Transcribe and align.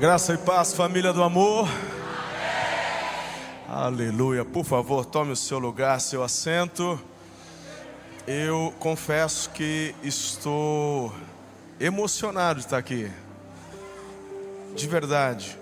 Graça 0.00 0.32
e 0.32 0.38
paz, 0.38 0.72
família 0.72 1.12
do 1.12 1.22
amor. 1.22 1.68
Aleluia. 3.68 4.46
Por 4.46 4.64
favor, 4.64 5.04
tome 5.04 5.32
o 5.32 5.36
seu 5.36 5.58
lugar, 5.58 6.00
seu 6.00 6.22
assento. 6.22 6.98
Eu 8.26 8.72
confesso 8.78 9.50
que 9.50 9.94
estou 10.02 11.12
emocionado 11.78 12.60
de 12.60 12.64
estar 12.64 12.78
aqui. 12.78 13.12
De 14.74 14.88
verdade. 14.88 15.58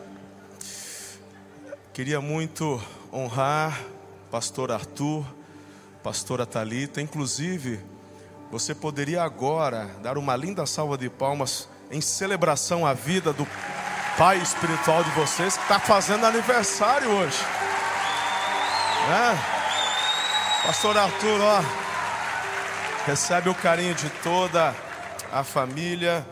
Queria 1.92 2.20
muito 2.20 2.80
honrar 3.12 3.82
pastor 4.30 4.70
Arthur, 4.70 5.26
pastora 6.00 6.46
Talita, 6.46 7.02
inclusive 7.02 7.80
você 8.52 8.72
poderia 8.72 9.20
agora 9.24 9.90
dar 10.00 10.16
uma 10.16 10.36
linda 10.36 10.64
salva 10.64 10.96
de 10.96 11.10
palmas 11.10 11.68
em 11.90 12.00
celebração 12.00 12.86
à 12.86 12.94
vida 12.94 13.32
do 13.32 13.44
pai 14.18 14.38
espiritual 14.38 15.04
de 15.04 15.10
vocês 15.10 15.56
que 15.56 15.62
está 15.62 15.78
fazendo 15.78 16.26
aniversário 16.26 17.08
hoje. 17.08 17.38
É? 19.08 20.66
Pastor 20.66 20.98
Arthur, 20.98 21.40
ó, 21.40 21.62
recebe 23.06 23.48
o 23.48 23.54
carinho 23.54 23.94
de 23.94 24.10
toda 24.24 24.74
a 25.30 25.44
família 25.44 26.26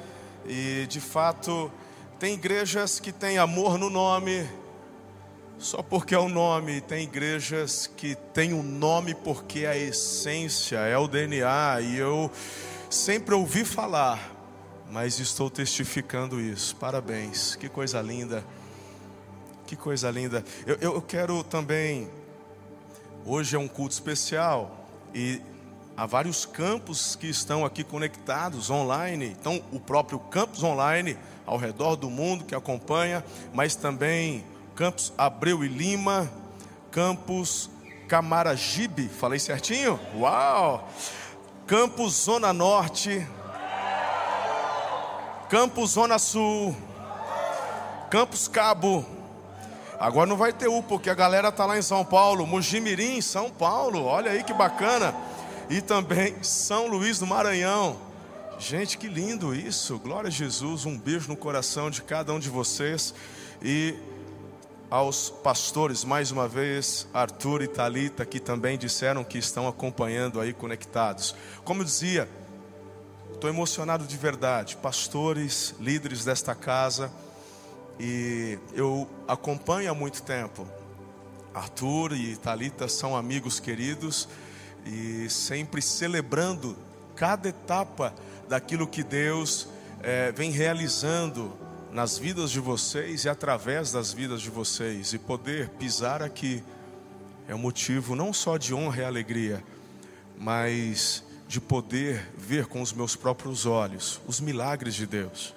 e 0.44 0.84
de 0.88 1.00
fato 1.00 1.70
tem 2.18 2.34
igrejas 2.34 2.98
que 2.98 3.12
têm 3.12 3.38
amor 3.38 3.78
no 3.78 3.88
nome, 3.88 4.44
só 5.56 5.80
porque 5.80 6.12
é 6.12 6.18
o 6.18 6.28
nome, 6.28 6.80
tem 6.80 7.04
igrejas 7.04 7.86
que 7.86 8.16
têm 8.34 8.52
o 8.52 8.58
um 8.58 8.62
nome 8.64 9.14
porque 9.14 9.60
é 9.60 9.68
a 9.68 9.76
essência, 9.76 10.78
é 10.78 10.98
o 10.98 11.06
DNA, 11.06 11.82
e 11.82 11.98
eu 11.98 12.32
sempre 12.90 13.32
ouvi 13.32 13.64
falar 13.64 14.35
mas 14.90 15.18
estou 15.18 15.50
testificando 15.50 16.40
isso. 16.40 16.76
Parabéns, 16.76 17.56
que 17.56 17.68
coisa 17.68 18.00
linda. 18.00 18.44
Que 19.66 19.76
coisa 19.76 20.10
linda. 20.10 20.44
Eu, 20.66 20.76
eu 20.80 21.02
quero 21.02 21.42
também. 21.42 22.08
Hoje 23.24 23.56
é 23.56 23.58
um 23.58 23.66
culto 23.66 23.92
especial 23.92 24.86
e 25.12 25.42
há 25.96 26.06
vários 26.06 26.46
campos 26.46 27.16
que 27.16 27.26
estão 27.26 27.64
aqui 27.64 27.82
conectados 27.82 28.70
online. 28.70 29.36
Então, 29.40 29.62
o 29.72 29.80
próprio 29.80 30.18
campus 30.18 30.62
online 30.62 31.18
ao 31.44 31.56
redor 31.56 31.96
do 31.96 32.08
mundo 32.08 32.44
que 32.44 32.54
acompanha, 32.54 33.24
mas 33.52 33.74
também 33.74 34.44
campus 34.74 35.12
Abreu 35.16 35.64
e 35.64 35.68
Lima, 35.68 36.30
campus 36.90 37.70
Camaragibe, 38.06 39.08
falei 39.08 39.38
certinho? 39.38 39.98
Uau! 40.14 40.88
Campus 41.66 42.24
Zona 42.24 42.52
Norte, 42.52 43.26
Campos 45.48 45.90
Zona 45.90 46.18
Sul, 46.18 46.74
Campos 48.10 48.48
Cabo. 48.48 49.06
Agora 49.98 50.26
não 50.26 50.36
vai 50.36 50.52
ter 50.52 50.68
U, 50.68 50.82
porque 50.82 51.08
a 51.08 51.14
galera 51.14 51.52
tá 51.52 51.64
lá 51.64 51.78
em 51.78 51.82
São 51.82 52.04
Paulo, 52.04 52.46
Mojimirim, 52.46 53.20
São 53.20 53.48
Paulo. 53.50 54.04
Olha 54.04 54.32
aí 54.32 54.42
que 54.42 54.52
bacana. 54.52 55.14
E 55.70 55.80
também 55.80 56.42
São 56.42 56.88
Luís 56.88 57.18
do 57.18 57.26
Maranhão. 57.26 57.96
Gente, 58.58 58.98
que 58.98 59.08
lindo 59.08 59.54
isso. 59.54 59.98
Glória 59.98 60.28
a 60.28 60.30
Jesus. 60.30 60.84
Um 60.84 60.98
beijo 60.98 61.28
no 61.28 61.36
coração 61.36 61.90
de 61.90 62.02
cada 62.02 62.32
um 62.32 62.38
de 62.38 62.50
vocês 62.50 63.14
e 63.62 63.94
aos 64.90 65.30
pastores 65.30 66.04
mais 66.04 66.30
uma 66.30 66.46
vez, 66.46 67.06
Arthur 67.12 67.62
e 67.62 67.68
Talita, 67.68 68.24
que 68.24 68.38
também 68.38 68.78
disseram 68.78 69.24
que 69.24 69.38
estão 69.38 69.66
acompanhando 69.66 70.40
aí 70.40 70.52
conectados. 70.52 71.34
Como 71.64 71.82
eu 71.82 71.84
dizia, 71.84 72.28
Estou 73.36 73.50
emocionado 73.50 74.06
de 74.06 74.16
verdade, 74.16 74.78
pastores, 74.78 75.74
líderes 75.78 76.24
desta 76.24 76.54
casa, 76.54 77.12
e 78.00 78.58
eu 78.72 79.06
acompanho 79.28 79.90
há 79.90 79.94
muito 79.94 80.22
tempo. 80.22 80.66
Arthur 81.52 82.14
e 82.14 82.34
Talita 82.36 82.88
são 82.88 83.14
amigos 83.14 83.60
queridos 83.60 84.26
e 84.86 85.28
sempre 85.28 85.82
celebrando 85.82 86.78
cada 87.14 87.50
etapa 87.50 88.14
daquilo 88.48 88.86
que 88.86 89.02
Deus 89.04 89.68
é, 90.02 90.32
vem 90.32 90.50
realizando 90.50 91.52
nas 91.92 92.16
vidas 92.16 92.50
de 92.50 92.58
vocês 92.58 93.26
e 93.26 93.28
através 93.28 93.92
das 93.92 94.14
vidas 94.14 94.40
de 94.40 94.48
vocês. 94.48 95.12
E 95.12 95.18
poder 95.18 95.68
pisar 95.78 96.22
aqui 96.22 96.64
é 97.46 97.54
um 97.54 97.58
motivo 97.58 98.16
não 98.16 98.32
só 98.32 98.56
de 98.56 98.72
honra 98.72 99.02
e 99.02 99.04
alegria, 99.04 99.62
mas 100.38 101.25
de 101.48 101.60
poder 101.60 102.28
ver 102.36 102.66
com 102.66 102.82
os 102.82 102.92
meus 102.92 103.14
próprios 103.14 103.66
olhos 103.66 104.20
os 104.26 104.40
milagres 104.40 104.94
de 104.94 105.06
Deus. 105.06 105.54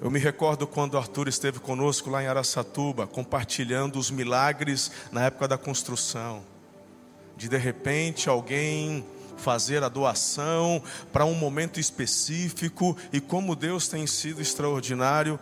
Eu 0.00 0.10
me 0.10 0.18
recordo 0.18 0.66
quando 0.66 0.96
Arthur 0.96 1.28
esteve 1.28 1.58
conosco 1.58 2.08
lá 2.08 2.22
em 2.22 2.26
Araçatuba, 2.26 3.06
compartilhando 3.06 3.98
os 3.98 4.10
milagres 4.10 4.90
na 5.12 5.26
época 5.26 5.46
da 5.46 5.58
construção. 5.58 6.42
De 7.36 7.48
de 7.48 7.58
repente 7.58 8.28
alguém 8.28 9.04
fazer 9.36 9.82
a 9.82 9.88
doação 9.88 10.82
para 11.12 11.24
um 11.24 11.34
momento 11.34 11.78
específico 11.78 12.96
e 13.12 13.20
como 13.20 13.56
Deus 13.56 13.88
tem 13.88 14.06
sido 14.06 14.40
extraordinário 14.40 15.38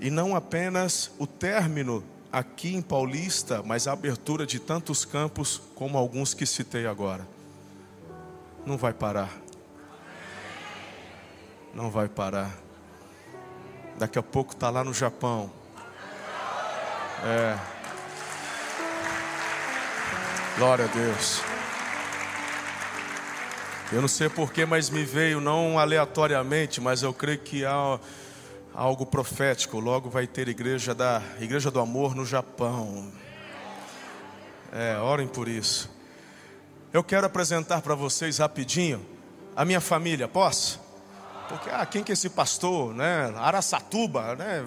e 0.00 0.10
não 0.10 0.34
apenas 0.36 1.10
o 1.18 1.26
término 1.26 2.04
aqui 2.30 2.74
em 2.74 2.82
Paulista, 2.82 3.62
mas 3.62 3.86
a 3.86 3.92
abertura 3.92 4.46
de 4.46 4.58
tantos 4.58 5.04
campos 5.04 5.60
como 5.74 5.96
alguns 5.96 6.34
que 6.34 6.46
citei 6.46 6.86
agora 6.86 7.37
não 8.64 8.76
vai 8.76 8.92
parar. 8.92 9.30
Não 11.74 11.90
vai 11.90 12.08
parar. 12.08 12.56
Daqui 13.96 14.18
a 14.18 14.22
pouco 14.22 14.52
está 14.52 14.70
lá 14.70 14.84
no 14.84 14.94
Japão. 14.94 15.50
É. 17.24 17.58
Glória 20.56 20.84
a 20.84 20.88
Deus. 20.88 21.40
Eu 23.90 24.00
não 24.00 24.08
sei 24.08 24.28
porquê, 24.28 24.66
mas 24.66 24.90
me 24.90 25.02
veio, 25.02 25.40
não 25.40 25.78
aleatoriamente, 25.78 26.80
mas 26.80 27.02
eu 27.02 27.14
creio 27.14 27.38
que 27.38 27.64
há 27.64 27.98
algo 28.74 29.06
profético. 29.06 29.80
Logo 29.80 30.10
vai 30.10 30.26
ter 30.26 30.46
igreja 30.46 30.94
da 30.94 31.22
Igreja 31.40 31.70
do 31.70 31.80
Amor 31.80 32.14
no 32.14 32.26
Japão. 32.26 33.10
É, 34.70 34.98
orem 34.98 35.26
por 35.26 35.48
isso. 35.48 35.90
Eu 36.90 37.04
quero 37.04 37.26
apresentar 37.26 37.82
para 37.82 37.94
vocês 37.94 38.38
rapidinho 38.38 39.04
a 39.54 39.62
minha 39.62 39.80
família, 39.80 40.26
posso? 40.26 40.80
Porque, 41.46 41.68
ah, 41.68 41.84
quem 41.84 42.02
que 42.02 42.10
é 42.12 42.14
esse 42.14 42.30
pastor, 42.30 42.94
né? 42.94 43.30
Araçatuba, 43.36 44.34
né? 44.34 44.66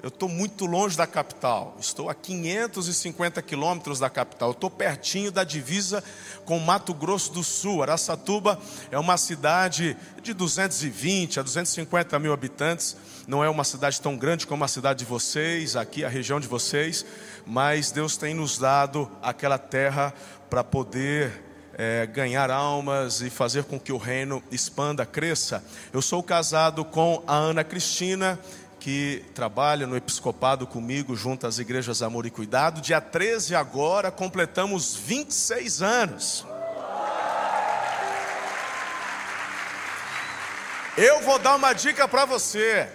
Eu 0.00 0.08
estou 0.08 0.28
muito 0.28 0.66
longe 0.66 0.96
da 0.96 1.06
capital, 1.06 1.76
estou 1.80 2.10
a 2.10 2.14
550 2.14 3.40
quilômetros 3.42 3.98
da 3.98 4.10
capital, 4.10 4.52
estou 4.52 4.68
pertinho 4.70 5.30
da 5.30 5.42
divisa 5.42 6.02
com 6.44 6.58
Mato 6.60 6.92
Grosso 6.92 7.32
do 7.32 7.42
Sul. 7.42 7.82
Araçatuba 7.82 8.58
é 8.90 8.98
uma 8.98 9.16
cidade 9.16 9.96
de 10.20 10.32
220 10.34 11.38
a 11.38 11.42
250 11.42 12.18
mil 12.18 12.32
habitantes, 12.32 12.96
não 13.28 13.44
é 13.44 13.48
uma 13.48 13.62
cidade 13.62 14.00
tão 14.00 14.16
grande 14.16 14.46
como 14.46 14.64
a 14.64 14.68
cidade 14.68 15.00
de 15.00 15.04
vocês, 15.04 15.76
aqui 15.76 16.04
a 16.04 16.08
região 16.08 16.40
de 16.40 16.48
vocês, 16.48 17.06
mas 17.46 17.92
Deus 17.92 18.16
tem 18.16 18.34
nos 18.34 18.58
dado 18.58 19.08
aquela 19.22 19.58
terra 19.58 20.12
para 20.52 20.62
poder 20.62 21.32
é, 21.78 22.04
ganhar 22.04 22.50
almas 22.50 23.22
e 23.22 23.30
fazer 23.30 23.64
com 23.64 23.80
que 23.80 23.90
o 23.90 23.96
reino 23.96 24.42
expanda, 24.50 25.06
cresça. 25.06 25.64
Eu 25.94 26.02
sou 26.02 26.22
casado 26.22 26.84
com 26.84 27.24
a 27.26 27.34
Ana 27.34 27.64
Cristina, 27.64 28.38
que 28.78 29.24
trabalha 29.34 29.86
no 29.86 29.96
episcopado 29.96 30.66
comigo, 30.66 31.16
junto 31.16 31.46
às 31.46 31.58
igrejas 31.58 32.02
Amor 32.02 32.26
e 32.26 32.30
Cuidado. 32.30 32.82
Dia 32.82 33.00
13 33.00 33.54
agora 33.54 34.10
completamos 34.10 34.94
26 34.94 35.80
anos. 35.80 36.46
Eu 40.98 41.22
vou 41.22 41.38
dar 41.38 41.56
uma 41.56 41.72
dica 41.72 42.06
para 42.06 42.26
você. 42.26 42.90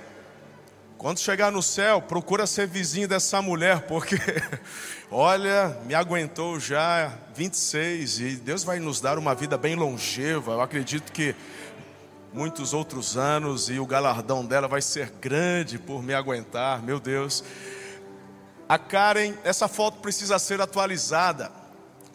Quando 0.98 1.20
chegar 1.20 1.52
no 1.52 1.62
céu, 1.62 2.02
procura 2.02 2.48
ser 2.48 2.66
vizinho 2.66 3.08
dessa 3.08 3.40
mulher, 3.40 3.82
porque, 3.82 4.16
olha, 5.12 5.78
me 5.86 5.94
aguentou 5.94 6.60
já 6.60 7.14
26 7.36 8.20
e 8.20 8.36
Deus 8.38 8.64
vai 8.64 8.80
nos 8.80 9.00
dar 9.00 9.20
uma 9.20 9.36
vida 9.36 9.60
bem 9.60 9.76
longeva. 9.76 10.54
Eu 10.54 10.62
acredito 10.62 11.12
que 11.12 11.36
muitos 12.34 12.74
outros 12.74 13.16
anos 13.16 13.70
e 13.70 13.78
o 13.78 13.86
galardão 13.86 14.44
dela 14.44 14.68
vai 14.68 14.82
ser 14.82 15.12
grande 15.22 15.78
por 15.78 16.02
me 16.02 16.16
aguentar, 16.16 16.82
meu 16.82 17.00
Deus. 17.00 17.44
A 18.68 18.80
Karen, 18.80 19.36
essa 19.44 19.68
foto 19.68 20.00
precisa 20.00 20.40
ser 20.40 20.60
atualizada 20.60 21.52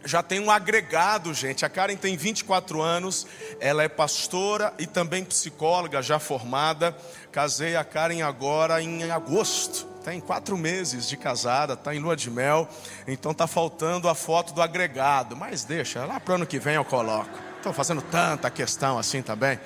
já 0.05 0.23
tem 0.23 0.41
um 0.41 0.51
agregado, 0.51 1.33
gente. 1.33 1.65
A 1.65 1.69
Karen 1.69 1.97
tem 1.97 2.17
24 2.17 2.81
anos, 2.83 3.27
ela 3.61 3.83
é 3.83 3.89
pastora 3.89 4.73
e 4.79 4.87
também 4.87 5.25
psicóloga 5.25 6.03
já 6.03 6.19
formada. 6.19 6.97
Casei 7.31 7.77
a 7.77 7.85
Karen 7.85 8.23
agora 8.23 8.83
em 8.83 9.11
agosto. 9.11 9.87
Tem 10.05 10.21
quatro 10.21 10.57
meses 10.57 11.09
de 11.09 11.17
casada, 11.17 11.75
está 11.75 11.95
em 11.95 12.01
lua 12.01 12.17
de 12.17 12.29
mel, 12.29 12.69
então 13.07 13.31
está 13.31 13.47
faltando 13.47 14.09
a 14.09 14.15
foto 14.15 14.53
do 14.53 14.61
agregado. 14.61 15.37
Mas 15.37 15.65
deixa, 15.65 16.05
lá 16.05 16.19
para 16.19 16.33
o 16.33 16.35
ano 16.37 16.47
que 16.47 16.59
vem 16.59 16.75
eu 16.75 16.85
coloco. 16.85 17.39
Estou 17.57 17.73
fazendo 17.73 18.03
tanta 18.03 18.51
questão 18.51 18.99
assim 18.99 19.23
também. 19.23 19.61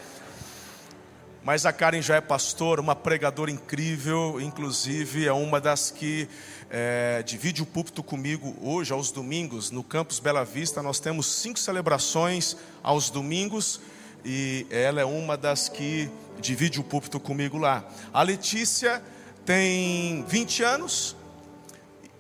Mas 1.47 1.65
a 1.65 1.73
Karen 1.73 2.03
já 2.03 2.17
é 2.17 2.21
pastora, 2.21 2.81
uma 2.81 2.97
pregadora 2.97 3.53
incrível, 3.53 4.41
inclusive 4.41 5.29
é 5.29 5.33
uma 5.33 5.61
das 5.61 5.93
que 5.93 6.29
é, 6.69 7.23
divide 7.25 7.63
o 7.63 7.67
púlpito 7.67 8.03
comigo 8.03 8.57
hoje, 8.61 8.93
aos 8.93 9.13
domingos, 9.13 9.71
no 9.71 9.85
campus 9.85 10.19
Bela 10.19 10.45
Vista. 10.45 10.83
Nós 10.83 10.99
temos 10.99 11.25
cinco 11.27 11.61
celebrações 11.61 12.57
aos 12.83 13.11
domingos 13.11 13.81
e 14.25 14.67
ela 14.71 15.01
é 15.01 15.05
uma 15.05 15.37
das 15.37 15.69
que 15.69 16.11
divide 16.41 16.81
o 16.81 16.83
púlpito 16.83 17.21
comigo 17.21 17.59
lá. 17.59 17.85
A 18.13 18.25
Letícia 18.25 19.01
tem 19.45 20.25
20 20.27 20.65
anos, 20.65 21.15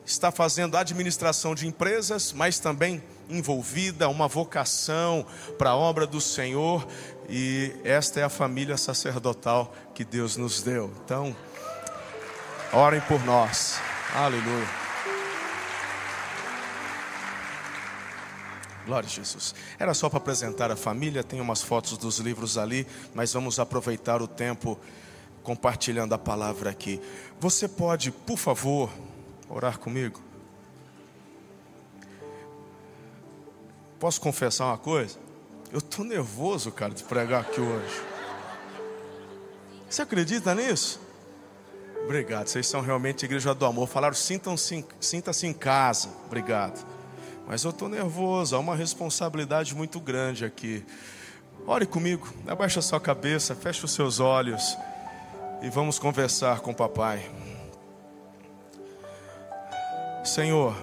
está 0.05 0.31
fazendo 0.31 0.77
administração 0.77 1.53
de 1.53 1.67
empresas, 1.67 2.33
mas 2.33 2.61
também 2.61 3.03
envolvida, 3.29 4.09
uma 4.09 4.29
vocação 4.29 5.27
para 5.59 5.71
a 5.71 5.77
obra 5.77 6.07
do 6.07 6.21
Senhor, 6.21 6.87
e 7.29 7.75
esta 7.85 8.21
é 8.21 8.23
a 8.23 8.29
família 8.29 8.77
sacerdotal 8.77 9.75
que 9.95 10.05
Deus 10.05 10.37
nos 10.37 10.63
deu. 10.63 10.93
Então, 11.05 11.35
orem 12.73 13.01
por 13.03 13.25
nós. 13.25 13.79
Aleluia. 14.15 14.67
Glória 18.87 19.09
a 19.09 19.11
Jesus. 19.11 19.53
Era 19.79 19.93
só 19.93 20.09
para 20.09 20.19
apresentar 20.19 20.71
a 20.71 20.77
família, 20.77 21.25
tem 21.25 21.41
umas 21.41 21.61
fotos 21.61 21.99
dos 21.99 22.19
livros 22.19 22.57
ali, 22.57 22.87
mas 23.13 23.33
vamos 23.33 23.59
aproveitar 23.59 24.23
o 24.23 24.29
tempo 24.29 24.79
compartilhando 25.43 26.15
a 26.15 26.19
palavra 26.19 26.71
aqui. 26.71 27.01
Você 27.41 27.67
pode, 27.67 28.13
por 28.13 28.37
favor, 28.37 28.89
orar 29.49 29.79
comigo? 29.79 30.21
Posso 33.99 34.21
confessar 34.21 34.67
uma 34.67 34.79
coisa? 34.79 35.26
Eu 35.77 35.81
estou 35.81 36.07
nervoso, 36.07 36.73
cara, 36.73 36.95
de 36.95 37.05
pregar 37.05 37.43
aqui 37.43 37.61
hoje. 37.61 38.03
Você 39.87 40.01
acredita 40.01 40.55
nisso? 40.55 40.99
Obrigado, 42.03 42.47
vocês 42.47 42.67
são 42.67 42.81
realmente 42.81 43.27
igreja 43.27 43.55
do 43.55 43.67
amor. 43.67 43.87
Falaram, 43.87 44.15
sintam-se, 44.15 44.87
sinta-se 44.99 45.47
em 45.47 45.53
casa. 45.53 46.09
Obrigado. 46.25 46.83
Mas 47.47 47.63
eu 47.63 47.73
estou 47.73 47.91
nervoso, 47.91 48.57
há 48.57 48.59
uma 48.59 48.75
responsabilidade 48.75 49.75
muito 49.75 50.01
grande 50.01 50.47
aqui. 50.47 50.83
Ore 51.67 51.85
comigo, 51.85 52.27
abaixa 52.47 52.81
sua 52.81 52.99
cabeça, 52.99 53.55
feche 53.55 53.85
os 53.85 53.93
seus 53.93 54.19
olhos 54.19 54.79
e 55.61 55.69
vamos 55.69 55.99
conversar 55.99 56.61
com 56.61 56.71
o 56.71 56.75
papai. 56.75 57.31
Senhor, 60.25 60.75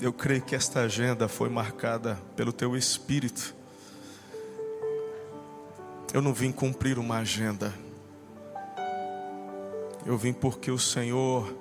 eu 0.00 0.12
creio 0.12 0.42
que 0.42 0.54
esta 0.54 0.80
agenda 0.80 1.26
foi 1.26 1.48
marcada 1.48 2.18
pelo 2.36 2.52
teu 2.52 2.76
espírito. 2.76 3.54
Eu 6.12 6.20
não 6.20 6.34
vim 6.34 6.52
cumprir 6.52 6.98
uma 6.98 7.18
agenda. 7.18 7.72
Eu 10.04 10.16
vim 10.18 10.32
porque 10.32 10.70
o 10.70 10.78
Senhor 10.78 11.56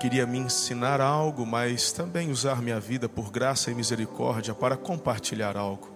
queria 0.00 0.26
me 0.26 0.38
ensinar 0.38 1.00
algo, 1.00 1.44
mas 1.44 1.92
também 1.92 2.30
usar 2.30 2.62
minha 2.62 2.78
vida 2.78 3.08
por 3.08 3.30
graça 3.30 3.70
e 3.70 3.74
misericórdia 3.74 4.54
para 4.54 4.76
compartilhar 4.76 5.56
algo. 5.56 5.90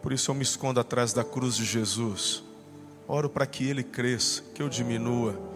Por 0.00 0.12
isso 0.12 0.30
eu 0.30 0.34
me 0.34 0.42
escondo 0.42 0.78
atrás 0.78 1.12
da 1.12 1.24
cruz 1.24 1.56
de 1.56 1.64
Jesus. 1.64 2.44
Oro 3.08 3.28
para 3.28 3.46
que 3.46 3.68
ele 3.68 3.82
cresça, 3.82 4.42
que 4.54 4.62
eu 4.62 4.68
diminua 4.68 5.55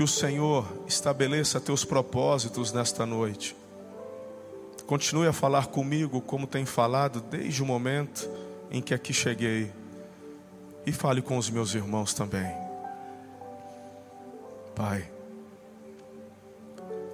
que 0.00 0.04
o 0.04 0.08
Senhor 0.08 0.66
estabeleça 0.86 1.60
teus 1.60 1.84
propósitos 1.84 2.72
nesta 2.72 3.04
noite. 3.04 3.54
Continue 4.86 5.26
a 5.26 5.32
falar 5.34 5.66
comigo 5.66 6.22
como 6.22 6.46
tem 6.46 6.64
falado 6.64 7.20
desde 7.20 7.62
o 7.62 7.66
momento 7.66 8.26
em 8.70 8.80
que 8.80 8.94
aqui 8.94 9.12
cheguei. 9.12 9.70
E 10.86 10.90
fale 10.90 11.20
com 11.20 11.36
os 11.36 11.50
meus 11.50 11.74
irmãos 11.74 12.14
também. 12.14 12.50
Pai, 14.74 15.06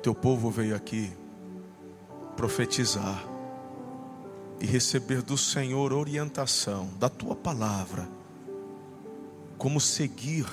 teu 0.00 0.14
povo 0.14 0.48
veio 0.48 0.76
aqui 0.76 1.12
profetizar 2.36 3.26
e 4.60 4.64
receber 4.64 5.22
do 5.22 5.36
Senhor 5.36 5.92
orientação, 5.92 6.88
da 7.00 7.08
tua 7.08 7.34
palavra, 7.34 8.08
como 9.58 9.80
seguir 9.80 10.46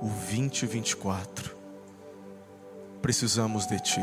o 0.00 0.08
2024. 0.08 1.54
Precisamos 3.00 3.66
de 3.66 3.78
Ti. 3.80 4.00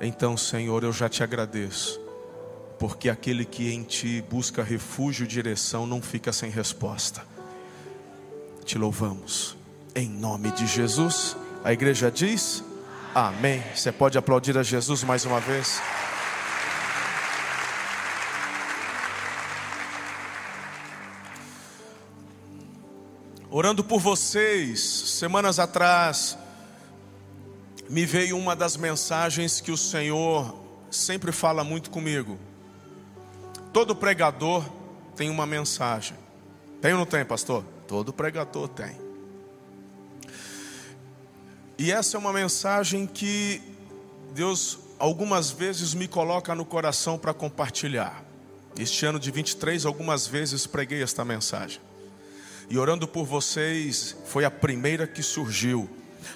Então, 0.00 0.36
Senhor, 0.36 0.82
eu 0.82 0.92
já 0.92 1.08
te 1.08 1.22
agradeço, 1.22 2.00
porque 2.78 3.08
aquele 3.08 3.44
que 3.44 3.72
em 3.72 3.82
Ti 3.82 4.24
busca 4.28 4.62
refúgio 4.62 5.24
e 5.24 5.28
direção 5.28 5.86
não 5.86 6.00
fica 6.00 6.32
sem 6.32 6.50
resposta. 6.50 7.22
Te 8.64 8.78
louvamos, 8.78 9.56
em 9.94 10.08
nome 10.08 10.50
de 10.52 10.66
Jesus. 10.66 11.36
A 11.62 11.72
igreja 11.72 12.10
diz: 12.10 12.64
Amém. 13.14 13.62
Você 13.74 13.92
pode 13.92 14.16
aplaudir 14.16 14.56
a 14.56 14.62
Jesus 14.62 15.02
mais 15.04 15.24
uma 15.24 15.40
vez? 15.40 15.80
Orando 23.60 23.84
por 23.84 24.00
vocês, 24.00 24.80
semanas 24.80 25.58
atrás, 25.58 26.38
me 27.90 28.06
veio 28.06 28.38
uma 28.38 28.56
das 28.56 28.74
mensagens 28.74 29.60
que 29.60 29.70
o 29.70 29.76
Senhor 29.76 30.56
sempre 30.90 31.30
fala 31.30 31.62
muito 31.62 31.90
comigo. 31.90 32.38
Todo 33.70 33.94
pregador 33.94 34.64
tem 35.14 35.28
uma 35.28 35.44
mensagem. 35.44 36.16
Tem 36.80 36.92
ou 36.92 37.00
não 37.00 37.04
tem, 37.04 37.22
pastor? 37.22 37.62
Todo 37.86 38.14
pregador 38.14 38.66
tem. 38.66 38.96
E 41.78 41.92
essa 41.92 42.16
é 42.16 42.18
uma 42.18 42.32
mensagem 42.32 43.06
que 43.06 43.60
Deus 44.32 44.78
algumas 44.98 45.50
vezes 45.50 45.92
me 45.92 46.08
coloca 46.08 46.54
no 46.54 46.64
coração 46.64 47.18
para 47.18 47.34
compartilhar. 47.34 48.24
Este 48.78 49.04
ano 49.04 49.20
de 49.20 49.30
23, 49.30 49.84
algumas 49.84 50.26
vezes 50.26 50.66
preguei 50.66 51.02
esta 51.02 51.26
mensagem 51.26 51.89
e 52.70 52.78
orando 52.78 53.08
por 53.08 53.26
vocês 53.26 54.16
foi 54.26 54.44
a 54.44 54.50
primeira 54.50 55.04
que 55.04 55.24
surgiu. 55.24 55.90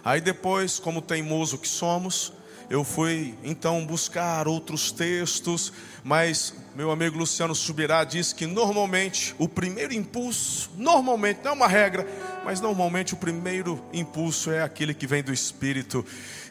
Aí 0.04 0.20
depois, 0.20 0.80
como 0.80 1.00
teimoso 1.00 1.56
que 1.56 1.68
somos, 1.68 2.32
eu 2.68 2.82
fui 2.82 3.34
então 3.44 3.86
buscar 3.86 4.48
outros 4.48 4.90
textos, 4.90 5.72
mas 6.02 6.52
meu 6.74 6.90
amigo 6.90 7.16
Luciano 7.16 7.54
Subirá 7.54 8.02
diz 8.02 8.32
que 8.32 8.46
normalmente 8.46 9.34
o 9.38 9.48
primeiro 9.48 9.94
impulso, 9.94 10.70
normalmente, 10.76 11.40
não 11.44 11.52
é 11.52 11.54
uma 11.54 11.68
regra, 11.68 12.04
mas 12.44 12.60
normalmente 12.60 13.14
o 13.14 13.16
primeiro 13.16 13.80
impulso 13.92 14.50
é 14.50 14.60
aquele 14.60 14.92
que 14.92 15.06
vem 15.06 15.22
do 15.22 15.32
Espírito. 15.32 16.04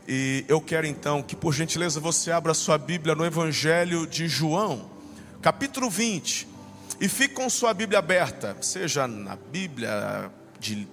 E 0.07 0.45
eu 0.47 0.61
quero 0.61 0.87
então 0.87 1.21
que 1.21 1.35
por 1.35 1.53
gentileza 1.53 1.99
você 1.99 2.31
abra 2.31 2.53
sua 2.53 2.77
Bíblia 2.77 3.15
no 3.15 3.25
Evangelho 3.25 4.07
de 4.07 4.29
João, 4.29 4.89
capítulo 5.41 5.89
20. 5.89 6.52
E 6.99 7.07
fique 7.07 7.33
com 7.33 7.49
sua 7.49 7.73
Bíblia 7.73 7.99
aberta, 7.99 8.55
seja 8.61 9.07
na 9.07 9.35
Bíblia 9.35 10.31
de 10.59 10.87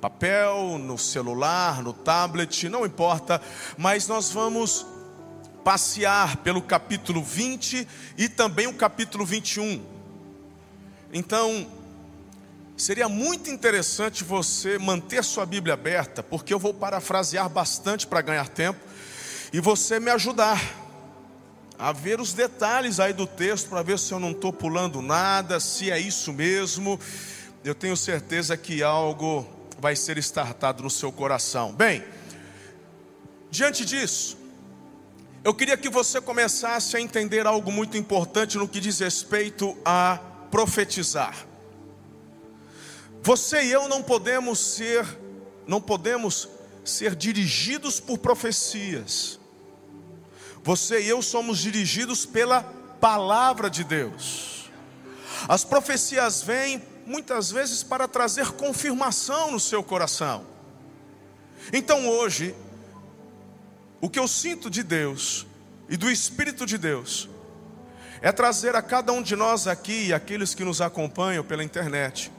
papel, 0.00 0.78
no 0.78 0.98
celular, 0.98 1.82
no 1.82 1.92
tablet, 1.92 2.68
não 2.68 2.84
importa, 2.84 3.40
mas 3.78 4.08
nós 4.08 4.30
vamos 4.30 4.84
passear 5.62 6.38
pelo 6.38 6.60
capítulo 6.60 7.22
20 7.22 7.86
e 8.18 8.28
também 8.28 8.66
o 8.66 8.74
capítulo 8.74 9.24
21. 9.24 9.80
Então, 11.12 11.68
seria 12.76 13.08
muito 13.08 13.48
interessante 13.48 14.24
você 14.24 14.78
manter 14.78 15.22
sua 15.22 15.46
Bíblia 15.46 15.74
aberta, 15.74 16.22
porque 16.22 16.52
eu 16.52 16.58
vou 16.58 16.74
parafrasear 16.74 17.48
bastante 17.48 18.06
para 18.06 18.22
ganhar 18.22 18.48
tempo 18.48 18.80
e 19.52 19.60
você 19.60 20.00
me 20.00 20.10
ajudar 20.10 20.81
a 21.78 21.92
ver 21.92 22.20
os 22.20 22.32
detalhes 22.32 23.00
aí 23.00 23.12
do 23.12 23.26
texto 23.26 23.68
para 23.68 23.82
ver 23.82 23.98
se 23.98 24.12
eu 24.12 24.20
não 24.20 24.30
estou 24.30 24.52
pulando 24.52 25.02
nada, 25.02 25.58
se 25.60 25.90
é 25.90 25.98
isso 25.98 26.32
mesmo. 26.32 26.98
Eu 27.64 27.74
tenho 27.74 27.96
certeza 27.96 28.56
que 28.56 28.82
algo 28.82 29.46
vai 29.78 29.96
ser 29.96 30.18
estartado 30.18 30.82
no 30.82 30.90
seu 30.90 31.10
coração. 31.10 31.72
Bem, 31.72 32.04
diante 33.50 33.84
disso, 33.84 34.36
eu 35.44 35.52
queria 35.52 35.76
que 35.76 35.88
você 35.88 36.20
começasse 36.20 36.96
a 36.96 37.00
entender 37.00 37.46
algo 37.46 37.72
muito 37.72 37.96
importante 37.96 38.56
no 38.56 38.68
que 38.68 38.78
diz 38.78 39.00
respeito 39.00 39.76
a 39.84 40.20
profetizar. 40.50 41.46
Você 43.22 43.64
e 43.64 43.72
eu 43.72 43.88
não 43.88 44.02
podemos 44.02 44.58
ser, 44.58 45.04
não 45.66 45.80
podemos 45.80 46.48
ser 46.84 47.16
dirigidos 47.16 47.98
por 47.98 48.18
profecias. 48.18 49.40
Você 50.62 51.00
e 51.00 51.08
eu 51.08 51.20
somos 51.22 51.58
dirigidos 51.58 52.24
pela 52.24 52.62
palavra 53.00 53.68
de 53.68 53.82
Deus. 53.82 54.70
As 55.48 55.64
profecias 55.64 56.42
vêm 56.42 56.82
muitas 57.04 57.50
vezes 57.50 57.82
para 57.82 58.06
trazer 58.06 58.52
confirmação 58.52 59.50
no 59.50 59.58
seu 59.58 59.82
coração. 59.82 60.46
Então 61.72 62.08
hoje, 62.08 62.54
o 64.00 64.08
que 64.08 64.18
eu 64.18 64.28
sinto 64.28 64.70
de 64.70 64.82
Deus 64.82 65.46
e 65.88 65.96
do 65.96 66.10
Espírito 66.10 66.64
de 66.64 66.78
Deus 66.78 67.28
é 68.20 68.30
trazer 68.30 68.76
a 68.76 68.82
cada 68.82 69.12
um 69.12 69.20
de 69.20 69.34
nós 69.34 69.66
aqui 69.66 70.06
e 70.06 70.14
aqueles 70.14 70.54
que 70.54 70.64
nos 70.64 70.80
acompanham 70.80 71.44
pela 71.44 71.64
internet 71.64 72.30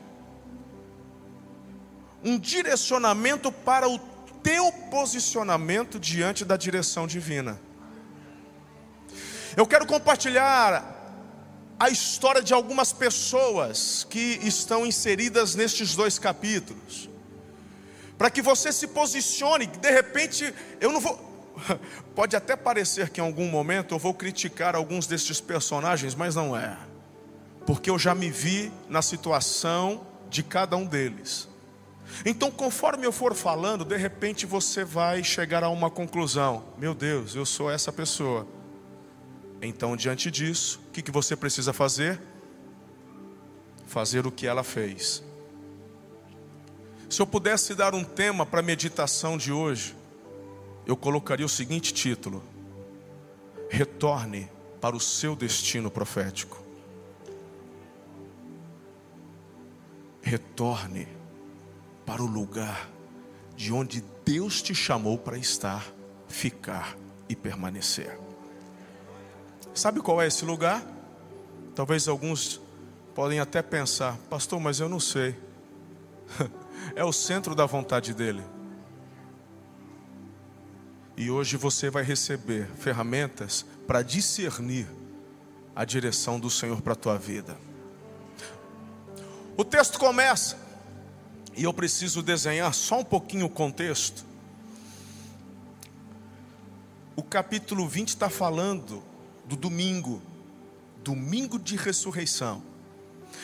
um 2.24 2.40
direcionamento 2.40 3.52
para 3.52 3.88
o 3.88 4.00
teu 4.42 4.72
posicionamento 4.72 6.00
diante 6.00 6.46
da 6.46 6.56
direção 6.56 7.06
divina. 7.06 7.60
Eu 9.56 9.68
quero 9.68 9.86
compartilhar 9.86 10.94
a 11.80 11.90
história 11.90 12.42
de 12.42 12.54
algumas 12.54 12.94
pessoas 12.94 14.06
que 14.10 14.40
estão 14.42 14.86
inseridas 14.86 15.54
nestes 15.54 15.96
dois 15.96 16.18
capítulos, 16.18 17.10
para 18.18 18.30
que 18.30 18.42
você 18.42 18.72
se 18.72 18.88
posicione, 18.88 19.68
de 19.68 19.92
repente, 19.92 20.54
eu 20.80 20.92
não 20.92 21.00
vou. 21.00 21.32
Pode 22.16 22.36
até 22.36 22.56
parecer 22.56 23.10
que 23.10 23.20
em 23.20 23.24
algum 23.24 23.48
momento 23.48 23.94
eu 23.94 24.00
vou 24.00 24.14
criticar 24.14 24.76
alguns 24.76 25.06
destes 25.06 25.40
personagens, 25.40 26.16
mas 26.16 26.36
não 26.36 26.56
é, 26.56 26.78
porque 27.66 27.90
eu 27.90 28.00
já 28.00 28.16
me 28.16 28.30
vi 28.30 28.72
na 28.90 29.02
situação 29.02 30.08
de 30.30 30.42
cada 30.42 30.76
um 30.76 30.86
deles. 30.86 31.48
Então, 32.26 32.50
conforme 32.50 33.06
eu 33.06 33.12
for 33.12 33.34
falando, 33.36 33.86
de 33.86 33.98
repente 33.98 34.46
você 34.46 34.84
vai 34.84 35.24
chegar 35.24 35.64
a 35.64 35.70
uma 35.70 35.90
conclusão: 35.90 36.64
meu 36.78 36.94
Deus, 36.96 37.36
eu 37.36 37.46
sou 37.46 37.70
essa 37.70 37.92
pessoa. 37.92 38.48
Então, 39.66 39.96
diante 39.96 40.30
disso, 40.30 40.82
o 40.90 40.92
que, 40.92 41.02
que 41.02 41.10
você 41.10 41.38
precisa 41.38 41.72
fazer? 41.72 42.20
Fazer 43.88 44.28
o 44.28 44.32
que 44.32 44.46
ela 44.46 44.62
fez. 44.62 45.24
Se 47.10 47.22
eu 47.22 47.26
pudesse 47.26 47.74
dar 47.74 47.96
um 47.96 48.04
tema 48.04 48.46
para 48.46 48.60
a 48.60 48.64
meditação 48.64 49.38
de 49.38 49.54
hoje, 49.54 49.96
eu 50.86 50.98
colocaria 50.98 51.46
o 51.46 51.50
seguinte 51.50 51.94
título: 51.94 52.44
Retorne 53.70 54.50
para 54.82 54.98
o 54.98 55.00
seu 55.00 55.34
destino 55.34 55.90
profético. 55.90 56.62
Retorne 60.22 61.08
para 62.06 62.22
o 62.22 62.26
lugar 62.26 62.90
de 63.56 63.72
onde 63.72 64.04
Deus 64.26 64.62
te 64.62 64.76
chamou 64.76 65.18
para 65.18 65.38
estar, 65.38 65.90
ficar 66.28 66.98
e 67.30 67.36
permanecer. 67.36 68.23
Sabe 69.74 70.02
qual 70.02 70.22
é 70.22 70.28
esse 70.28 70.46
lugar? 70.46 70.86
Talvez 71.74 72.08
alguns 72.08 72.62
podem 73.16 73.40
até 73.40 73.62
pensar, 73.62 74.18
pastor, 74.30 74.60
mas 74.60 74.80
eu 74.80 74.88
não 74.88 75.00
sei. 75.00 75.36
é 76.96 77.04
o 77.04 77.12
centro 77.12 77.56
da 77.56 77.66
vontade 77.66 78.14
dele. 78.14 78.44
E 81.18 81.32
hoje 81.32 81.58
você 81.58 81.90
vai 81.90 82.04
receber 82.04 82.68
ferramentas 82.76 83.66
para 83.88 84.04
discernir 84.04 84.88
a 85.76 85.84
direção 85.86 86.40
do 86.40 86.52
Senhor 86.52 86.82
para 86.82 86.94
a 86.94 86.96
tua 86.96 87.18
vida. 87.18 87.58
O 89.58 89.64
texto 89.64 90.00
começa 90.00 90.58
e 91.56 91.64
eu 91.64 91.74
preciso 91.74 92.22
desenhar 92.22 92.74
só 92.76 93.00
um 93.00 93.04
pouquinho 93.04 93.48
o 93.48 93.50
contexto. 93.50 94.24
O 97.16 97.24
capítulo 97.24 97.88
20 97.88 98.10
está 98.10 98.30
falando 98.30 99.04
do 99.46 99.56
domingo, 99.56 100.22
domingo 101.04 101.60
de 101.60 101.76
ressurreição. 101.76 102.64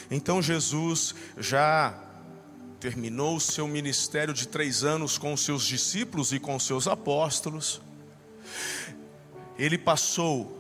Então 0.10 0.42
Jesus 0.42 1.14
já 1.38 1.94
terminou 2.80 3.36
o 3.36 3.42
seu 3.42 3.68
ministério 3.68 4.34
de 4.34 4.48
três 4.48 4.84
anos 4.84 5.18
com 5.18 5.34
os 5.34 5.44
seus 5.44 5.66
discípulos 5.66 6.32
e 6.32 6.40
com 6.40 6.56
os 6.56 6.64
seus 6.64 6.88
apóstolos. 6.88 7.82
Ele 9.58 9.78
passou 9.78 10.58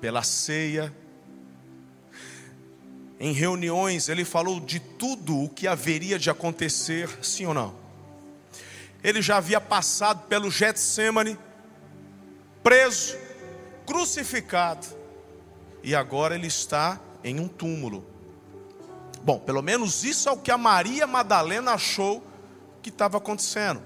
pela 0.00 0.22
ceia, 0.22 0.94
em 3.20 3.32
reuniões, 3.32 4.08
ele 4.08 4.24
falou 4.24 4.60
de 4.60 4.78
tudo 4.78 5.36
o 5.42 5.48
que 5.48 5.66
haveria 5.66 6.18
de 6.18 6.30
acontecer, 6.30 7.08
sim 7.20 7.46
ou 7.46 7.54
não? 7.54 7.74
Ele 9.02 9.20
já 9.20 9.38
havia 9.38 9.60
passado 9.60 10.28
pelo 10.28 10.50
Getsemane, 10.50 11.36
preso, 12.62 13.16
crucificado, 13.88 14.86
e 15.82 15.94
agora 15.94 16.34
ele 16.34 16.46
está 16.46 17.00
em 17.24 17.40
um 17.40 17.48
túmulo. 17.48 18.04
Bom, 19.22 19.38
pelo 19.38 19.62
menos 19.62 20.04
isso 20.04 20.28
é 20.28 20.32
o 20.32 20.36
que 20.36 20.50
a 20.50 20.58
Maria 20.58 21.06
Madalena 21.06 21.72
achou 21.72 22.22
que 22.82 22.90
estava 22.90 23.16
acontecendo. 23.16 23.80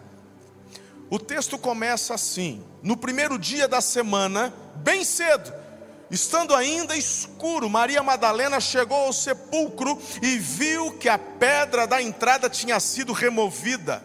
O 1.08 1.20
texto 1.20 1.56
começa 1.56 2.14
assim: 2.14 2.64
no 2.82 2.96
primeiro 2.96 3.38
dia 3.38 3.68
da 3.68 3.80
semana, 3.80 4.52
bem 4.74 5.04
cedo, 5.04 5.62
Estando 6.10 6.54
ainda 6.54 6.94
escuro, 6.94 7.70
Maria 7.70 8.02
Madalena 8.02 8.60
chegou 8.60 8.98
ao 8.98 9.14
sepulcro 9.14 9.98
e 10.20 10.36
viu 10.36 10.92
que 10.98 11.08
a 11.08 11.16
pedra 11.16 11.86
da 11.86 12.02
entrada 12.02 12.50
tinha 12.50 12.78
sido 12.78 13.14
removida. 13.14 14.04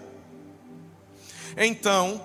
Então, 1.58 2.24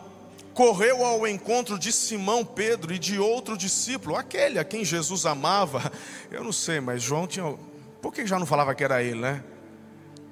correu 0.54 1.04
ao 1.04 1.26
encontro 1.26 1.78
de 1.78 1.92
Simão 1.92 2.44
Pedro 2.44 2.92
e 2.92 2.98
de 2.98 3.18
outro 3.18 3.56
discípulo, 3.56 4.16
aquele 4.16 4.58
a 4.58 4.64
quem 4.64 4.84
Jesus 4.84 5.26
amava. 5.26 5.90
Eu 6.30 6.44
não 6.44 6.52
sei, 6.52 6.80
mas 6.80 7.02
João 7.02 7.26
tinha. 7.26 7.54
Por 8.00 8.12
que 8.12 8.26
já 8.26 8.38
não 8.38 8.46
falava 8.46 8.74
que 8.74 8.84
era 8.84 9.02
ele, 9.02 9.20
né? 9.20 9.42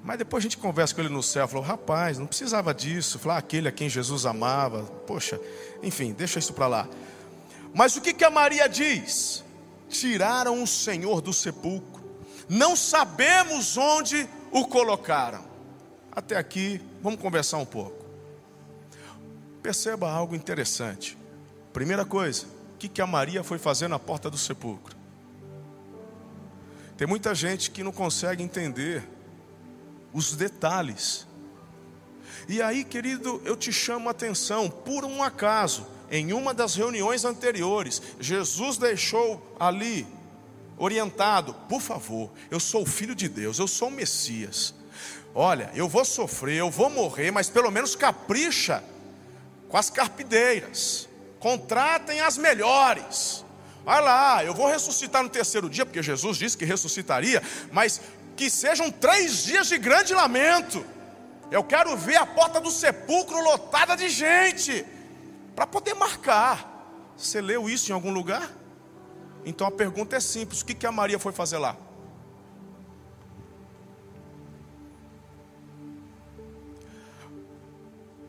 Mas 0.03 0.19
depois 0.19 0.43
a 0.43 0.45
gente 0.45 0.57
conversa 0.57 0.95
com 0.95 1.01
ele 1.01 1.11
no 1.11 1.23
céu, 1.23 1.47
falou: 1.47 1.65
rapaz, 1.65 2.19
não 2.19 2.27
precisava 2.27 2.73
disso. 2.73 3.19
Falar 3.19 3.39
aquele 3.39 3.69
a 3.69 3.73
quem 3.73 3.89
Jesus 3.89 4.27
amava. 4.27 4.83
Poxa, 5.07 5.41
enfim, 5.83 6.13
deixa 6.13 6.39
isso 6.39 6.53
para 6.53 6.67
lá. 6.67 6.89
Mas 7.75 7.97
o 7.97 8.01
que, 8.01 8.13
que 8.13 8.25
a 8.25 8.31
Maria 8.31 8.69
diz? 8.69 9.45
Tiraram 9.89 10.63
o 10.63 10.67
Senhor 10.67 11.21
do 11.21 11.33
sepulcro, 11.33 12.03
não 12.49 12.77
sabemos 12.77 13.77
onde 13.77 14.29
o 14.51 14.67
colocaram. 14.67 15.45
Até 16.13 16.37
aqui, 16.37 16.81
vamos 17.03 17.21
conversar 17.21 17.59
um 17.59 17.65
pouco. 17.65 18.00
Perceba 19.63 20.11
algo 20.11 20.35
interessante. 20.35 21.17
Primeira 21.73 22.05
coisa, 22.05 22.47
o 22.75 22.79
que, 22.79 22.89
que 22.89 23.03
a 23.03 23.07
Maria 23.07 23.45
foi 23.45 23.59
fazer 23.59 23.89
na 23.89 23.99
porta 23.99 24.31
do 24.31 24.39
sepulcro? 24.39 24.97
Tem 26.97 27.07
muita 27.07 27.35
gente 27.35 27.71
que 27.71 27.83
não 27.83 27.93
consegue 27.93 28.43
entender 28.43 29.09
os 30.13 30.35
detalhes. 30.35 31.27
E 32.49 32.61
aí, 32.61 32.85
querido, 32.85 33.41
eu 33.45 33.57
te 33.57 33.73
chamo 33.73 34.09
a 34.09 34.13
atenção, 34.13 34.69
por 34.69 35.05
um 35.05 35.23
acaso, 35.23 35.87
em 36.11 36.33
uma 36.33 36.53
das 36.53 36.75
reuniões 36.75 37.25
anteriores, 37.25 38.03
Jesus 38.19 38.77
deixou 38.77 39.57
ali 39.59 40.07
orientado: 40.77 41.55
por 41.69 41.81
favor, 41.81 42.31
eu 42.51 42.59
sou 42.59 42.85
filho 42.85 43.15
de 43.15 43.29
Deus, 43.29 43.59
eu 43.59 43.69
sou 43.69 43.89
o 43.89 43.93
Messias. 43.93 44.75
Olha, 45.35 45.71
eu 45.75 45.89
vou 45.89 46.05
sofrer, 46.05 46.57
eu 46.57 46.71
vou 46.71 46.91
morrer, 46.91 47.31
mas 47.31 47.49
pelo 47.49 47.71
menos 47.71 47.95
capricha 47.95 48.83
com 49.71 49.77
as 49.77 49.89
carpideiras, 49.89 51.09
contratem 51.39 52.21
as 52.21 52.37
melhores. 52.37 53.45
Vai 53.85 54.03
lá, 54.03 54.45
eu 54.45 54.53
vou 54.53 54.67
ressuscitar 54.67 55.23
no 55.23 55.29
terceiro 55.29 55.71
dia, 55.71 55.87
porque 55.87 56.03
Jesus 56.03 56.37
disse 56.37 56.57
que 56.57 56.65
ressuscitaria, 56.65 57.43
mas 57.73 58.01
que 58.37 58.51
sejam 58.51 58.91
três 58.91 59.45
dias 59.45 59.69
de 59.69 59.79
grande 59.79 60.13
lamento. 60.13 60.85
Eu 61.51 61.65
quero 61.65 61.97
ver 61.97 62.17
a 62.17 62.27
porta 62.27 62.61
do 62.61 62.71
sepulcro 62.71 63.41
lotada 63.43 63.97
de 63.97 64.09
gente 64.09 64.85
para 65.55 65.67
poder 65.67 65.95
marcar. 65.95 66.67
Você 67.17 67.41
leu 67.41 67.69
isso 67.69 67.91
em 67.91 67.95
algum 67.95 68.13
lugar? 68.13 68.51
Então 69.45 69.67
a 69.67 69.71
pergunta 69.71 70.17
é 70.17 70.21
simples: 70.21 70.61
o 70.61 70.67
que, 70.67 70.75
que 70.75 70.87
a 70.87 70.93
Maria 70.93 71.19
foi 71.19 71.33
fazer 71.33 71.59
lá? 71.59 71.77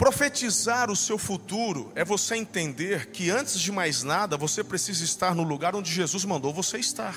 Profetizar 0.01 0.89
o 0.89 0.95
seu 0.95 1.15
futuro 1.15 1.91
é 1.93 2.03
você 2.03 2.35
entender 2.35 3.11
que 3.11 3.29
antes 3.29 3.59
de 3.59 3.71
mais 3.71 4.01
nada 4.01 4.35
você 4.35 4.63
precisa 4.63 5.03
estar 5.03 5.35
no 5.35 5.43
lugar 5.43 5.75
onde 5.75 5.91
Jesus 5.91 6.25
mandou 6.25 6.51
você 6.51 6.79
estar. 6.79 7.15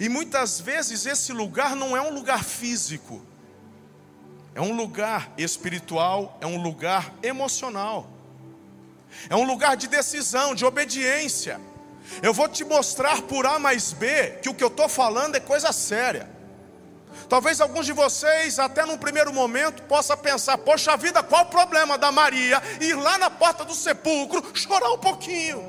E 0.00 0.08
muitas 0.08 0.60
vezes 0.60 1.06
esse 1.06 1.32
lugar 1.32 1.76
não 1.76 1.96
é 1.96 2.00
um 2.00 2.12
lugar 2.12 2.42
físico. 2.42 3.24
É 4.52 4.60
um 4.60 4.74
lugar 4.74 5.32
espiritual, 5.38 6.36
é 6.40 6.46
um 6.48 6.60
lugar 6.60 7.14
emocional, 7.22 8.10
é 9.30 9.36
um 9.36 9.44
lugar 9.44 9.76
de 9.76 9.86
decisão, 9.86 10.56
de 10.56 10.64
obediência. 10.64 11.60
Eu 12.20 12.34
vou 12.34 12.48
te 12.48 12.64
mostrar 12.64 13.22
por 13.22 13.46
A 13.46 13.60
mais 13.60 13.92
B 13.92 14.40
que 14.42 14.48
o 14.48 14.54
que 14.54 14.64
eu 14.64 14.66
estou 14.66 14.88
falando 14.88 15.36
é 15.36 15.40
coisa 15.40 15.70
séria. 15.70 16.33
Talvez 17.28 17.60
alguns 17.60 17.86
de 17.86 17.92
vocês, 17.92 18.58
até 18.58 18.84
num 18.84 18.98
primeiro 18.98 19.32
momento, 19.32 19.82
possa 19.84 20.16
pensar: 20.16 20.58
poxa 20.58 20.96
vida, 20.96 21.22
qual 21.22 21.44
o 21.44 21.48
problema 21.48 21.96
da 21.96 22.12
Maria 22.12 22.62
ir 22.80 22.94
lá 22.94 23.18
na 23.18 23.30
porta 23.30 23.64
do 23.64 23.74
sepulcro 23.74 24.42
chorar 24.54 24.90
um 24.90 24.98
pouquinho? 24.98 25.62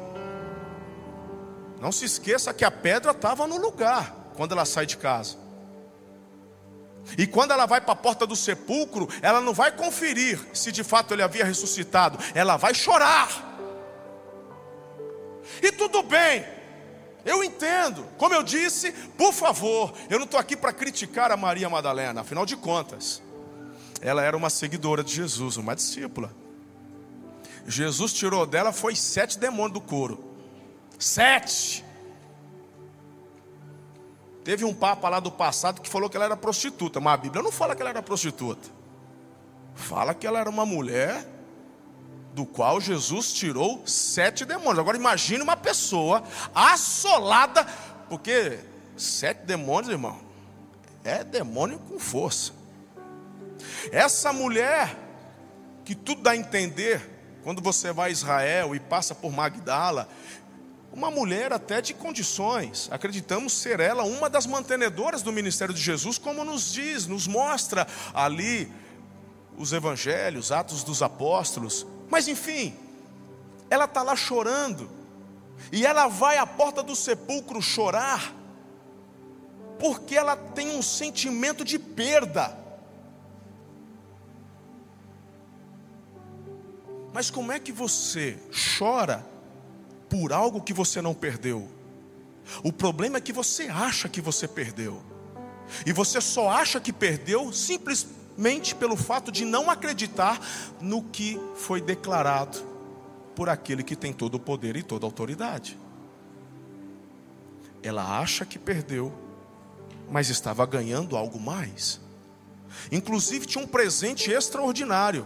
Não 1.80 1.92
se 1.92 2.06
esqueça 2.06 2.54
que 2.54 2.66
a 2.66 2.72
pedra 2.72 3.12
estava 3.12 3.46
no 3.48 3.58
lugar 3.58 4.14
quando 4.36 4.54
ela 4.54 4.66
sai 4.66 4.86
de 4.86 4.98
casa. 4.98 5.38
E 7.18 7.28
quando 7.28 7.52
ela 7.52 7.66
vai 7.66 7.80
para 7.80 7.94
a 7.94 7.96
porta 7.96 8.26
do 8.26 8.36
sepulcro, 8.36 9.08
ela 9.22 9.40
não 9.40 9.54
vai 9.54 9.72
conferir 9.72 10.40
se 10.54 10.72
de 10.72 10.84
fato 10.84 11.14
ele 11.14 11.22
havia 11.22 11.46
ressuscitado, 11.46 12.18
ela 12.34 12.58
vai 12.58 12.74
chorar. 12.74 13.30
E 15.62 15.72
tudo 15.72 16.02
bem, 16.02 16.44
eu 17.26 17.44
entendo. 17.44 18.06
Como 18.18 18.34
eu 18.34 18.44
disse, 18.44 18.92
por 19.18 19.34
favor, 19.34 19.92
eu 20.10 20.20
não 20.20 20.26
estou 20.26 20.40
aqui 20.40 20.56
para 20.56 20.72
criticar 20.72 21.32
a 21.32 21.38
Maria 21.38 21.68
Madalena, 21.68 22.22
afinal 22.22 22.46
de 22.46 22.56
contas, 22.56 23.22
ela 24.00 24.22
era 24.22 24.38
uma 24.38 24.50
seguidora 24.50 25.04
de 25.04 25.14
Jesus, 25.14 25.58
uma 25.58 25.76
discípula. 25.76 26.32
Jesus 27.68 28.14
tirou 28.14 28.46
dela 28.46 28.72
foi 28.72 28.96
sete 28.96 29.40
demônios 29.40 29.74
do 29.74 29.82
couro. 29.82 30.24
Sete. 31.00 31.84
Teve 34.44 34.64
um 34.64 34.74
papa 34.74 35.10
lá 35.10 35.20
do 35.20 35.32
passado 35.32 35.82
que 35.82 35.90
falou 35.90 36.08
que 36.08 36.16
ela 36.16 36.26
era 36.26 36.38
prostituta, 36.38 37.00
mas 37.00 37.16
a 37.16 37.18
Bíblia 37.18 37.42
não 37.42 37.52
fala 37.52 37.76
que 37.76 37.82
ela 37.82 37.90
era 37.90 38.04
prostituta. 38.04 38.70
Fala 39.74 40.14
que 40.14 40.28
ela 40.28 40.40
era 40.40 40.50
uma 40.50 40.66
mulher 40.66 41.28
do 42.36 42.46
qual 42.46 42.82
Jesus 42.82 43.34
tirou 43.34 43.82
sete 43.88 44.44
demônios. 44.44 44.80
Agora 44.80 44.98
imagine 44.98 45.42
uma 45.42 45.56
pessoa 45.56 46.22
assolada, 46.54 47.66
porque 48.10 48.60
sete 48.98 49.46
demônios, 49.46 49.90
irmão, 49.90 50.20
é 51.02 51.24
demônio 51.24 51.80
com 51.80 51.98
força. 51.98 52.52
Essa 53.90 54.34
mulher, 54.34 54.98
que 55.86 55.96
tudo 55.96 56.24
dá 56.24 56.32
a 56.32 56.36
entender, 56.36 57.10
quando 57.42 57.62
você 57.62 57.94
vai 57.94 58.10
a 58.10 58.12
Israel 58.12 58.76
e 58.76 58.82
passa 58.82 59.16
por 59.16 59.32
Magdala, 59.32 60.10
uma 60.92 61.10
mulher 61.10 61.54
até 61.54 61.80
de 61.80 61.94
condições, 61.94 62.90
acreditamos 62.92 63.54
ser 63.54 63.80
ela 63.80 64.04
uma 64.04 64.30
das 64.30 64.46
mantenedoras 64.46 65.22
do 65.22 65.32
ministério 65.32 65.74
de 65.74 65.82
Jesus, 65.82 66.18
como 66.18 66.44
nos 66.44 66.74
diz, 66.74 67.08
nos 67.08 67.28
mostra 67.28 67.88
ali 68.14 68.70
os 69.58 69.72
evangelhos, 69.72 70.52
Atos 70.52 70.84
dos 70.84 71.02
Apóstolos. 71.02 71.88
Mas 72.10 72.28
enfim, 72.28 72.76
ela 73.70 73.86
está 73.86 74.02
lá 74.02 74.16
chorando, 74.16 74.90
e 75.72 75.86
ela 75.86 76.08
vai 76.08 76.38
à 76.38 76.46
porta 76.46 76.84
do 76.84 76.96
sepulcro 76.96 77.62
chorar, 77.62 78.34
porque 79.80 80.16
ela 80.16 80.36
tem 80.36 80.76
um 80.78 80.82
sentimento 80.82 81.64
de 81.64 81.78
perda. 81.80 82.58
Mas 87.14 87.32
como 87.32 87.52
é 87.52 87.60
que 87.60 87.72
você 87.72 88.38
chora 88.78 89.26
por 90.10 90.34
algo 90.34 90.62
que 90.62 90.74
você 90.74 91.02
não 91.02 91.14
perdeu? 91.14 91.70
O 92.64 92.72
problema 92.72 93.18
é 93.18 93.22
que 93.22 93.34
você 93.34 93.64
acha 93.64 94.08
que 94.08 94.22
você 94.22 94.48
perdeu. 94.48 95.02
E 95.86 95.92
você 95.92 96.22
só 96.22 96.50
acha 96.50 96.80
que 96.80 96.94
perdeu 96.94 97.52
simplesmente 98.36 98.76
pelo 98.76 98.98
fato 98.98 99.32
de 99.32 99.46
não 99.46 99.70
acreditar 99.70 100.40
no 100.82 101.02
que 101.02 101.40
foi 101.56 101.80
declarado 101.80 102.58
por 103.34 103.50
aquele 103.50 103.84
que 103.84 103.96
tem 103.96 104.12
todo 104.12 104.36
o 104.36 104.40
poder 104.40 104.76
e 104.76 104.84
toda 104.84 105.06
a 105.06 105.08
autoridade. 105.08 105.78
Ela 107.82 108.20
acha 108.20 108.46
que 108.46 108.60
perdeu, 108.60 109.14
mas 110.10 110.30
estava 110.30 110.66
ganhando 110.66 111.16
algo 111.16 111.40
mais. 111.40 112.02
Inclusive 112.92 113.46
tinha 113.46 113.64
um 113.64 113.68
presente 113.68 114.30
extraordinário 114.32 115.26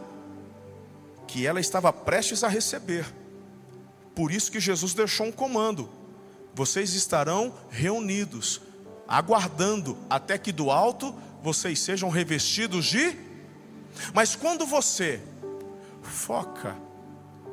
que 1.28 1.46
ela 1.46 1.60
estava 1.60 1.92
prestes 1.92 2.44
a 2.44 2.48
receber. 2.48 3.06
Por 4.14 4.32
isso 4.32 4.52
que 4.52 4.60
Jesus 4.60 4.94
deixou 4.94 5.28
um 5.28 5.32
comando: 5.32 5.90
vocês 6.54 6.94
estarão 6.94 7.54
reunidos, 7.70 8.62
aguardando 9.08 9.98
até 10.10 10.38
que 10.38 10.52
do 10.52 10.70
alto 10.70 11.16
vocês 11.42 11.80
sejam 11.80 12.10
revestidos 12.10 12.86
de. 12.86 13.16
Mas 14.14 14.36
quando 14.36 14.66
você 14.66 15.22
foca, 16.02 16.76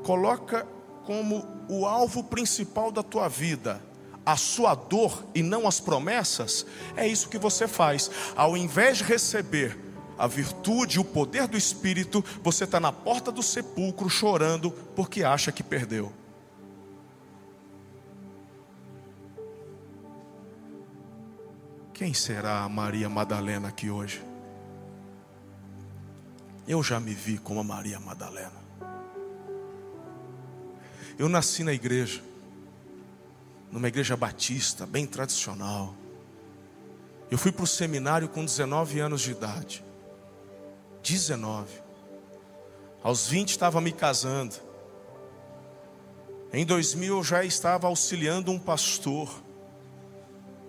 coloca 0.05 0.66
como 1.05 1.47
o 1.69 1.87
alvo 1.87 2.25
principal 2.25 2.90
da 2.90 3.02
tua 3.02 3.28
vida 3.28 3.81
a 4.26 4.37
sua 4.37 4.75
dor 4.75 5.25
e 5.33 5.40
não 5.40 5.69
as 5.69 5.78
promessas, 5.78 6.66
é 6.97 7.07
isso 7.07 7.28
que 7.28 7.38
você 7.38 7.69
faz. 7.69 8.11
Ao 8.35 8.57
invés 8.57 8.99
de 8.99 9.05
receber 9.05 9.78
a 10.19 10.26
virtude, 10.26 10.99
o 10.99 11.04
poder 11.04 11.47
do 11.47 11.56
Espírito, 11.56 12.25
você 12.43 12.65
está 12.65 12.80
na 12.80 12.91
porta 12.91 13.30
do 13.30 13.41
sepulcro 13.41 14.10
chorando 14.10 14.73
porque 14.97 15.23
acha 15.23 15.52
que 15.52 15.63
perdeu. 15.63 16.13
Quem 21.97 22.13
será 22.13 22.63
a 22.63 22.69
Maria 22.69 23.09
Madalena 23.09 23.69
aqui 23.69 23.89
hoje? 23.89 24.23
Eu 26.69 26.82
já 26.82 27.00
me 27.00 27.15
vi 27.15 27.39
como 27.39 27.61
a 27.61 27.65
Maria 27.65 27.99
Madalena. 27.99 28.52
Eu 31.19 31.26
nasci 31.26 31.65
na 31.65 31.73
igreja, 31.73 32.23
numa 33.73 33.89
igreja 33.89 34.15
batista, 34.15 34.85
bem 34.85 35.06
tradicional. 35.06 35.95
Eu 37.30 37.39
fui 37.39 37.50
para 37.50 37.65
o 37.65 37.67
seminário 37.67 38.28
com 38.28 38.45
19 38.45 39.00
anos 39.00 39.23
de 39.23 39.30
idade. 39.30 39.82
19. 41.02 41.80
Aos 43.02 43.26
20 43.26 43.49
estava 43.49 43.80
me 43.80 43.91
casando. 43.91 44.56
Em 46.52 46.67
2000 46.67 47.17
eu 47.17 47.25
já 47.25 47.43
estava 47.43 47.87
auxiliando 47.87 48.52
um 48.52 48.59
pastor. 48.59 49.46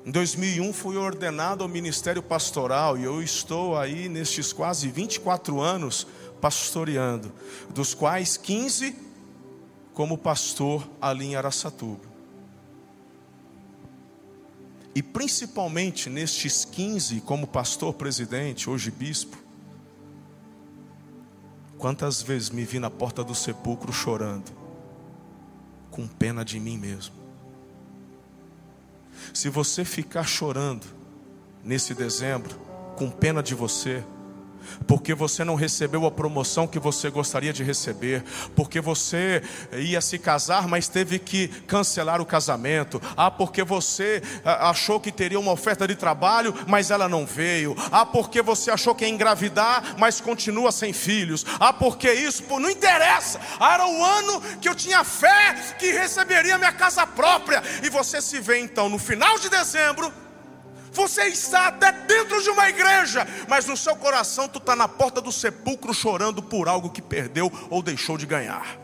Em 0.07 0.11
2001 0.11 0.71
fui 0.71 0.95
ordenado 0.95 1.65
ao 1.65 1.69
ministério 1.69 2.23
pastoral 2.23 2.97
e 2.97 3.03
eu 3.03 3.21
estou 3.21 3.77
aí 3.77 4.07
nestes 4.07 4.53
quase 4.53 4.87
24 4.87 5.59
anos 5.59 6.07
pastoreando, 6.39 7.29
dos 7.69 7.93
quais 7.93 8.37
15 8.37 8.95
como 9.93 10.17
pastor 10.17 10.89
ali 11.01 11.25
em 11.25 11.35
Araçatuba. 11.35 12.07
E 14.95 15.03
principalmente 15.03 16.09
nestes 16.09 16.63
15 16.63 17.19
como 17.19 17.45
pastor 17.45 17.93
presidente, 17.93 18.69
hoje 18.69 18.89
bispo, 18.89 19.37
Quantas 21.77 22.23
vezes 22.23 22.49
me 22.49 22.63
vi 22.63 22.79
na 22.79 22.89
porta 22.89 23.23
do 23.23 23.35
sepulcro 23.35 23.93
chorando, 23.93 24.51
com 25.91 26.07
pena 26.07 26.43
de 26.43 26.59
mim 26.59 26.75
mesmo. 26.75 27.16
Se 29.37 29.49
você 29.49 29.85
ficar 29.85 30.23
chorando 30.23 30.83
nesse 31.63 31.93
dezembro, 31.93 32.59
com 32.95 33.07
pena 33.07 33.43
de 33.43 33.53
você, 33.53 34.03
porque 34.85 35.13
você 35.13 35.43
não 35.43 35.55
recebeu 35.55 36.05
a 36.05 36.11
promoção 36.11 36.67
que 36.67 36.79
você 36.79 37.09
gostaria 37.09 37.53
de 37.53 37.63
receber, 37.63 38.23
porque 38.55 38.79
você 38.79 39.41
ia 39.73 40.01
se 40.01 40.17
casar, 40.17 40.67
mas 40.67 40.87
teve 40.87 41.19
que 41.19 41.47
cancelar 41.47 42.21
o 42.21 42.25
casamento, 42.25 43.01
ah, 43.15 43.29
porque 43.31 43.63
você 43.63 44.21
ah, 44.43 44.69
achou 44.69 44.99
que 44.99 45.11
teria 45.11 45.39
uma 45.39 45.51
oferta 45.51 45.87
de 45.87 45.95
trabalho, 45.95 46.53
mas 46.67 46.91
ela 46.91 47.07
não 47.09 47.25
veio, 47.25 47.75
ah, 47.91 48.05
porque 48.05 48.41
você 48.41 48.71
achou 48.71 48.95
que 48.95 49.05
ia 49.05 49.09
engravidar, 49.09 49.95
mas 49.97 50.21
continua 50.21 50.71
sem 50.71 50.93
filhos, 50.93 51.45
ah, 51.59 51.73
porque 51.73 52.11
isso, 52.11 52.43
pô, 52.43 52.59
não 52.59 52.69
interessa, 52.69 53.39
era 53.59 53.87
o 53.87 54.03
ano 54.03 54.41
que 54.61 54.69
eu 54.69 54.75
tinha 54.75 55.03
fé 55.03 55.55
que 55.79 55.91
receberia 55.91 56.57
minha 56.57 56.71
casa 56.71 57.05
própria, 57.05 57.61
e 57.83 57.89
você 57.89 58.21
se 58.21 58.39
vê 58.39 58.59
então 58.59 58.89
no 58.89 58.97
final 58.97 59.37
de 59.39 59.49
dezembro 59.49 60.11
você 60.97 61.25
está 61.25 61.67
até 61.67 61.91
dentro 61.91 62.41
de 62.41 62.49
uma 62.49 62.67
igreja, 62.67 63.25
mas 63.47 63.67
no 63.67 63.77
seu 63.77 63.95
coração 63.95 64.49
tu 64.49 64.57
está 64.57 64.75
na 64.75 64.87
porta 64.87 65.21
do 65.21 65.31
sepulcro 65.31 65.93
chorando 65.93 66.41
por 66.41 66.67
algo 66.67 66.89
que 66.89 67.03
perdeu 67.03 67.51
ou 67.69 67.83
deixou 67.83 68.17
de 68.17 68.25
ganhar. 68.25 68.79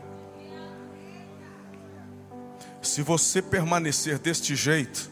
Se 2.80 3.02
você 3.02 3.42
permanecer 3.42 4.18
deste 4.20 4.54
jeito, 4.54 5.10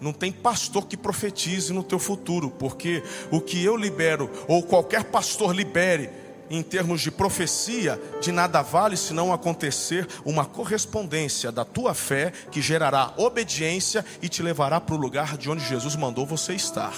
não 0.00 0.12
tem 0.12 0.30
pastor 0.30 0.86
que 0.86 0.96
profetize 0.96 1.72
no 1.72 1.82
teu 1.82 1.98
futuro, 1.98 2.48
porque 2.48 3.02
o 3.30 3.40
que 3.40 3.62
eu 3.64 3.76
libero 3.76 4.30
ou 4.46 4.62
qualquer 4.62 5.04
pastor 5.04 5.52
libere 5.52 6.19
em 6.50 6.64
termos 6.64 7.00
de 7.00 7.12
profecia, 7.12 8.00
de 8.20 8.32
nada 8.32 8.60
vale 8.60 8.96
se 8.96 9.14
não 9.14 9.32
acontecer 9.32 10.06
uma 10.24 10.44
correspondência 10.44 11.52
da 11.52 11.64
tua 11.64 11.94
fé 11.94 12.32
que 12.50 12.60
gerará 12.60 13.14
obediência 13.16 14.04
e 14.20 14.28
te 14.28 14.42
levará 14.42 14.80
para 14.80 14.96
o 14.96 14.98
lugar 14.98 15.38
de 15.38 15.48
onde 15.48 15.64
Jesus 15.64 15.94
mandou 15.94 16.26
você 16.26 16.52
estar. 16.52 16.92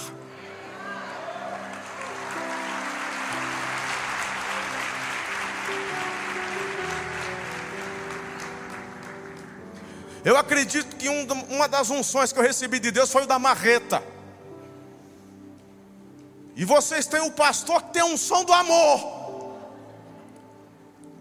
Eu 10.24 10.36
acredito 10.36 10.96
que 10.96 11.08
um, 11.08 11.26
uma 11.50 11.66
das 11.68 11.90
unções 11.90 12.32
que 12.32 12.38
eu 12.38 12.44
recebi 12.44 12.78
de 12.78 12.90
Deus 12.90 13.10
foi 13.10 13.24
o 13.24 13.26
da 13.26 13.38
marreta. 13.38 14.02
E 16.54 16.64
vocês 16.64 17.06
têm 17.06 17.20
o 17.20 17.32
pastor 17.32 17.82
que 17.82 17.94
tem 17.94 18.02
a 18.02 18.06
unção 18.06 18.44
do 18.44 18.52
amor. 18.52 19.21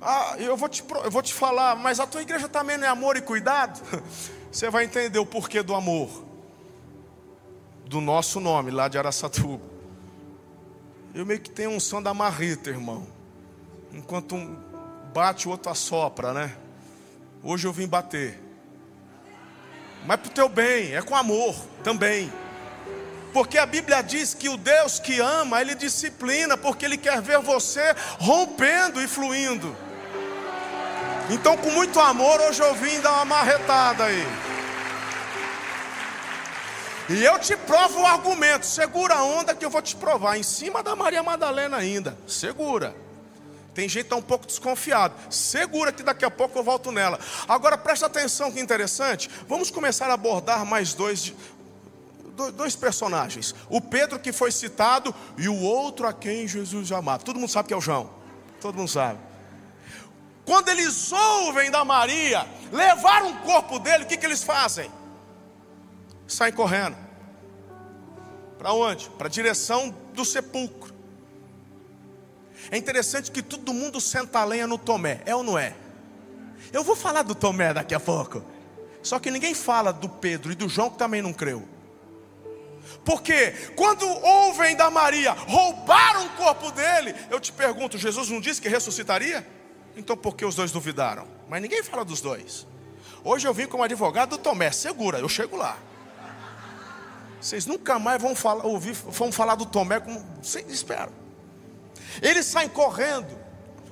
Ah, 0.02 0.36
eu 0.40 0.58
vou, 0.58 0.68
te, 0.68 0.84
eu 1.04 1.12
vou 1.12 1.22
te 1.22 1.32
falar, 1.32 1.76
mas 1.76 2.00
a 2.00 2.08
tua 2.08 2.24
igreja 2.24 2.50
também 2.50 2.76
não 2.76 2.88
é 2.88 2.90
amor 2.90 3.18
e 3.18 3.22
cuidado? 3.22 3.80
Você 4.52 4.68
vai 4.70 4.84
entender 4.84 5.20
o 5.20 5.26
porquê 5.26 5.62
do 5.62 5.76
amor. 5.76 6.26
Do 7.86 8.02
nosso 8.02 8.40
nome, 8.40 8.72
lá 8.72 8.88
de 8.88 8.98
Araçatuba. 8.98 9.64
Eu 11.14 11.26
meio 11.26 11.40
que 11.40 11.52
tenho 11.52 11.70
um 11.70 11.80
som 11.80 12.02
da 12.02 12.14
marrita, 12.14 12.72
irmão. 12.72 13.06
Enquanto 13.94 14.36
um 14.36 14.58
bate, 15.14 15.48
o 15.48 15.52
outro 15.52 15.72
assopra, 15.72 16.34
né? 16.34 16.58
Hoje 17.44 17.68
eu 17.68 17.74
vim 17.74 17.88
bater. 17.88 18.42
mas 20.06 20.20
para 20.20 20.30
o 20.30 20.34
teu 20.34 20.50
bem, 20.50 20.96
é 20.96 21.02
com 21.02 21.16
amor 21.16 21.56
também. 21.84 22.32
Porque 23.34 23.58
a 23.58 23.66
Bíblia 23.66 24.02
diz 24.02 24.34
que 24.34 24.50
o 24.50 24.58
Deus 24.58 25.00
que 25.00 25.20
ama, 25.20 25.62
Ele 25.62 25.76
disciplina, 25.76 26.58
porque 26.58 26.86
Ele 26.86 26.98
quer 26.98 27.22
ver 27.22 27.40
você 27.40 27.94
rompendo 28.20 29.02
e 29.02 29.08
fluindo. 29.08 29.76
Então, 31.32 31.56
com 31.56 31.72
muito 31.72 31.98
amor, 31.98 32.42
hoje 32.42 32.62
eu 32.62 32.76
vim 32.76 33.00
dar 33.00 33.14
uma 33.14 33.26
marretada 33.26 34.04
aí. 34.04 34.28
E 37.10 37.24
eu 37.24 37.40
te 37.40 37.56
provo 37.56 38.02
o 38.02 38.06
argumento. 38.06 38.66
Segura 38.66 39.16
a 39.16 39.24
onda 39.24 39.56
que 39.56 39.64
eu 39.64 39.70
vou 39.70 39.82
te 39.82 39.96
provar. 39.96 40.38
Em 40.38 40.44
cima 40.44 40.84
da 40.84 40.94
Maria 40.94 41.24
Madalena 41.24 41.78
ainda. 41.78 42.18
Segura. 42.28 42.94
Tem 43.74 43.88
gente 43.88 44.04
que 44.04 44.08
está 44.08 44.18
um 44.18 44.22
pouco 44.22 44.46
desconfiado. 44.46 45.14
Segura 45.30 45.94
que 45.94 46.04
daqui 46.04 46.26
a 46.26 46.30
pouco 46.30 46.60
eu 46.60 46.64
volto 46.64 46.92
nela. 46.92 47.18
Agora 47.48 47.78
presta 47.78 48.08
atenção 48.08 48.52
que 48.52 48.60
interessante. 48.60 49.32
Vamos 49.48 49.72
começar 49.72 50.10
a 50.10 50.16
abordar 50.16 50.66
mais 50.66 50.94
dois, 50.94 51.34
dois 52.58 52.76
personagens. 52.76 53.56
O 53.70 53.80
Pedro 53.80 54.20
que 54.20 54.34
foi 54.34 54.52
citado 54.52 55.16
e 55.38 55.48
o 55.48 55.62
outro 55.62 56.06
a 56.06 56.12
quem 56.12 56.46
Jesus 56.46 56.92
amava. 56.92 57.24
Todo 57.24 57.40
mundo 57.40 57.50
sabe 57.50 57.70
que 57.70 57.74
é 57.74 57.78
o 57.78 57.82
João. 57.82 58.10
Todo 58.60 58.76
mundo 58.78 58.90
sabe. 58.90 59.31
Quando 60.52 60.68
eles 60.68 61.14
ouvem 61.14 61.72
da 61.72 61.86
Maria 61.86 62.46
levar 62.74 63.24
um 63.24 63.38
corpo 63.38 63.80
dele, 63.80 64.04
o 64.04 64.06
que, 64.06 64.18
que 64.18 64.26
eles 64.26 64.44
fazem? 64.44 64.92
Saem 66.28 66.52
correndo. 66.52 66.98
Para 68.58 68.74
onde? 68.74 69.10
Para 69.12 69.28
a 69.28 69.30
direção 69.30 69.96
do 70.14 70.26
sepulcro. 70.26 70.94
É 72.70 72.76
interessante 72.76 73.32
que 73.32 73.42
todo 73.42 73.74
mundo 73.74 74.02
senta 74.02 74.40
a 74.40 74.44
lenha 74.44 74.68
no 74.68 74.78
Tomé, 74.78 75.22
é 75.26 75.34
ou 75.34 75.42
não 75.42 75.58
é? 75.58 75.74
Eu 76.74 76.84
vou 76.84 76.98
falar 76.98 77.22
do 77.22 77.34
Tomé 77.34 77.74
daqui 77.74 77.96
a 77.96 78.00
pouco. 78.02 78.44
Só 79.02 79.20
que 79.20 79.32
ninguém 79.32 79.54
fala 79.54 79.94
do 79.94 80.10
Pedro 80.10 80.52
e 80.52 80.56
do 80.56 80.68
João 80.68 80.90
que 80.90 80.98
também 80.98 81.22
não 81.22 81.32
creu. 81.32 81.66
Porque 83.06 83.52
quando 83.78 84.06
ouvem 84.06 84.76
da 84.76 84.90
Maria 84.90 85.32
roubaram 85.32 86.26
o 86.26 86.30
corpo 86.32 86.74
dele, 86.74 87.16
eu 87.30 87.40
te 87.40 87.54
pergunto, 87.54 87.98
Jesus 87.98 88.28
não 88.28 88.42
disse 88.42 88.62
que 88.62 88.68
ressuscitaria? 88.68 89.61
Então 89.96 90.16
por 90.16 90.36
que 90.36 90.46
os 90.46 90.56
dois 90.56 90.72
duvidaram? 90.72 91.28
Mas 91.50 91.62
ninguém 91.62 91.84
fala 91.84 92.06
dos 92.06 92.22
dois. 92.22 92.66
Hoje 93.24 93.48
eu 93.48 93.54
vim 93.54 93.68
como 93.68 93.84
advogado 93.84 94.32
do 94.32 94.38
Tomé, 94.38 94.72
segura, 94.72 95.20
eu 95.20 95.30
chego 95.30 95.56
lá. 95.56 95.78
Vocês 97.40 97.66
nunca 97.66 97.98
mais 97.98 98.22
vão 98.22 98.36
falar, 98.36 98.66
ouvir, 98.66 98.94
vão 98.94 99.32
falar 99.32 99.56
do 99.56 99.66
Tomé 99.66 100.00
como. 100.00 100.24
Vocês 100.42 100.70
esperam. 100.72 101.12
Eles 102.22 102.46
saem 102.46 102.70
correndo. 102.70 103.40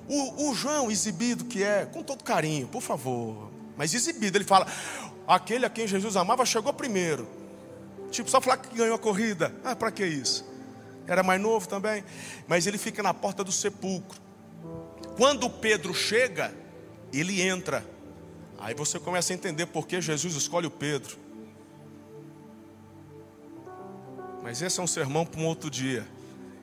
O, 0.08 0.50
o 0.50 0.56
João, 0.56 0.90
exibido 0.90 1.46
que 1.46 1.64
é, 1.64 1.86
com 1.86 2.02
todo 2.04 2.24
carinho, 2.24 2.68
por 2.68 2.82
favor. 2.82 3.50
Mas 3.76 3.94
exibido, 3.94 4.38
ele 4.38 4.46
fala: 4.46 4.68
aquele 5.28 5.66
a 5.66 5.70
quem 5.70 5.88
Jesus 5.88 6.16
amava 6.16 6.46
chegou 6.46 6.72
primeiro. 6.74 7.28
Tipo, 8.12 8.30
só 8.30 8.40
falar 8.40 8.58
que 8.58 8.76
ganhou 8.76 8.96
a 8.96 9.00
corrida. 9.00 9.54
Ah, 9.64 9.76
para 9.76 9.92
que 9.92 10.06
isso? 10.06 10.46
Era 11.08 11.24
mais 11.24 11.42
novo 11.42 11.68
também. 11.68 12.04
Mas 12.48 12.68
ele 12.68 12.78
fica 12.78 13.02
na 13.02 13.14
porta 13.14 13.44
do 13.44 13.52
sepulcro. 13.52 14.20
Quando 15.18 15.50
Pedro 15.50 15.94
chega, 15.94 16.54
ele 17.12 17.42
entra. 17.42 17.86
Aí 18.58 18.74
você 18.74 19.00
começa 19.00 19.34
a 19.34 19.36
entender 19.36 19.66
por 19.68 19.88
que 19.88 20.02
Jesus 20.02 20.36
escolhe 20.36 20.68
o 20.68 20.72
Pedro. 20.72 21.18
Mas 24.42 24.62
esse 24.62 24.80
é 24.80 24.84
um 24.84 24.88
sermão 24.88 25.26
para 25.26 25.40
um 25.40 25.46
outro 25.46 25.70
dia. 25.70 26.08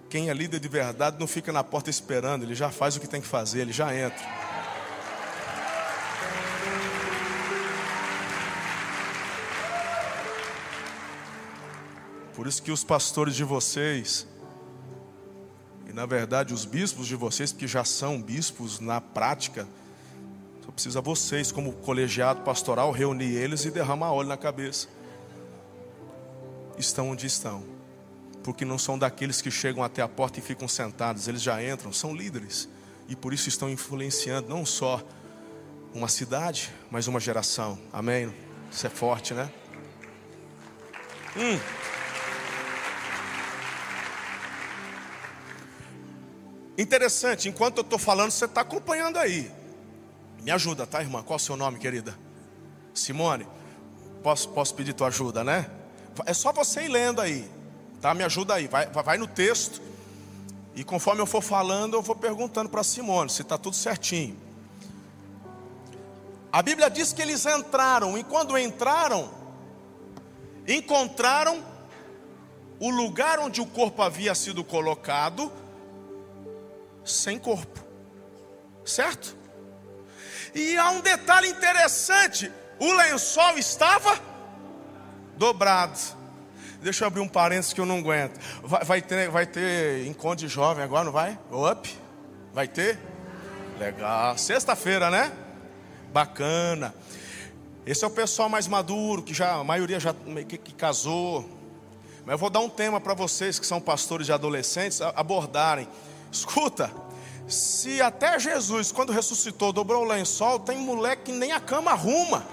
Quem 0.08 0.30
é 0.30 0.34
líder 0.34 0.60
de 0.60 0.68
verdade 0.68 1.18
não 1.18 1.26
fica 1.26 1.52
na 1.52 1.64
porta 1.64 1.90
esperando, 1.90 2.44
ele 2.44 2.54
já 2.54 2.70
faz 2.70 2.96
o 2.96 3.00
que 3.00 3.08
tem 3.08 3.20
que 3.20 3.26
fazer, 3.26 3.60
ele 3.60 3.72
já 3.72 3.94
entra. 3.94 4.24
Por 12.34 12.46
isso 12.46 12.62
que 12.62 12.70
os 12.70 12.84
pastores 12.84 13.34
de 13.34 13.44
vocês, 13.44 14.26
na 15.96 16.04
verdade 16.04 16.52
os 16.52 16.66
bispos 16.66 17.06
de 17.06 17.16
vocês, 17.16 17.52
que 17.52 17.66
já 17.66 17.82
são 17.82 18.20
bispos 18.20 18.80
na 18.80 19.00
prática, 19.00 19.66
só 20.62 20.70
precisa 20.70 21.00
vocês, 21.00 21.50
como 21.50 21.72
colegiado 21.72 22.42
pastoral, 22.42 22.92
reunir 22.92 23.34
eles 23.34 23.64
e 23.64 23.70
derramar 23.70 24.12
óleo 24.12 24.28
na 24.28 24.36
cabeça. 24.36 24.88
Estão 26.76 27.08
onde 27.08 27.26
estão 27.26 27.64
porque 28.42 28.64
não 28.64 28.78
são 28.78 28.96
daqueles 28.96 29.42
que 29.42 29.50
chegam 29.50 29.82
até 29.82 30.00
a 30.00 30.06
porta 30.06 30.38
e 30.38 30.42
ficam 30.42 30.68
sentados, 30.68 31.26
eles 31.26 31.42
já 31.42 31.60
entram, 31.64 31.92
são 31.92 32.14
líderes 32.14 32.68
e 33.08 33.16
por 33.16 33.32
isso 33.32 33.48
estão 33.48 33.68
influenciando 33.68 34.48
não 34.50 34.64
só 34.64 35.02
uma 35.92 36.06
cidade, 36.08 36.72
mas 36.88 37.08
uma 37.08 37.18
geração. 37.18 37.76
Amém? 37.92 38.32
Isso 38.70 38.86
é 38.86 38.90
forte, 38.90 39.34
né? 39.34 39.50
Hum. 41.36 41.95
Interessante, 46.78 47.48
enquanto 47.48 47.78
eu 47.78 47.82
estou 47.82 47.98
falando, 47.98 48.30
você 48.30 48.44
está 48.44 48.60
acompanhando 48.60 49.18
aí. 49.18 49.50
Me 50.42 50.50
ajuda, 50.50 50.86
tá, 50.86 51.00
irmã? 51.00 51.22
Qual 51.22 51.36
é 51.36 51.40
o 51.40 51.42
seu 51.42 51.56
nome, 51.56 51.78
querida? 51.78 52.16
Simone. 52.92 53.46
Posso, 54.22 54.48
posso 54.50 54.74
pedir 54.74 54.92
tua 54.92 55.08
ajuda, 55.08 55.42
né? 55.42 55.70
É 56.24 56.34
só 56.34 56.52
você 56.52 56.82
ir 56.82 56.88
lendo 56.88 57.20
aí. 57.20 57.48
Tá? 58.00 58.12
Me 58.14 58.22
ajuda 58.22 58.54
aí, 58.54 58.68
vai, 58.68 58.86
vai 58.86 59.18
no 59.18 59.26
texto. 59.26 59.80
E 60.74 60.84
conforme 60.84 61.22
eu 61.22 61.26
for 61.26 61.42
falando, 61.42 61.94
eu 61.94 62.02
vou 62.02 62.14
perguntando 62.14 62.68
para 62.68 62.84
Simone 62.84 63.30
se 63.30 63.42
está 63.42 63.56
tudo 63.56 63.74
certinho. 63.74 64.36
A 66.52 66.62
Bíblia 66.62 66.90
diz 66.90 67.12
que 67.12 67.22
eles 67.22 67.44
entraram, 67.46 68.16
e 68.16 68.24
quando 68.24 68.56
entraram, 68.56 69.30
encontraram 70.66 71.62
o 72.78 72.90
lugar 72.90 73.38
onde 73.38 73.60
o 73.60 73.66
corpo 73.66 74.02
havia 74.02 74.34
sido 74.34 74.62
colocado 74.62 75.50
sem 77.06 77.38
corpo, 77.38 77.84
certo? 78.84 79.36
E 80.54 80.76
há 80.76 80.90
um 80.90 81.00
detalhe 81.00 81.48
interessante: 81.48 82.50
o 82.78 82.92
lençol 82.92 83.58
estava 83.58 84.18
dobrado. 85.36 85.98
Deixa 86.80 87.04
eu 87.04 87.08
abrir 87.08 87.20
um 87.20 87.28
parênteses 87.28 87.72
que 87.72 87.80
eu 87.80 87.86
não 87.86 87.98
aguento. 87.98 88.38
Vai, 88.62 88.84
vai, 88.84 89.02
ter, 89.02 89.28
vai 89.30 89.46
ter 89.46 90.06
encontro 90.06 90.46
de 90.46 90.48
jovem 90.48 90.84
agora, 90.84 91.04
não 91.04 91.12
vai? 91.12 91.38
Up? 91.50 91.98
Vai 92.52 92.68
ter? 92.68 92.98
Legal. 93.78 94.36
Sexta-feira, 94.38 95.10
né? 95.10 95.32
Bacana. 96.12 96.94
Esse 97.84 98.04
é 98.04 98.06
o 98.06 98.10
pessoal 98.10 98.48
mais 98.48 98.66
maduro, 98.66 99.22
que 99.22 99.34
já 99.34 99.54
a 99.54 99.64
maioria 99.64 100.00
já 100.00 100.14
que, 100.48 100.58
que 100.58 100.74
casou. 100.74 101.48
Mas 102.24 102.32
eu 102.32 102.38
vou 102.38 102.50
dar 102.50 102.60
um 102.60 102.68
tema 102.68 103.00
para 103.00 103.14
vocês 103.14 103.58
que 103.58 103.66
são 103.66 103.80
pastores 103.80 104.26
de 104.26 104.32
adolescentes 104.32 105.00
abordarem. 105.00 105.88
Escuta, 106.30 106.90
se 107.48 108.02
até 108.02 108.38
Jesus, 108.38 108.92
quando 108.92 109.12
ressuscitou, 109.12 109.72
dobrou 109.72 110.02
o 110.02 110.06
lençol, 110.06 110.58
tem 110.58 110.78
moleque 110.78 111.24
que 111.24 111.32
nem 111.32 111.52
a 111.52 111.60
cama 111.60 111.92
arruma. 111.92 112.44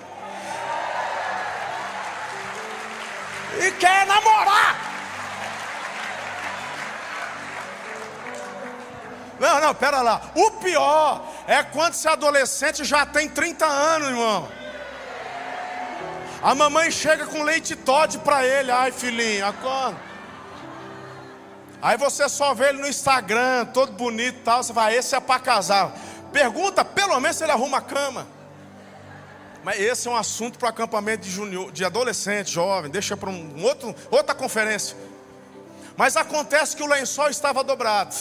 e 3.60 3.72
quer 3.72 4.06
namorar. 4.06 4.94
Não, 9.40 9.60
não, 9.60 9.76
pera 9.76 10.02
lá. 10.02 10.22
O 10.36 10.52
pior 10.52 11.22
é 11.48 11.64
quando 11.64 11.94
esse 11.94 12.08
adolescente 12.08 12.86
já 12.86 13.06
tem 13.06 13.28
30 13.28 13.66
anos, 13.66 14.10
irmão. 14.10 14.50
A 16.42 16.56
mamãe 16.56 16.92
chega 16.92 17.26
com 17.26 17.44
leite 17.44 17.76
Todd 17.76 18.20
para 18.20 18.46
ele. 18.46 18.72
Ai, 18.72 18.92
filhinho, 18.92 19.46
acorda. 19.46 20.13
Aí 21.84 21.98
você 21.98 22.30
só 22.30 22.54
vê 22.54 22.70
ele 22.70 22.82
no 22.82 22.88
Instagram, 22.88 23.66
todo 23.66 23.92
bonito 23.92 24.38
e 24.38 24.42
tal. 24.42 24.64
Você 24.64 24.72
vai, 24.72 24.96
esse 24.96 25.14
é 25.14 25.20
para 25.20 25.38
casar. 25.38 25.94
Pergunta, 26.32 26.86
pelo 26.86 27.20
menos 27.20 27.36
se 27.36 27.44
ele 27.44 27.52
arruma 27.52 27.80
a 27.80 27.82
cama. 27.82 28.26
Mas 29.66 29.82
esse 29.82 30.08
é 30.08 30.12
um 30.12 30.16
assunto 30.16 30.58
para 30.58 30.70
acampamento 30.70 31.24
de, 31.24 31.30
junior, 31.30 31.74
de 31.74 31.84
adolescente, 31.84 32.50
jovem, 32.50 32.90
deixa 32.90 33.18
para 33.18 33.30
um 33.30 33.62
outro, 33.66 33.94
outra 34.10 34.34
conferência. 34.34 34.96
Mas 35.98 36.16
acontece 36.16 36.74
que 36.74 36.82
o 36.84 36.88
lençol 36.88 37.30
estava 37.30 37.62
dobrado. 37.66 38.16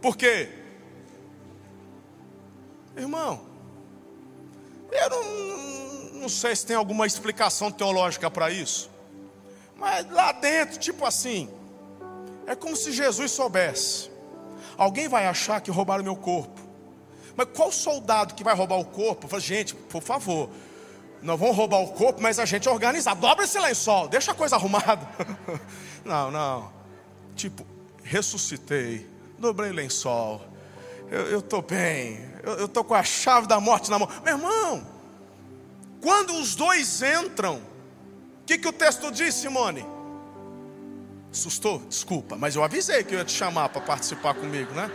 Por 0.00 0.16
quê? 0.16 0.48
Irmão, 2.96 3.40
eu 4.92 5.10
não, 5.10 6.20
não 6.20 6.28
sei 6.28 6.54
se 6.54 6.64
tem 6.64 6.76
alguma 6.76 7.04
explicação 7.04 7.72
teológica 7.72 8.30
para 8.30 8.48
isso. 8.48 8.88
Mas 9.76 10.08
lá 10.08 10.30
dentro, 10.30 10.78
tipo 10.78 11.04
assim, 11.04 11.52
é 12.46 12.54
como 12.54 12.76
se 12.76 12.92
Jesus 12.92 13.32
soubesse. 13.32 14.10
Alguém 14.76 15.08
vai 15.08 15.26
achar 15.26 15.60
que 15.60 15.70
roubaram 15.70 16.04
meu 16.04 16.16
corpo. 16.16 16.60
Mas 17.36 17.48
qual 17.54 17.72
soldado 17.72 18.34
que 18.34 18.44
vai 18.44 18.54
roubar 18.54 18.78
o 18.78 18.84
corpo? 18.84 19.26
Fala, 19.26 19.40
gente, 19.40 19.74
por 19.74 20.02
favor, 20.02 20.48
não 21.22 21.36
vão 21.36 21.52
roubar 21.52 21.80
o 21.80 21.88
corpo, 21.88 22.20
mas 22.20 22.38
a 22.38 22.44
gente 22.44 22.68
é 22.68 22.70
organizado. 22.70 23.20
Dobra 23.20 23.44
esse 23.44 23.58
lençol, 23.58 24.08
deixa 24.08 24.32
a 24.32 24.34
coisa 24.34 24.56
arrumada. 24.56 25.08
não, 26.04 26.30
não. 26.30 26.72
Tipo, 27.34 27.66
ressuscitei, 28.02 29.08
dobrei 29.38 29.72
lençol. 29.72 30.40
Eu 31.10 31.40
estou 31.40 31.62
bem, 31.62 32.20
eu 32.42 32.66
estou 32.66 32.82
com 32.84 32.94
a 32.94 33.02
chave 33.02 33.46
da 33.46 33.60
morte 33.60 33.90
na 33.90 33.98
mão. 33.98 34.08
Meu 34.24 34.34
irmão, 34.36 34.86
Quando 36.00 36.34
os 36.34 36.54
dois 36.54 37.02
entram, 37.02 37.56
o 37.56 38.44
que, 38.44 38.58
que 38.58 38.68
o 38.68 38.72
texto 38.72 39.10
diz, 39.10 39.34
Simone? 39.34 39.93
Assustou? 41.34 41.80
Desculpa, 41.80 42.36
mas 42.36 42.54
eu 42.54 42.62
avisei 42.62 43.02
que 43.02 43.12
eu 43.12 43.18
ia 43.18 43.24
te 43.24 43.32
chamar 43.32 43.68
para 43.68 43.80
participar 43.80 44.34
comigo, 44.34 44.72
né? 44.72 44.88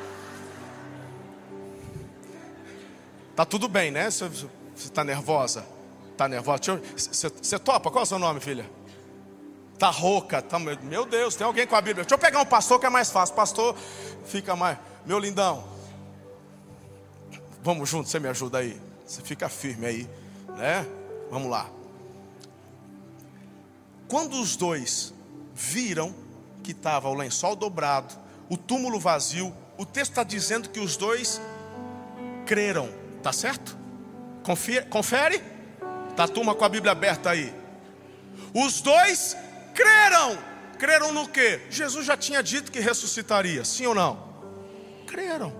Tá 3.35 3.43
tudo 3.43 3.67
bem, 3.67 3.91
né? 3.91 4.09
Você 4.09 4.25
está 4.77 5.03
nervosa? 5.03 5.65
Tá 6.15 6.29
nervosa? 6.29 6.81
Você 6.95 7.59
topa? 7.59 7.91
Qual 7.91 8.03
é 8.03 8.03
o 8.03 8.05
seu 8.05 8.17
nome, 8.17 8.39
filha? 8.39 8.69
Tá 9.77 9.89
rouca? 9.89 10.41
Tá, 10.41 10.57
meu 10.57 11.05
Deus, 11.05 11.35
tem 11.35 11.45
alguém 11.45 11.67
com 11.67 11.75
a 11.75 11.81
Bíblia? 11.81 12.05
Deixa 12.05 12.15
eu 12.15 12.19
pegar 12.19 12.39
um 12.39 12.45
pastor 12.45 12.79
que 12.79 12.85
é 12.85 12.89
mais 12.89 13.11
fácil. 13.11 13.35
Pastor 13.35 13.75
fica 14.23 14.55
mais. 14.55 14.77
Meu 15.05 15.19
lindão. 15.19 15.61
Vamos 17.61 17.89
juntos, 17.89 18.11
você 18.11 18.19
me 18.19 18.29
ajuda 18.29 18.59
aí. 18.59 18.79
Você 19.05 19.21
fica 19.21 19.49
firme 19.49 19.85
aí, 19.85 20.09
né? 20.55 20.87
Vamos 21.29 21.51
lá. 21.51 21.69
Quando 24.07 24.39
os 24.39 24.55
dois 24.55 25.13
viram 25.53 26.15
que 26.69 26.77
estava 26.77 27.09
o 27.09 27.15
lençol 27.15 27.55
dobrado, 27.55 28.13
o 28.47 28.55
túmulo 28.55 28.99
vazio, 28.99 29.51
o 29.75 29.83
texto 29.83 30.11
está 30.11 30.23
dizendo 30.23 30.69
que 30.69 30.79
os 30.79 30.95
dois 30.95 31.41
creram, 32.45 32.89
tá 33.23 33.33
certo? 33.33 33.75
Confere? 34.43 34.85
confere? 34.85 35.43
Tá 36.15 36.27
turma 36.27 36.53
com 36.53 36.63
a 36.63 36.69
Bíblia 36.69 36.91
aberta 36.91 37.31
aí. 37.31 37.51
Os 38.53 38.81
dois 38.81 39.35
creram. 39.73 40.37
Creram 40.77 41.11
no 41.11 41.27
que? 41.27 41.59
Jesus 41.71 42.05
já 42.05 42.15
tinha 42.15 42.43
dito 42.43 42.71
que 42.71 42.79
ressuscitaria, 42.79 43.65
sim 43.65 43.87
ou 43.87 43.95
não? 43.95 44.29
Creram. 45.07 45.51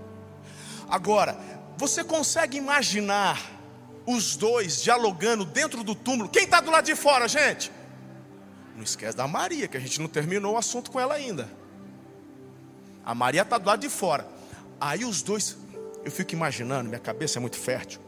Agora, 0.87 1.35
você 1.75 2.03
consegue 2.03 2.57
imaginar 2.57 3.41
os 4.05 4.35
dois 4.35 4.81
dialogando 4.81 5.43
dentro 5.43 5.83
do 5.83 5.95
túmulo? 5.95 6.29
Quem 6.29 6.43
está 6.43 6.61
do 6.61 6.69
lado 6.69 6.85
de 6.85 6.95
fora, 6.95 7.27
gente? 7.27 7.78
Não 8.79 8.85
esquece 8.85 9.17
da 9.17 9.27
Maria, 9.27 9.67
que 9.67 9.75
a 9.75 9.79
gente 9.79 9.99
não 9.99 10.07
terminou 10.07 10.53
o 10.53 10.57
assunto 10.57 10.89
com 10.89 10.97
ela 10.97 11.13
ainda. 11.13 11.49
A 13.03 13.13
Maria 13.13 13.41
está 13.41 13.57
do 13.57 13.67
lado 13.67 13.81
de 13.81 13.89
fora. 13.89 14.25
Aí 14.79 15.03
os 15.03 15.21
dois, 15.21 15.57
eu 16.05 16.09
fico 16.09 16.33
imaginando, 16.33 16.87
minha 16.87 16.99
cabeça 17.01 17.39
é 17.39 17.41
muito 17.41 17.57
fértil. 17.57 17.99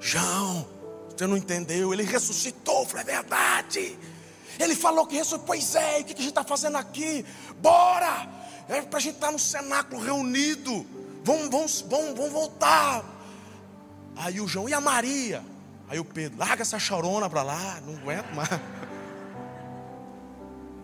João, 0.00 0.66
você 1.08 1.24
não 1.24 1.36
entendeu? 1.36 1.92
Ele 1.92 2.02
ressuscitou, 2.02 2.84
foi 2.84 2.98
é 2.98 3.04
verdade. 3.04 3.96
Ele 4.58 4.74
falou 4.74 5.06
que 5.06 5.14
ressuscitou. 5.14 5.46
Pois 5.46 5.76
é, 5.76 6.00
o 6.00 6.04
que 6.04 6.14
a 6.14 6.16
gente 6.16 6.28
está 6.30 6.42
fazendo 6.42 6.76
aqui? 6.76 7.24
Bora! 7.60 8.28
É 8.68 8.82
para 8.82 8.98
a 8.98 9.00
gente 9.00 9.14
estar 9.14 9.28
tá 9.28 9.32
no 9.32 9.38
cenáculo 9.38 10.02
reunido. 10.02 10.84
Vamos, 11.22 11.48
vamos, 11.48 11.80
vamos, 11.82 12.16
vamos 12.16 12.32
voltar. 12.32 13.04
Aí 14.16 14.40
o 14.40 14.48
João, 14.48 14.68
e 14.68 14.74
a 14.74 14.80
Maria? 14.80 15.44
Aí 15.88 16.00
o 16.00 16.04
Pedro, 16.04 16.36
larga 16.40 16.62
essa 16.62 16.80
chorona 16.80 17.30
para 17.30 17.44
lá, 17.44 17.80
não 17.86 17.94
aguento 17.98 18.34
mais. 18.34 18.50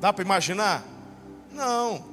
Dá 0.04 0.12
para 0.12 0.22
imaginar? 0.22 0.84
Não. 1.50 2.04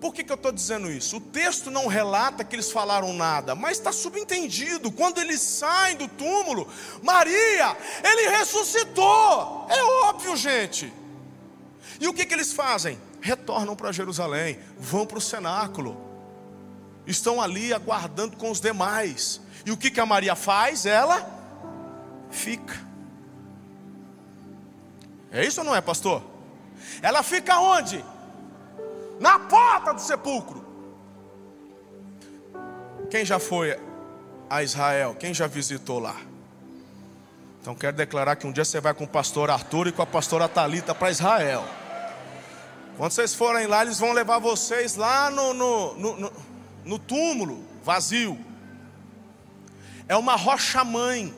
Por 0.00 0.12
que, 0.12 0.24
que 0.24 0.32
eu 0.32 0.34
estou 0.34 0.50
dizendo 0.50 0.90
isso? 0.90 1.18
O 1.18 1.20
texto 1.20 1.70
não 1.70 1.86
relata 1.86 2.42
que 2.42 2.56
eles 2.56 2.68
falaram 2.68 3.12
nada, 3.12 3.54
mas 3.54 3.78
está 3.78 3.92
subentendido. 3.92 4.90
Quando 4.90 5.18
eles 5.18 5.40
saem 5.40 5.96
do 5.96 6.08
túmulo, 6.08 6.66
Maria, 7.00 7.76
ele 8.02 8.36
ressuscitou. 8.38 9.68
É 9.70 9.80
óbvio, 10.08 10.36
gente. 10.36 10.92
E 12.00 12.08
o 12.08 12.12
que, 12.12 12.26
que 12.26 12.34
eles 12.34 12.52
fazem? 12.52 12.98
Retornam 13.20 13.76
para 13.76 13.92
Jerusalém, 13.92 14.58
vão 14.80 15.06
para 15.06 15.18
o 15.18 15.20
cenáculo, 15.20 15.96
estão 17.06 17.40
ali 17.40 17.72
aguardando 17.72 18.36
com 18.36 18.50
os 18.50 18.60
demais. 18.60 19.40
E 19.64 19.70
o 19.70 19.76
que, 19.76 19.92
que 19.92 20.00
a 20.00 20.06
Maria 20.06 20.34
faz? 20.34 20.86
Ela 20.86 21.24
fica. 22.32 22.85
É 25.30 25.44
isso 25.44 25.60
ou 25.60 25.66
não 25.66 25.74
é, 25.74 25.80
pastor? 25.80 26.22
Ela 27.02 27.22
fica 27.22 27.58
onde? 27.58 28.04
Na 29.20 29.38
porta 29.38 29.92
do 29.92 30.00
sepulcro. 30.00 30.64
Quem 33.10 33.24
já 33.24 33.38
foi 33.38 33.78
a 34.48 34.62
Israel? 34.62 35.16
Quem 35.18 35.32
já 35.32 35.46
visitou 35.46 35.98
lá? 35.98 36.16
Então 37.60 37.74
quero 37.74 37.96
declarar 37.96 38.36
que 38.36 38.46
um 38.46 38.52
dia 38.52 38.64
você 38.64 38.80
vai 38.80 38.94
com 38.94 39.04
o 39.04 39.08
pastor 39.08 39.50
Arthur 39.50 39.88
e 39.88 39.92
com 39.92 40.02
a 40.02 40.06
pastora 40.06 40.48
Talita 40.48 40.94
para 40.94 41.10
Israel. 41.10 41.64
Quando 42.96 43.10
vocês 43.10 43.34
forem 43.34 43.66
lá, 43.66 43.82
eles 43.82 43.98
vão 43.98 44.12
levar 44.12 44.38
vocês 44.38 44.96
lá 44.96 45.30
no, 45.30 45.52
no, 45.52 45.94
no, 45.94 46.16
no, 46.16 46.32
no 46.84 46.98
túmulo 46.98 47.64
vazio. 47.82 48.38
É 50.08 50.16
uma 50.16 50.36
rocha 50.36 50.84
mãe 50.84 51.34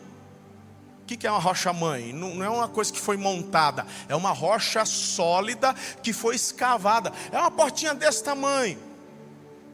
o 1.14 1.18
que 1.18 1.26
é 1.26 1.30
uma 1.30 1.40
rocha 1.40 1.72
mãe? 1.72 2.12
Não 2.12 2.42
é 2.42 2.48
uma 2.48 2.68
coisa 2.68 2.92
que 2.92 3.00
foi 3.00 3.16
montada, 3.16 3.86
é 4.08 4.14
uma 4.14 4.32
rocha 4.32 4.84
sólida 4.84 5.74
que 6.02 6.12
foi 6.12 6.34
escavada. 6.34 7.12
É 7.32 7.38
uma 7.38 7.50
portinha 7.50 7.94
desse 7.94 8.22
tamanho. 8.22 8.78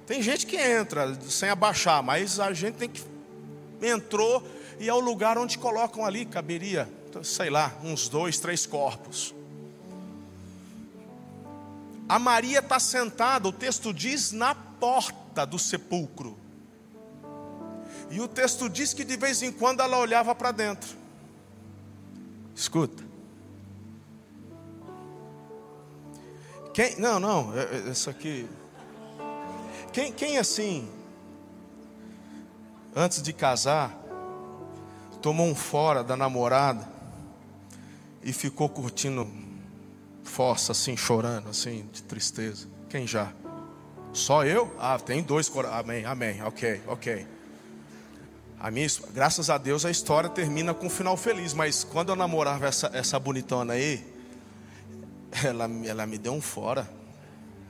Tem 0.07 0.23
gente 0.23 0.47
que 0.47 0.57
entra 0.57 1.19
sem 1.29 1.49
abaixar, 1.49 2.03
mas 2.03 2.39
a 2.39 2.53
gente 2.53 2.77
tem 2.77 2.89
que 2.89 3.03
entrou 3.83 4.47
e 4.79 4.89
é 4.89 4.95
o 4.95 5.01
lugar 5.01 5.39
onde 5.39 5.59
colocam 5.59 6.05
ali 6.05 6.25
caberia, 6.25 6.89
sei 7.23 7.51
lá, 7.51 7.73
uns 7.83 8.09
dois, 8.09 8.39
três 8.39 8.67
corpos. 8.67 9.35
A 12.09 12.19
Maria 12.19 12.59
está 12.59 12.79
sentada, 12.79 13.49
o 13.49 13.53
texto 13.53 13.93
diz, 13.93 14.31
na 14.31 14.55
porta 14.55 15.47
do 15.47 15.59
sepulcro. 15.59 16.37
E 18.11 18.21
o 18.21 18.29
texto 18.29 18.69
diz 18.69 18.93
que 18.93 19.05
de 19.05 19.17
vez 19.17 19.43
em 19.43 19.51
quando 19.51 19.81
ela 19.81 19.99
olhava 19.99 20.35
para 20.35 20.53
dentro. 20.53 21.04
Escuta. 22.55 23.03
Quem, 26.73 26.97
não, 26.99 27.21
não, 27.21 27.57
é, 27.57 27.63
é, 27.63 27.91
isso 27.91 28.11
aqui. 28.11 28.49
Quem, 29.93 30.13
quem 30.13 30.39
assim, 30.39 30.89
antes 32.97 33.23
de 33.23 33.33
casar, 33.33 33.97
tomou 35.23 35.47
um 35.47 35.55
fora 35.55 36.03
da 36.03 36.17
namorada 36.17 36.89
e 38.23 38.33
ficou 38.33 38.69
curtindo 38.69 39.27
força, 40.25 40.73
assim, 40.73 40.97
chorando, 40.97 41.49
assim, 41.49 41.89
de 41.93 42.03
tristeza? 42.03 42.69
Quem 42.89 43.07
já? 43.07 43.33
Só 44.13 44.45
eu? 44.45 44.75
Ah, 44.79 44.99
tem 44.99 45.23
dois. 45.23 45.51
Amém, 45.73 46.05
amém, 46.05 46.43
ok, 46.43 46.83
ok. 46.87 47.34
A 48.65 48.71
minha, 48.71 48.89
graças 49.13 49.51
a 49.51 49.59
Deus 49.59 49.85
a 49.85 49.91
história 49.91 50.31
termina 50.31 50.73
com 50.73 50.87
um 50.87 50.91
final 50.91 51.19
feliz, 51.19 51.53
mas 51.53 51.85
quando 51.85 52.09
eu 52.09 52.17
namorava 52.17 52.67
essa, 52.67 52.91
essa 52.95 53.21
bonitona 53.21 53.75
aí, 53.75 54.03
ela, 55.45 55.69
ela 55.85 56.07
me 56.07 56.17
deu 56.17 56.33
um 56.33 56.41
fora. 56.41 56.91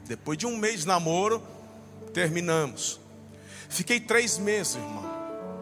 Depois 0.04 0.38
de 0.38 0.46
um 0.46 0.56
mês 0.56 0.82
de 0.82 0.86
namoro, 0.86 1.42
terminamos. 2.12 3.00
Fiquei 3.68 3.98
três 3.98 4.38
meses, 4.38 4.76
irmão. 4.76 5.02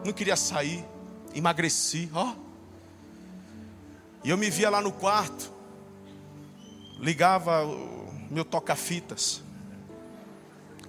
Não 0.05 0.13
queria 0.13 0.35
sair, 0.35 0.85
emagreci, 1.33 2.11
ó. 2.13 2.35
E 4.23 4.29
eu 4.29 4.37
me 4.37 4.51
via 4.51 4.69
lá 4.69 4.81
no 4.81 4.91
quarto, 4.91 5.51
ligava 6.99 7.65
o 7.65 8.27
meu 8.29 8.45
toca-fitas. 8.45 9.41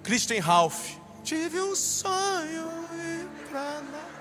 Christian 0.03 0.39
Ralph. 0.39 0.91
Tive 1.23 1.59
um 1.59 1.75
sonho 1.75 2.69
e 2.93 3.49
pra 3.49 3.81
lá. 3.91 4.14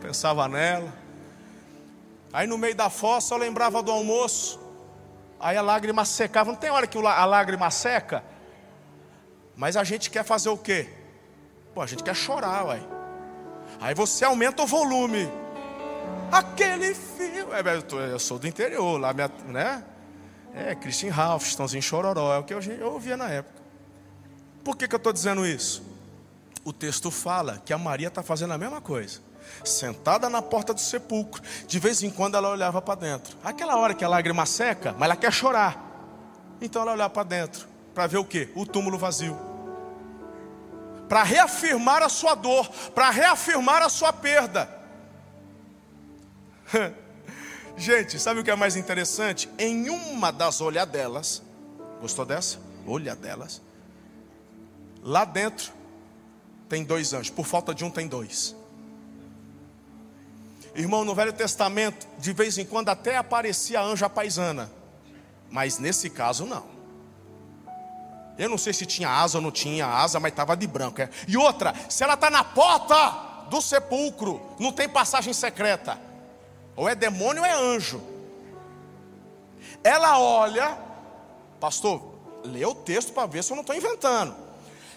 Pensava 0.00 0.48
nela. 0.48 0.92
Aí 2.32 2.46
no 2.46 2.58
meio 2.58 2.74
da 2.74 2.90
fossa 2.90 3.34
eu 3.34 3.38
lembrava 3.38 3.82
do 3.82 3.90
almoço. 3.90 4.60
Aí 5.40 5.56
a 5.56 5.62
lágrima 5.62 6.04
secava. 6.04 6.50
Não 6.50 6.58
tem 6.58 6.70
hora 6.70 6.86
que 6.86 6.98
a 6.98 7.24
lágrima 7.24 7.70
seca? 7.70 8.22
Mas 9.56 9.76
a 9.76 9.84
gente 9.84 10.10
quer 10.10 10.24
fazer 10.24 10.48
o 10.48 10.56
quê? 10.56 10.88
Pô, 11.74 11.82
a 11.82 11.86
gente 11.86 12.02
quer 12.02 12.14
chorar, 12.14 12.66
uai. 12.66 12.82
Aí 13.80 13.94
você 13.94 14.24
aumenta 14.24 14.62
o 14.62 14.66
volume. 14.66 15.28
Aquele 16.30 16.94
fio. 16.94 17.48
É, 17.52 18.12
eu 18.12 18.18
sou 18.18 18.38
do 18.38 18.46
interior, 18.46 19.00
lá, 19.00 19.12
minha, 19.12 19.30
né? 19.46 19.84
É, 20.54 20.74
Christian 20.74 21.12
Ralph, 21.12 21.46
Estãozinho 21.46 21.82
Chororó, 21.82 22.34
é 22.34 22.38
o 22.38 22.44
que 22.44 22.54
eu, 22.54 22.60
eu 22.60 22.92
ouvia 22.92 23.16
na 23.16 23.28
época. 23.28 23.62
Por 24.64 24.76
que, 24.76 24.88
que 24.88 24.94
eu 24.94 24.98
estou 24.98 25.12
dizendo 25.12 25.46
isso? 25.46 25.88
o 26.68 26.72
texto 26.72 27.10
fala 27.10 27.62
que 27.64 27.72
a 27.72 27.78
Maria 27.78 28.08
está 28.08 28.22
fazendo 28.22 28.52
a 28.52 28.58
mesma 28.58 28.78
coisa. 28.78 29.20
Sentada 29.64 30.28
na 30.28 30.40
porta 30.40 30.72
do 30.72 30.80
sepulcro, 30.80 31.42
de 31.66 31.78
vez 31.78 32.02
em 32.02 32.10
quando 32.10 32.36
ela 32.36 32.50
olhava 32.50 32.80
para 32.80 32.94
dentro. 32.94 33.36
Aquela 33.42 33.76
hora 33.76 33.94
que 33.94 34.04
a 34.04 34.08
lágrima 34.08 34.46
seca, 34.46 34.92
mas 34.92 35.06
ela 35.06 35.16
quer 35.16 35.32
chorar. 35.32 35.84
Então 36.60 36.82
ela 36.82 36.92
olhava 36.92 37.10
para 37.10 37.22
dentro, 37.22 37.68
para 37.94 38.06
ver 38.06 38.18
o 38.18 38.24
que? 38.24 38.50
O 38.54 38.66
túmulo 38.66 38.98
vazio. 38.98 39.38
Para 41.08 41.22
reafirmar 41.22 42.02
a 42.02 42.08
sua 42.08 42.34
dor, 42.34 42.68
para 42.94 43.10
reafirmar 43.10 43.82
a 43.82 43.88
sua 43.88 44.12
perda. 44.12 44.68
Gente, 47.76 48.18
sabe 48.18 48.40
o 48.40 48.44
que 48.44 48.50
é 48.50 48.56
mais 48.56 48.76
interessante? 48.76 49.48
Em 49.58 49.88
uma 49.88 50.32
das 50.32 50.60
olhadelas, 50.60 51.42
gostou 52.00 52.26
dessa? 52.26 52.58
Olhadelas. 52.84 53.62
Lá 55.02 55.24
dentro 55.24 55.72
tem 56.68 56.84
dois 56.84 57.12
anjos, 57.12 57.30
por 57.30 57.46
falta 57.46 57.74
de 57.74 57.84
um 57.84 57.90
tem 57.90 58.08
dois. 58.08 58.54
Irmão, 60.78 61.04
no 61.04 61.12
Velho 61.12 61.32
Testamento, 61.32 62.06
de 62.18 62.32
vez 62.32 62.56
em 62.56 62.64
quando 62.64 62.88
até 62.88 63.16
aparecia 63.16 63.80
a 63.80 63.82
anja 63.82 64.08
paisana, 64.08 64.70
mas 65.50 65.76
nesse 65.76 66.08
caso 66.08 66.46
não. 66.46 66.64
Eu 68.38 68.48
não 68.48 68.56
sei 68.56 68.72
se 68.72 68.86
tinha 68.86 69.10
asa 69.10 69.38
ou 69.38 69.42
não 69.42 69.50
tinha 69.50 69.84
asa, 69.84 70.20
mas 70.20 70.30
estava 70.30 70.56
de 70.56 70.68
branco. 70.68 71.02
É. 71.02 71.10
E 71.26 71.36
outra, 71.36 71.74
se 71.88 72.04
ela 72.04 72.14
está 72.14 72.30
na 72.30 72.44
porta 72.44 72.94
do 73.50 73.60
sepulcro, 73.60 74.40
não 74.60 74.70
tem 74.70 74.88
passagem 74.88 75.32
secreta. 75.32 76.00
Ou 76.76 76.88
é 76.88 76.94
demônio 76.94 77.42
ou 77.42 77.48
é 77.48 77.52
anjo. 77.52 78.00
Ela 79.82 80.20
olha, 80.20 80.78
pastor, 81.58 82.00
lê 82.44 82.64
o 82.64 82.74
texto 82.76 83.12
para 83.12 83.26
ver 83.26 83.42
se 83.42 83.50
eu 83.50 83.56
não 83.56 83.62
estou 83.62 83.74
inventando. 83.74 84.48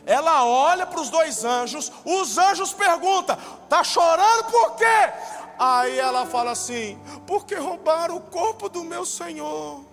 Ela 0.05 0.45
olha 0.45 0.85
para 0.85 0.99
os 0.99 1.09
dois 1.09 1.43
anjos, 1.43 1.91
os 2.05 2.37
anjos 2.37 2.73
perguntam: 2.73 3.35
está 3.63 3.83
chorando 3.83 4.43
por 4.45 4.75
quê? 4.75 5.13
Aí 5.63 5.99
ela 5.99 6.25
fala 6.25 6.49
assim: 6.49 6.97
porque 7.27 7.53
roubaram 7.53 8.17
o 8.17 8.19
corpo 8.19 8.67
do 8.67 8.83
meu 8.83 9.05
Senhor. 9.05 9.85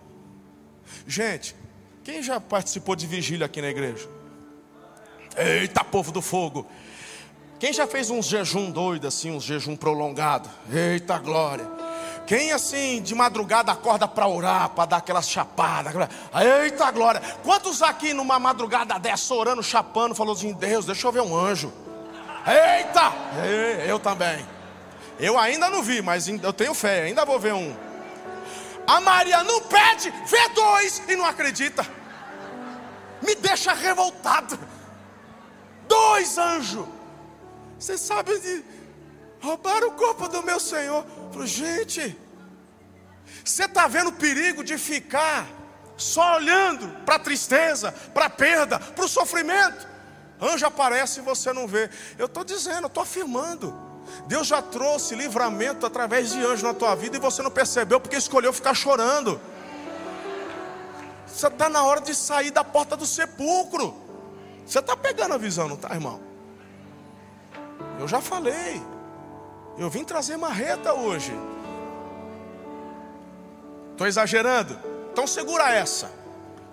Gente, 1.07 1.55
quem 2.03 2.23
já 2.23 2.41
participou 2.41 2.97
de 2.97 3.07
vigília 3.07 3.45
aqui 3.45 3.61
na 3.61 3.69
igreja? 3.69 4.09
Eita, 5.37 5.85
povo 5.85 6.11
do 6.11 6.23
fogo! 6.23 6.67
Quem 7.61 7.71
já 7.71 7.87
fez 7.87 8.09
um 8.09 8.23
jejum 8.23 8.71
doido 8.71 9.07
assim, 9.07 9.31
um 9.31 9.39
jejum 9.39 9.77
prolongado? 9.77 10.49
Eita 10.73 11.19
glória! 11.19 11.69
Quem 12.27 12.51
assim 12.51 13.03
de 13.03 13.15
madrugada 13.15 13.71
acorda 13.71 14.09
para 14.09 14.27
orar, 14.27 14.71
para 14.71 14.87
dar 14.87 14.97
aquela 14.97 15.21
chapada? 15.21 16.09
Eita 16.63 16.91
glória! 16.91 17.21
Quantos 17.45 17.83
aqui 17.83 18.15
numa 18.15 18.39
madrugada 18.39 18.99
dessa 18.99 19.35
orando, 19.35 19.63
chapando, 19.63 20.15
falou 20.15 20.33
assim: 20.33 20.55
Deus, 20.55 20.87
deixa 20.87 21.07
eu 21.07 21.13
ver 21.13 21.21
um 21.21 21.37
anjo. 21.37 21.71
Eita! 22.47 23.13
Eu 23.87 23.99
também. 23.99 24.58
Eu 25.19 25.39
ainda 25.39 25.69
não 25.69 25.83
vi, 25.83 26.01
mas 26.01 26.29
eu 26.29 26.53
tenho 26.53 26.75
fé, 26.75 27.03
ainda 27.03 27.25
vou 27.25 27.39
ver 27.39 27.55
um. 27.55 27.77
A 28.87 29.01
Maria 29.01 29.43
não 29.45 29.61
pede, 29.63 30.11
vê 30.27 30.49
dois 30.55 31.03
e 31.09 31.17
não 31.17 31.27
acredita 31.27 31.99
me 33.23 33.35
deixa 33.35 33.73
revoltado. 33.73 34.59
Dois 35.87 36.39
anjos. 36.39 36.87
Você 37.79 37.97
sabe 37.97 38.39
de 38.41 38.65
roubar 39.41 39.85
o 39.85 39.93
corpo 39.93 40.29
do 40.29 40.43
meu 40.43 40.61
Senhor. 40.61 41.05
Falei, 41.33 41.47
gente, 41.47 42.19
você 43.45 43.65
está 43.65 43.87
vendo 43.87 44.09
o 44.09 44.13
perigo 44.13 44.65
de 44.65 44.77
ficar 44.77 45.47
só 45.97 46.37
olhando 46.37 46.89
para 47.05 47.17
a 47.17 47.19
tristeza, 47.19 47.93
para 47.93 48.27
a 48.27 48.31
perda, 48.31 48.79
para 48.79 49.05
o 49.05 49.09
sofrimento. 49.09 49.87
Anjo 50.41 50.67
aparece 50.67 51.21
e 51.21 51.23
você 51.23 51.53
não 51.53 51.67
vê. 51.67 51.91
Eu 52.19 52.27
estou 52.27 52.45
dizendo, 52.45 52.87
estou 52.87 53.03
afirmando. 53.03 53.88
Deus 54.27 54.47
já 54.47 54.61
trouxe 54.63 55.15
livramento 55.15 55.87
através 55.87 56.31
de 56.31 56.45
anjo 56.45 56.67
na 56.67 56.75
tua 56.75 56.95
vida 56.95 57.17
e 57.17 57.21
você 57.21 57.43
não 57.43 57.51
percebeu 57.51 58.01
porque 58.01 58.17
escolheu 58.17 58.53
ficar 58.53 58.75
chorando. 58.75 59.41
Você 61.27 61.47
está 61.47 61.69
na 61.69 61.83
hora 61.83 62.01
de 62.01 62.15
sair 62.15 62.51
da 62.51 62.65
porta 62.65 62.97
do 62.97 63.07
sepulcro. 63.07 63.95
Você 64.67 64.81
está 64.81 64.97
pegando 64.97 65.35
a 65.35 65.39
visão, 65.39 65.69
não 65.69 65.77
está, 65.77 65.95
irmão? 65.95 66.21
Eu 67.99 68.09
já 68.09 68.21
falei. 68.21 68.83
Eu 69.79 69.89
vim 69.89 70.05
trazer 70.05 70.37
marreta 70.37 70.93
hoje. 70.93 71.33
Estou 73.93 74.07
exagerando? 74.07 74.79
Então 75.13 75.27
segura 75.27 75.71
essa. 75.73 76.11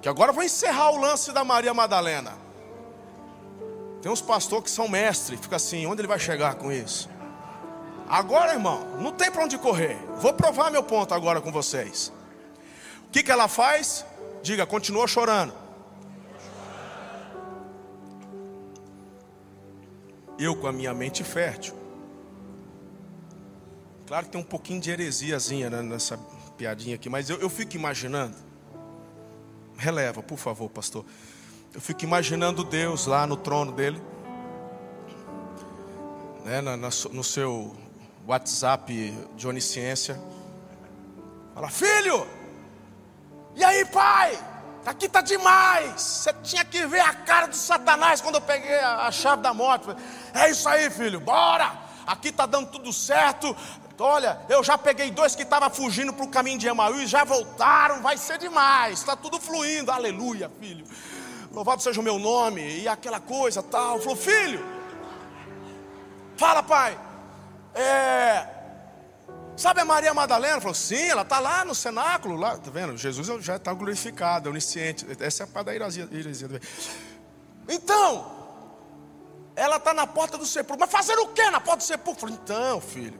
Que 0.01 0.09
agora 0.09 0.29
eu 0.31 0.35
vou 0.35 0.43
encerrar 0.43 0.91
o 0.91 0.97
lance 0.97 1.31
da 1.31 1.43
Maria 1.43 1.73
Madalena. 1.73 2.33
Tem 4.01 4.11
uns 4.11 4.21
pastores 4.21 4.65
que 4.65 4.69
são 4.69 4.87
mestres, 4.87 5.39
fica 5.39 5.55
assim, 5.55 5.87
onde 5.87 6.01
ele 6.01 6.07
vai 6.07 6.19
chegar 6.19 6.53
com 6.55 6.71
isso? 6.71 7.09
Agora, 8.07 8.53
irmão, 8.53 8.97
não 9.01 9.11
tem 9.11 9.31
para 9.31 9.43
onde 9.43 9.57
correr. 9.57 9.97
Vou 10.17 10.33
provar 10.33 10.69
meu 10.69 10.83
ponto 10.83 11.13
agora 11.13 11.41
com 11.41 11.51
vocês. 11.51 12.13
O 13.07 13.11
que, 13.11 13.23
que 13.23 13.31
ela 13.31 13.47
faz? 13.47 14.05
Diga, 14.43 14.65
continua 14.65 15.07
chorando. 15.07 15.53
Eu 20.37 20.55
com 20.55 20.67
a 20.67 20.71
minha 20.71 20.93
mente 20.93 21.23
fértil. 21.23 21.73
Claro 24.05 24.25
que 24.25 24.33
tem 24.33 24.41
um 24.41 24.45
pouquinho 24.45 24.79
de 24.79 24.91
heresiazinha 24.91 25.69
nessa 25.81 26.17
piadinha 26.57 26.95
aqui, 26.95 27.09
mas 27.09 27.29
eu, 27.29 27.37
eu 27.39 27.49
fico 27.49 27.75
imaginando. 27.75 28.35
Releva, 29.77 30.21
por 30.21 30.37
favor, 30.37 30.69
pastor. 30.69 31.03
Eu 31.73 31.81
fico 31.81 32.03
imaginando 32.03 32.63
Deus 32.63 33.07
lá 33.07 33.25
no 33.25 33.35
trono 33.35 33.71
dele, 33.71 34.01
né, 36.45 36.61
na, 36.61 36.77
na, 36.77 36.89
no 37.11 37.23
seu 37.23 37.75
WhatsApp 38.27 39.11
de 39.35 39.47
onisciência. 39.47 40.19
Fala, 41.53 41.69
filho, 41.69 42.27
e 43.55 43.63
aí, 43.63 43.85
pai? 43.85 44.37
Aqui 44.85 45.07
tá 45.07 45.21
demais. 45.21 46.01
Você 46.01 46.33
tinha 46.43 46.65
que 46.65 46.85
ver 46.85 46.99
a 46.99 47.13
cara 47.13 47.47
do 47.47 47.55
Satanás 47.55 48.21
quando 48.21 48.35
eu 48.35 48.41
peguei 48.41 48.75
a, 48.79 49.11
chave 49.11 49.41
da 49.41 49.53
moto. 49.53 49.95
É 50.33 50.49
isso 50.49 50.67
aí, 50.67 50.89
filho. 50.89 51.19
Bora. 51.19 51.71
Aqui 52.05 52.31
tá 52.31 52.45
dando 52.45 52.69
tudo 52.69 52.91
certo. 52.91 53.55
Olha, 53.97 54.39
eu 54.49 54.63
já 54.63 54.77
peguei 54.77 55.09
dois 55.09 55.35
que 55.35 55.43
estavam 55.43 55.69
fugindo 55.69 56.11
para 56.11 56.25
o 56.25 56.29
caminho 56.29 56.59
de 56.59 56.67
Emaús, 56.67 57.09
já 57.09 57.23
voltaram, 57.23 58.01
vai 58.01 58.17
ser 58.17 58.37
demais, 58.37 58.99
está 58.99 59.15
tudo 59.15 59.39
fluindo, 59.39 59.89
aleluia, 59.89 60.51
filho. 60.59 60.85
Louvado 61.49 61.81
seja 61.81 62.01
o 62.01 62.03
meu 62.03 62.19
nome, 62.19 62.81
e 62.81 62.89
aquela 62.89 63.21
coisa 63.21 63.63
tal. 63.63 63.99
Falou, 64.01 64.17
filho, 64.17 64.63
fala, 66.35 66.61
pai. 66.61 66.99
É, 67.75 68.55
Sabe 69.55 69.79
a 69.79 69.85
Maria 69.85 70.13
Madalena? 70.13 70.59
Falou, 70.59 70.75
sim, 70.75 71.07
ela 71.07 71.21
está 71.21 71.39
lá 71.39 71.63
no 71.63 71.73
cenáculo, 71.73 72.35
lá, 72.35 72.57
tá 72.57 72.69
vendo? 72.69 72.97
Jesus 72.97 73.27
já 73.43 73.55
está 73.55 73.73
glorificado, 73.73 74.49
é 74.49 74.51
onisciente. 74.51 75.05
Essa 75.19 75.43
é 75.43 75.45
a 75.45 75.47
parte 75.47 75.67
da 75.67 75.75
heresia. 75.75 76.09
Então, 77.69 78.31
ela 79.55 79.77
está 79.77 79.93
na 79.93 80.05
porta 80.05 80.37
do 80.37 80.45
sepulcro. 80.45 80.81
Mas 80.81 80.91
fazer 80.91 81.17
o 81.19 81.27
que 81.27 81.49
na 81.49 81.61
porta 81.61 81.77
do 81.77 81.83
sepulcro? 81.83 82.29
Então, 82.29 82.81
filho, 82.81 83.19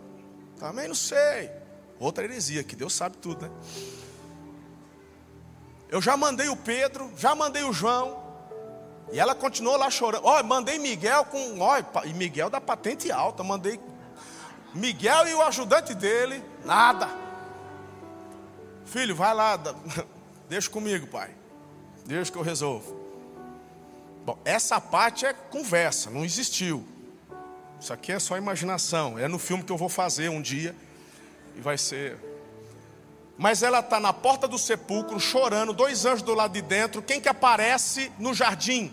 também 0.59 0.89
não 0.89 0.95
sei. 0.95 1.49
Outra 1.97 2.25
heresia, 2.25 2.63
que 2.63 2.75
Deus 2.75 2.93
sabe 2.93 3.15
tudo, 3.17 3.47
né? 3.47 3.51
Eu 5.87 6.01
já 6.01 6.17
mandei 6.17 6.49
o 6.49 6.57
Pedro, 6.57 7.13
já 7.15 7.33
mandei 7.33 7.63
o 7.63 7.71
João. 7.71 8.25
E 9.13 9.19
ela 9.19 9.33
continuou 9.33 9.77
lá 9.77 9.89
chorando. 9.89 10.25
Olha, 10.25 10.43
mandei 10.43 10.77
Miguel 10.79 11.23
com. 11.25 11.61
Olha, 11.61 11.85
e 12.03 12.13
Miguel 12.13 12.49
da 12.49 12.59
patente 12.59 13.09
alta. 13.09 13.41
Mandei 13.41 13.79
Miguel 14.75 15.29
e 15.29 15.33
o 15.33 15.41
ajudante 15.41 15.93
dele, 15.93 16.43
nada. 16.65 17.09
Filho, 18.85 19.15
vai 19.15 19.33
lá, 19.33 19.57
deixa 20.49 20.69
comigo, 20.69 21.07
pai. 21.07 21.33
Deixa 22.05 22.29
que 22.31 22.37
eu 22.37 22.41
resolvo. 22.41 22.93
Bom, 24.25 24.37
essa 24.43 24.81
parte 24.81 25.25
é 25.25 25.33
conversa, 25.33 26.09
não 26.09 26.25
existiu. 26.25 26.85
Isso 27.79 27.93
aqui 27.93 28.11
é 28.11 28.19
só 28.19 28.37
imaginação. 28.37 29.17
É 29.17 29.27
no 29.27 29.39
filme 29.39 29.63
que 29.63 29.71
eu 29.71 29.77
vou 29.77 29.89
fazer 29.89 30.29
um 30.29 30.41
dia. 30.41 30.75
E 31.55 31.61
vai 31.61 31.77
ser. 31.77 32.17
Mas 33.37 33.63
ela 33.63 33.79
está 33.79 33.99
na 33.99 34.11
porta 34.11 34.47
do 34.47 34.57
sepulcro, 34.57 35.19
chorando, 35.19 35.73
dois 35.73 36.05
anjos 36.05 36.21
do 36.21 36.33
lado 36.33 36.51
de 36.51 36.61
dentro. 36.61 37.01
Quem 37.01 37.21
que 37.21 37.29
aparece 37.29 38.11
no 38.19 38.33
jardim? 38.33 38.91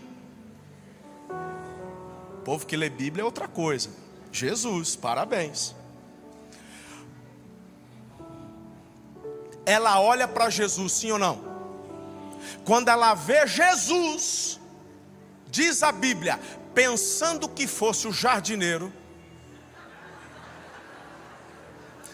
O 2.37 2.41
povo 2.43 2.65
que 2.65 2.77
lê 2.77 2.89
Bíblia 2.89 3.23
é 3.23 3.25
outra 3.25 3.47
coisa. 3.47 4.02
Jesus, 4.33 4.95
parabéns. 4.95 5.75
Ela 9.65 10.01
olha 10.01 10.27
para 10.27 10.49
Jesus, 10.49 10.91
sim 10.91 11.11
ou 11.11 11.19
não? 11.19 11.53
Quando 12.65 12.89
ela 12.89 13.13
vê 13.13 13.45
Jesus, 13.47 14.59
diz 15.47 15.83
a 15.83 15.91
Bíblia, 15.91 16.39
pensando 16.73 17.47
que 17.47 17.67
fosse 17.67 18.07
o 18.07 18.11
jardineiro. 18.11 18.91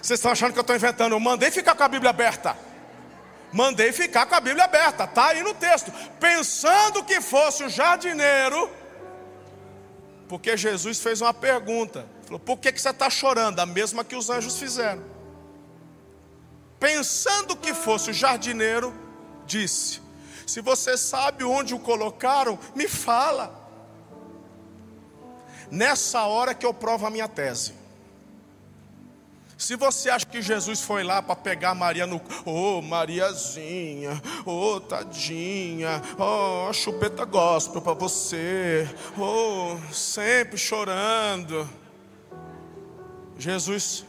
Vocês 0.02 0.20
estão 0.20 0.32
achando 0.32 0.54
que 0.54 0.60
eu 0.60 0.62
estou 0.62 0.76
inventando? 0.76 1.14
Eu 1.14 1.20
mandei 1.20 1.50
ficar 1.50 1.74
com 1.74 1.84
a 1.84 1.88
Bíblia 1.88 2.10
aberta. 2.10 2.56
Mandei 3.52 3.92
ficar 3.92 4.26
com 4.28 4.36
a 4.36 4.40
Bíblia 4.40 4.66
aberta, 4.66 5.06
está 5.06 5.30
aí 5.30 5.42
no 5.42 5.54
texto. 5.54 5.92
Pensando 6.20 7.04
que 7.04 7.20
fosse 7.20 7.64
o 7.64 7.70
jardineiro, 7.70 8.70
porque 10.28 10.56
Jesus 10.56 11.00
fez 11.00 11.20
uma 11.20 11.34
pergunta: 11.34 12.06
falou, 12.30 12.40
por 12.40 12.60
que, 12.60 12.72
que 12.72 12.80
você 12.80 12.90
está 12.90 13.10
chorando? 13.10 13.60
A 13.60 13.66
mesma 13.66 14.04
que 14.04 14.16
os 14.16 14.30
anjos 14.30 14.58
fizeram. 14.58 15.04
Pensando 16.80 17.58
que 17.58 17.74
fosse 17.74 18.12
o 18.12 18.14
jardineiro, 18.14 18.94
disse: 19.46 20.00
Se 20.46 20.62
você 20.62 20.96
sabe 20.96 21.44
onde 21.44 21.74
o 21.74 21.80
colocaram, 21.80 22.58
me 22.76 22.88
fala. 22.88 23.58
Nessa 25.72 26.24
hora 26.24 26.54
que 26.54 26.66
eu 26.66 26.74
provo 26.74 27.06
a 27.06 27.10
minha 27.10 27.28
tese. 27.28 27.74
Se 29.58 29.76
você 29.76 30.10
acha 30.10 30.26
que 30.26 30.42
Jesus 30.42 30.82
foi 30.82 31.04
lá 31.04 31.22
para 31.22 31.36
pegar 31.36 31.76
Maria 31.76 32.08
no. 32.08 32.16
Ô, 32.46 32.78
oh, 32.78 32.82
Mariazinha, 32.82 34.22
ô, 34.46 34.76
oh, 34.76 34.80
tadinha, 34.80 36.02
ô, 36.18 36.70
oh, 36.70 36.74
chupeta 36.74 37.26
gospel 37.26 37.82
para 37.82 37.94
você, 37.94 38.88
ô, 39.18 39.74
oh, 39.74 39.94
sempre 39.94 40.58
chorando. 40.58 41.70
Jesus. 43.40 44.06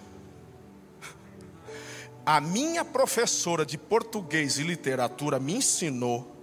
A 2.27 2.41
minha 2.41 2.85
professora 2.85 3.65
de 3.65 3.79
português 3.79 4.59
e 4.59 4.63
literatura 4.63 5.39
me 5.39 5.55
ensinou 5.55 6.37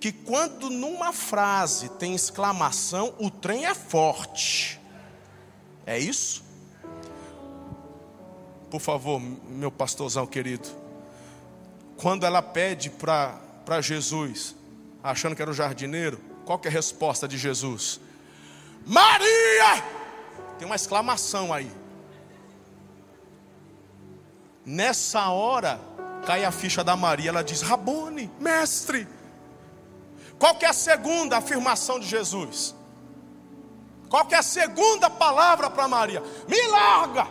que 0.00 0.12
quando 0.12 0.68
numa 0.68 1.12
frase 1.12 1.88
tem 1.90 2.14
exclamação, 2.14 3.14
o 3.18 3.30
trem 3.30 3.66
é 3.66 3.74
forte. 3.74 4.80
É 5.86 5.98
isso? 5.98 6.44
Por 8.70 8.80
favor, 8.80 9.20
meu 9.20 9.70
pastorzão 9.70 10.26
querido. 10.26 10.68
Quando 11.96 12.26
ela 12.26 12.42
pede 12.42 12.90
para 12.90 13.80
Jesus, 13.80 14.54
achando 15.02 15.34
que 15.34 15.40
era 15.40 15.50
o 15.50 15.54
jardineiro, 15.54 16.20
qual 16.44 16.58
que 16.58 16.68
é 16.68 16.70
a 16.70 16.74
resposta 16.74 17.26
de 17.26 17.38
Jesus? 17.38 18.00
Maria! 18.84 19.82
Tem 20.58 20.66
uma 20.66 20.76
exclamação 20.76 21.52
aí. 21.54 21.70
Nessa 24.66 25.28
hora, 25.28 25.78
cai 26.26 26.44
a 26.44 26.50
ficha 26.50 26.82
da 26.82 26.96
Maria, 26.96 27.28
ela 27.28 27.44
diz: 27.44 27.62
Rabone, 27.62 28.28
mestre. 28.40 29.06
Qual 30.40 30.58
é 30.60 30.66
a 30.66 30.72
segunda 30.72 31.36
afirmação 31.36 32.00
de 32.00 32.06
Jesus? 32.06 32.74
Qual 34.08 34.26
é 34.28 34.34
a 34.34 34.42
segunda 34.42 35.08
palavra 35.08 35.70
para 35.70 35.86
Maria? 35.86 36.20
Me 36.48 36.60
larga, 36.66 37.28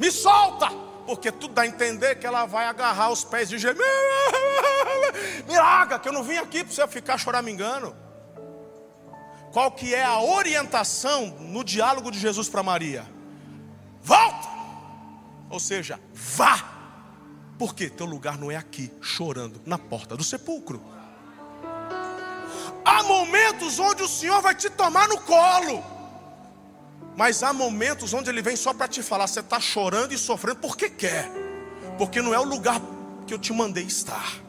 me 0.00 0.10
solta, 0.10 0.68
porque 1.06 1.30
tudo 1.30 1.54
dá 1.54 1.62
a 1.62 1.66
entender 1.66 2.16
que 2.16 2.26
ela 2.26 2.44
vai 2.44 2.66
agarrar 2.66 3.10
os 3.10 3.22
pés 3.22 3.48
de 3.48 3.56
Jesus. 3.56 3.78
Me 5.46 5.56
larga, 5.56 5.98
que 5.98 6.08
eu 6.08 6.12
não 6.12 6.22
vim 6.22 6.36
aqui 6.36 6.64
para 6.64 6.72
você 6.72 6.88
ficar 6.88 7.18
choramingando. 7.18 7.94
Qual 9.52 9.70
que 9.70 9.94
é 9.94 10.02
a 10.02 10.20
orientação 10.20 11.26
no 11.40 11.62
diálogo 11.62 12.10
de 12.10 12.18
Jesus 12.18 12.48
para 12.48 12.62
Maria? 12.62 13.06
Volta! 14.00 14.51
Ou 15.52 15.60
seja, 15.60 16.00
vá! 16.14 16.64
Porque 17.58 17.90
teu 17.90 18.06
lugar 18.06 18.38
não 18.38 18.50
é 18.50 18.56
aqui, 18.56 18.90
chorando 19.02 19.60
na 19.66 19.76
porta 19.76 20.16
do 20.16 20.24
sepulcro. 20.24 20.82
Há 22.82 23.02
momentos 23.02 23.78
onde 23.78 24.02
o 24.02 24.08
Senhor 24.08 24.40
vai 24.40 24.54
te 24.54 24.70
tomar 24.70 25.06
no 25.08 25.20
colo. 25.20 25.84
Mas 27.14 27.42
há 27.42 27.52
momentos 27.52 28.14
onde 28.14 28.30
Ele 28.30 28.40
vem 28.40 28.56
só 28.56 28.72
para 28.72 28.88
te 28.88 29.02
falar: 29.02 29.26
você 29.26 29.40
está 29.40 29.60
chorando 29.60 30.12
e 30.12 30.18
sofrendo 30.18 30.58
porque 30.58 30.88
quer, 30.88 31.30
porque 31.98 32.22
não 32.22 32.32
é 32.32 32.38
o 32.40 32.44
lugar 32.44 32.80
que 33.26 33.34
eu 33.34 33.38
te 33.38 33.52
mandei 33.52 33.84
estar. 33.84 34.40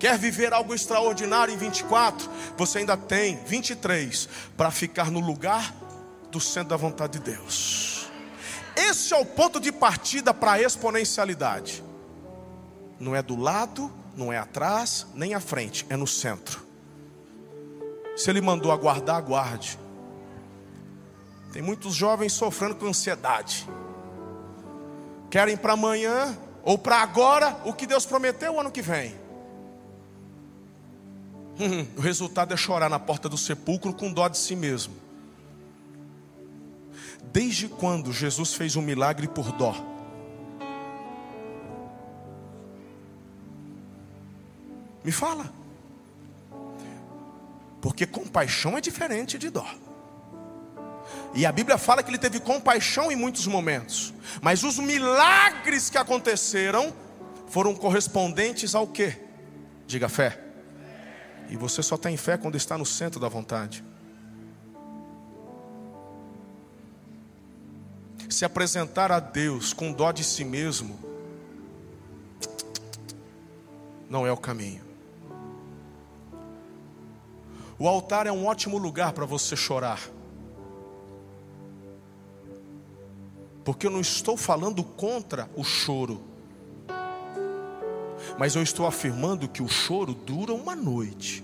Quer 0.00 0.18
viver 0.18 0.54
algo 0.54 0.74
extraordinário 0.74 1.52
em 1.52 1.58
24? 1.58 2.28
Você 2.56 2.78
ainda 2.78 2.96
tem 2.96 3.36
23 3.44 4.28
para 4.56 4.70
ficar 4.70 5.10
no 5.10 5.20
lugar 5.20 5.72
do 6.30 6.40
centro 6.40 6.70
da 6.70 6.76
vontade 6.76 7.18
de 7.18 7.30
Deus. 7.32 8.03
Esse 8.76 9.14
é 9.14 9.16
o 9.16 9.24
ponto 9.24 9.60
de 9.60 9.70
partida 9.70 10.34
para 10.34 10.52
a 10.52 10.60
exponencialidade. 10.60 11.82
Não 12.98 13.14
é 13.14 13.22
do 13.22 13.36
lado, 13.36 13.92
não 14.16 14.32
é 14.32 14.38
atrás, 14.38 15.06
nem 15.14 15.34
à 15.34 15.40
frente, 15.40 15.86
é 15.88 15.96
no 15.96 16.06
centro. 16.06 16.64
Se 18.16 18.30
ele 18.30 18.40
mandou 18.40 18.70
aguardar, 18.70 19.16
aguarde. 19.16 19.78
Tem 21.52 21.62
muitos 21.62 21.94
jovens 21.94 22.32
sofrendo 22.32 22.74
com 22.74 22.86
ansiedade. 22.86 23.68
Querem 25.30 25.56
para 25.56 25.72
amanhã 25.72 26.36
ou 26.62 26.78
para 26.78 26.96
agora 26.98 27.56
o 27.64 27.72
que 27.72 27.86
Deus 27.86 28.06
prometeu 28.06 28.54
o 28.54 28.60
ano 28.60 28.70
que 28.70 28.82
vem. 28.82 29.14
Hum, 31.58 31.86
o 31.96 32.00
resultado 32.00 32.52
é 32.52 32.56
chorar 32.56 32.88
na 32.88 32.98
porta 32.98 33.28
do 33.28 33.36
sepulcro 33.36 33.92
com 33.92 34.12
dó 34.12 34.28
de 34.28 34.38
si 34.38 34.56
mesmo. 34.56 35.03
Desde 37.32 37.68
quando 37.68 38.12
Jesus 38.12 38.54
fez 38.54 38.76
um 38.76 38.82
milagre 38.82 39.28
por 39.28 39.52
dó? 39.52 39.74
Me 45.04 45.12
fala. 45.12 45.52
Porque 47.80 48.06
compaixão 48.06 48.78
é 48.78 48.80
diferente 48.80 49.36
de 49.36 49.50
dó. 49.50 49.66
E 51.34 51.44
a 51.44 51.52
Bíblia 51.52 51.76
fala 51.76 52.02
que 52.02 52.10
ele 52.10 52.18
teve 52.18 52.40
compaixão 52.40 53.12
em 53.12 53.16
muitos 53.16 53.46
momentos. 53.46 54.14
Mas 54.40 54.62
os 54.62 54.78
milagres 54.78 55.90
que 55.90 55.98
aconteceram 55.98 56.94
foram 57.48 57.74
correspondentes 57.74 58.74
ao 58.74 58.86
que? 58.86 59.20
Diga 59.86 60.08
fé. 60.08 60.40
E 61.50 61.56
você 61.56 61.82
só 61.82 61.96
tem 61.96 62.16
fé 62.16 62.38
quando 62.38 62.56
está 62.56 62.78
no 62.78 62.86
centro 62.86 63.20
da 63.20 63.28
vontade. 63.28 63.84
Se 68.28 68.44
apresentar 68.44 69.12
a 69.12 69.20
Deus 69.20 69.72
com 69.72 69.92
dó 69.92 70.10
de 70.12 70.24
si 70.24 70.44
mesmo, 70.44 70.98
não 74.08 74.26
é 74.26 74.32
o 74.32 74.36
caminho. 74.36 74.82
O 77.78 77.88
altar 77.88 78.26
é 78.26 78.32
um 78.32 78.46
ótimo 78.46 78.78
lugar 78.78 79.12
para 79.12 79.26
você 79.26 79.56
chorar. 79.56 80.00
Porque 83.64 83.86
eu 83.86 83.90
não 83.90 84.00
estou 84.00 84.36
falando 84.36 84.84
contra 84.84 85.48
o 85.56 85.64
choro. 85.64 86.22
Mas 88.38 88.54
eu 88.54 88.62
estou 88.62 88.86
afirmando 88.86 89.48
que 89.48 89.62
o 89.62 89.68
choro 89.68 90.14
dura 90.14 90.52
uma 90.52 90.76
noite. 90.76 91.42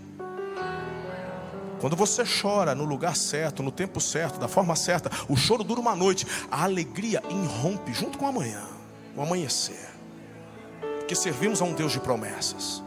Quando 1.80 1.96
você 1.96 2.22
chora 2.24 2.74
no 2.74 2.84
lugar 2.84 3.16
certo, 3.16 3.62
no 3.62 3.72
tempo 3.72 4.00
certo, 4.00 4.38
da 4.38 4.46
forma 4.46 4.76
certa, 4.76 5.10
o 5.28 5.36
choro 5.36 5.64
dura 5.64 5.80
uma 5.80 5.96
noite. 5.96 6.26
A 6.50 6.64
alegria 6.64 7.22
irrompe 7.30 7.94
junto 7.94 8.18
com 8.18 8.26
a 8.26 8.32
manhã, 8.32 8.62
o 9.16 9.22
amanhecer. 9.22 9.88
Porque 10.98 11.14
servimos 11.14 11.62
a 11.62 11.64
um 11.64 11.72
Deus 11.72 11.90
de 11.92 11.98
promessas. 11.98 12.82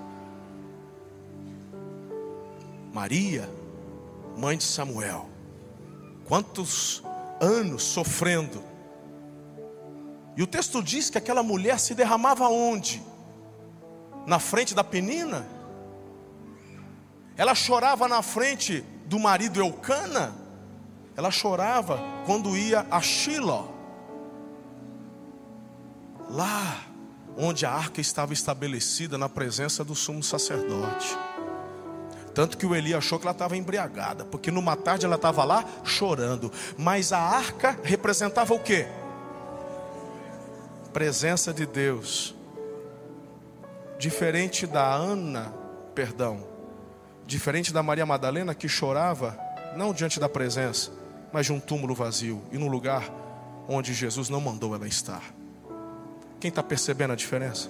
Maria, 2.94 3.50
mãe 4.38 4.56
de 4.56 4.64
Samuel, 4.64 5.28
quantos 6.26 7.02
anos 7.42 7.82
sofrendo. 7.82 8.64
E 10.38 10.44
o 10.44 10.48
texto 10.48 10.84
diz 10.84 11.10
que 11.10 11.18
aquela 11.18 11.42
mulher 11.42 11.80
se 11.80 11.96
derramava 11.96 12.48
onde? 12.48 13.02
Na 14.28 14.38
frente 14.38 14.76
da 14.76 14.84
penina? 14.84 15.48
Ela 17.36 17.56
chorava 17.56 18.08
na 18.08 18.22
frente 18.22 18.84
do 19.06 19.20
marido 19.20 19.60
Eucana? 19.60 20.34
Ela 21.16 21.32
chorava 21.32 22.00
quando 22.26 22.58
ia 22.58 22.86
a 22.90 23.02
Shiloh. 23.02 23.74
Lá 26.30 26.80
onde 27.38 27.66
a 27.66 27.72
arca 27.72 28.00
estava 28.00 28.34
estabelecida 28.34 29.18
na 29.18 29.28
presença 29.28 29.84
do 29.84 29.96
sumo 29.96 30.24
sacerdote. 30.24 31.18
Tanto 32.34 32.58
que 32.58 32.66
o 32.66 32.76
Eli 32.76 32.94
achou 32.94 33.20
que 33.20 33.26
ela 33.26 33.32
estava 33.32 33.56
embriagada, 33.56 34.26
porque 34.26 34.50
numa 34.50 34.76
tarde 34.76 35.06
ela 35.06 35.16
estava 35.16 35.44
lá 35.44 35.64
chorando. 35.84 36.52
Mas 36.78 37.14
a 37.14 37.20
arca 37.20 37.80
representava 37.84 38.54
o 38.54 38.60
que? 38.60 38.88
Presença 40.92 41.54
de 41.54 41.66
Deus. 41.66 42.36
Diferente 44.00 44.66
da 44.66 44.94
Ana, 44.94 45.54
perdão, 45.94 46.53
diferente 47.26 47.74
da 47.74 47.84
Maria 47.84 48.06
Madalena 48.06 48.54
que 48.54 48.68
chorava, 48.68 49.38
não 49.76 49.94
diante 49.94 50.20
da 50.20 50.30
presença, 50.30 50.92
mas 51.32 51.46
de 51.46 51.54
um 51.54 51.60
túmulo 51.60 51.96
vazio 51.96 52.42
e 52.52 52.58
num 52.58 52.68
lugar 52.68 53.10
onde 53.68 53.94
Jesus 53.94 54.30
não 54.30 54.42
mandou 54.42 54.76
ela 54.76 54.88
estar. 54.88 55.24
Quem 56.40 56.50
está 56.50 56.62
percebendo 56.62 57.14
a 57.14 57.16
diferença? 57.16 57.70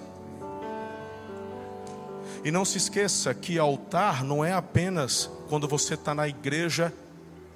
E 2.44 2.50
não 2.50 2.64
se 2.64 2.76
esqueça 2.76 3.32
que 3.32 3.58
altar 3.58 4.22
não 4.22 4.44
é 4.44 4.52
apenas 4.52 5.30
quando 5.48 5.66
você 5.66 5.94
está 5.94 6.14
na 6.14 6.28
igreja, 6.28 6.92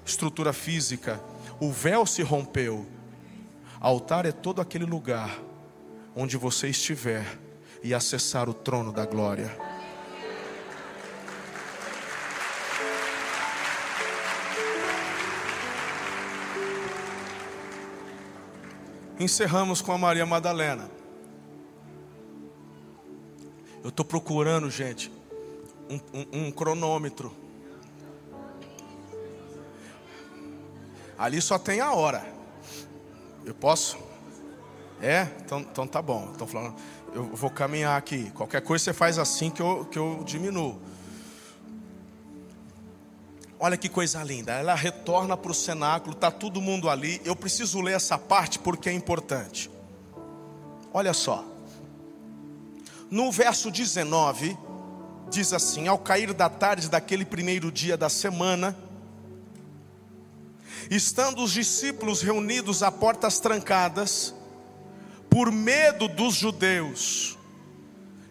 estrutura 0.07 0.53
física. 0.53 1.21
O 1.61 1.71
véu 1.71 2.07
se 2.07 2.23
rompeu. 2.23 2.87
Altar 3.81 4.25
é 4.25 4.33
todo 4.33 4.63
aquele 4.63 4.87
lugar 4.87 5.39
onde 6.17 6.37
você 6.37 6.69
estiver 6.69 7.39
e 7.83 7.93
acessar 7.93 8.49
o 8.49 8.55
trono 8.55 8.93
da 8.93 9.05
glória. 9.05 9.68
Encerramos 19.19 19.83
com 19.83 19.93
a 19.93 19.99
Maria 19.99 20.25
Madalena. 20.25 20.89
Eu 23.83 23.91
estou 23.91 24.05
procurando, 24.05 24.71
gente, 24.71 25.11
um, 25.91 26.01
um, 26.13 26.47
um 26.47 26.53
cronômetro. 26.53 27.35
Ali 31.19 31.41
só 31.41 31.59
tem 31.59 31.81
a 31.81 31.93
hora. 31.93 32.25
Eu 33.45 33.55
posso? 33.55 33.99
É? 35.01 35.27
Então, 35.45 35.61
então 35.61 35.87
tá 35.87 36.01
bom. 36.01 36.29
Estão 36.31 36.47
falando, 36.47 36.77
eu 37.13 37.25
vou 37.25 37.51
caminhar 37.51 37.97
aqui. 37.97 38.31
Qualquer 38.31 38.61
coisa 38.63 38.85
você 38.85 38.93
faz 38.93 39.19
assim 39.19 39.51
que 39.51 39.61
eu, 39.61 39.85
que 39.87 39.99
eu 39.99 40.23
diminuo. 40.25 40.81
Olha 43.61 43.77
que 43.77 43.89
coisa 43.89 44.23
linda. 44.23 44.53
Ela 44.53 44.75
retorna 44.75 45.37
para 45.37 45.51
o 45.51 45.55
cenáculo, 45.55 46.15
está 46.15 46.31
todo 46.31 46.61
mundo 46.61 46.89
ali. 46.89 47.21
Eu 47.25 47.35
preciso 47.35 47.81
ler 47.81 47.97
essa 47.97 48.17
parte 48.17 48.59
porque 48.59 48.89
é 48.89 48.93
importante. 48.93 49.71
Olha 50.93 51.13
só. 51.13 51.45
No 53.11 53.33
verso 53.33 53.71
19, 53.71 54.57
diz 55.29 55.53
assim: 55.53 55.89
Ao 55.89 55.99
cair 55.99 56.33
da 56.33 56.49
tarde 56.49 56.89
daquele 56.89 57.25
primeiro 57.25 57.73
dia 57.73 57.97
da 57.97 58.09
semana, 58.09 58.77
estando 60.91 61.43
os 61.43 61.53
discípulos 61.53 62.23
reunidos 62.23 62.83
a 62.83 62.93
portas 62.93 63.41
trancadas, 63.41 64.35
por 65.29 65.51
medo 65.51 66.07
dos 66.07 66.35
judeus, 66.35 67.37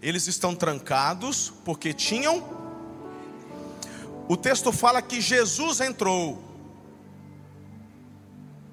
eles 0.02 0.28
estão 0.28 0.56
trancados 0.56 1.52
porque 1.66 1.94
tinham 1.94 2.57
o 4.28 4.36
texto 4.36 4.72
fala 4.72 5.02
que 5.02 5.22
Jesus 5.22 5.80
entrou, 5.80 6.44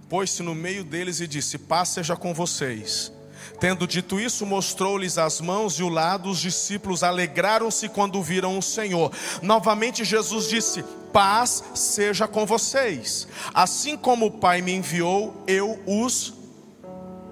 pôs-se 0.08 0.42
no 0.42 0.54
meio 0.54 0.84
deles 0.84 1.20
e 1.20 1.26
disse: 1.26 1.58
Paz 1.58 1.90
seja 1.90 2.16
com 2.16 2.34
vocês. 2.34 3.12
Tendo 3.60 3.86
dito 3.86 4.18
isso, 4.18 4.44
mostrou-lhes 4.44 5.18
as 5.18 5.40
mãos 5.40 5.74
e 5.74 5.82
o 5.82 5.88
lado. 5.88 6.28
Os 6.28 6.40
discípulos 6.40 7.02
alegraram-se 7.02 7.88
quando 7.88 8.22
viram 8.22 8.58
o 8.58 8.62
Senhor. 8.62 9.12
Novamente, 9.42 10.04
Jesus 10.04 10.48
disse: 10.48 10.82
Paz 11.12 11.62
seja 11.74 12.26
com 12.26 12.44
vocês. 12.44 13.28
Assim 13.52 13.96
como 13.96 14.26
o 14.26 14.30
Pai 14.30 14.60
me 14.60 14.72
enviou, 14.72 15.44
eu 15.46 15.80
os 15.86 16.34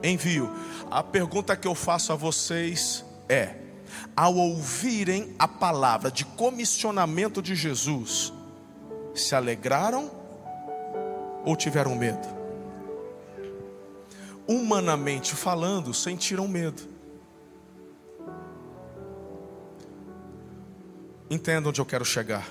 envio. 0.03 0.51
A 0.91 1.03
pergunta 1.03 1.57
que 1.57 1.67
eu 1.67 1.75
faço 1.75 2.13
a 2.13 2.17
vocês 2.17 3.05
é: 3.29 3.62
ao 4.17 4.35
ouvirem 4.35 5.35
a 5.39 5.49
palavra 5.49 6.11
de 6.11 6.25
comissionamento 6.25 7.43
de 7.43 7.55
Jesus, 7.55 8.33
se 9.15 9.35
alegraram 9.35 10.11
ou 11.45 11.57
tiveram 11.57 11.95
medo? 11.95 12.27
Humanamente 14.47 15.35
falando, 15.35 15.95
sentiram 15.95 16.49
medo. 16.49 16.83
Entenda 21.31 21.69
onde 21.69 21.81
eu 21.81 21.87
quero 21.87 22.05
chegar. 22.05 22.47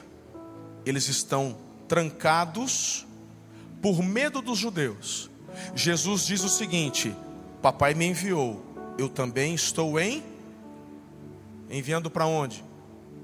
Eles 0.86 1.08
estão 1.08 1.56
trancados 1.88 3.06
por 3.82 4.02
medo 4.02 4.42
dos 4.42 4.58
judeus. 4.58 5.30
Jesus 5.76 6.26
diz 6.26 6.44
o 6.44 6.50
seguinte: 6.50 7.16
Papai 7.62 7.94
me 7.94 8.06
enviou, 8.06 8.64
eu 8.98 9.08
também 9.08 9.54
estou 9.54 10.00
em 10.00 10.24
Enviando 11.72 12.12
para 12.12 12.26
onde? 12.26 12.64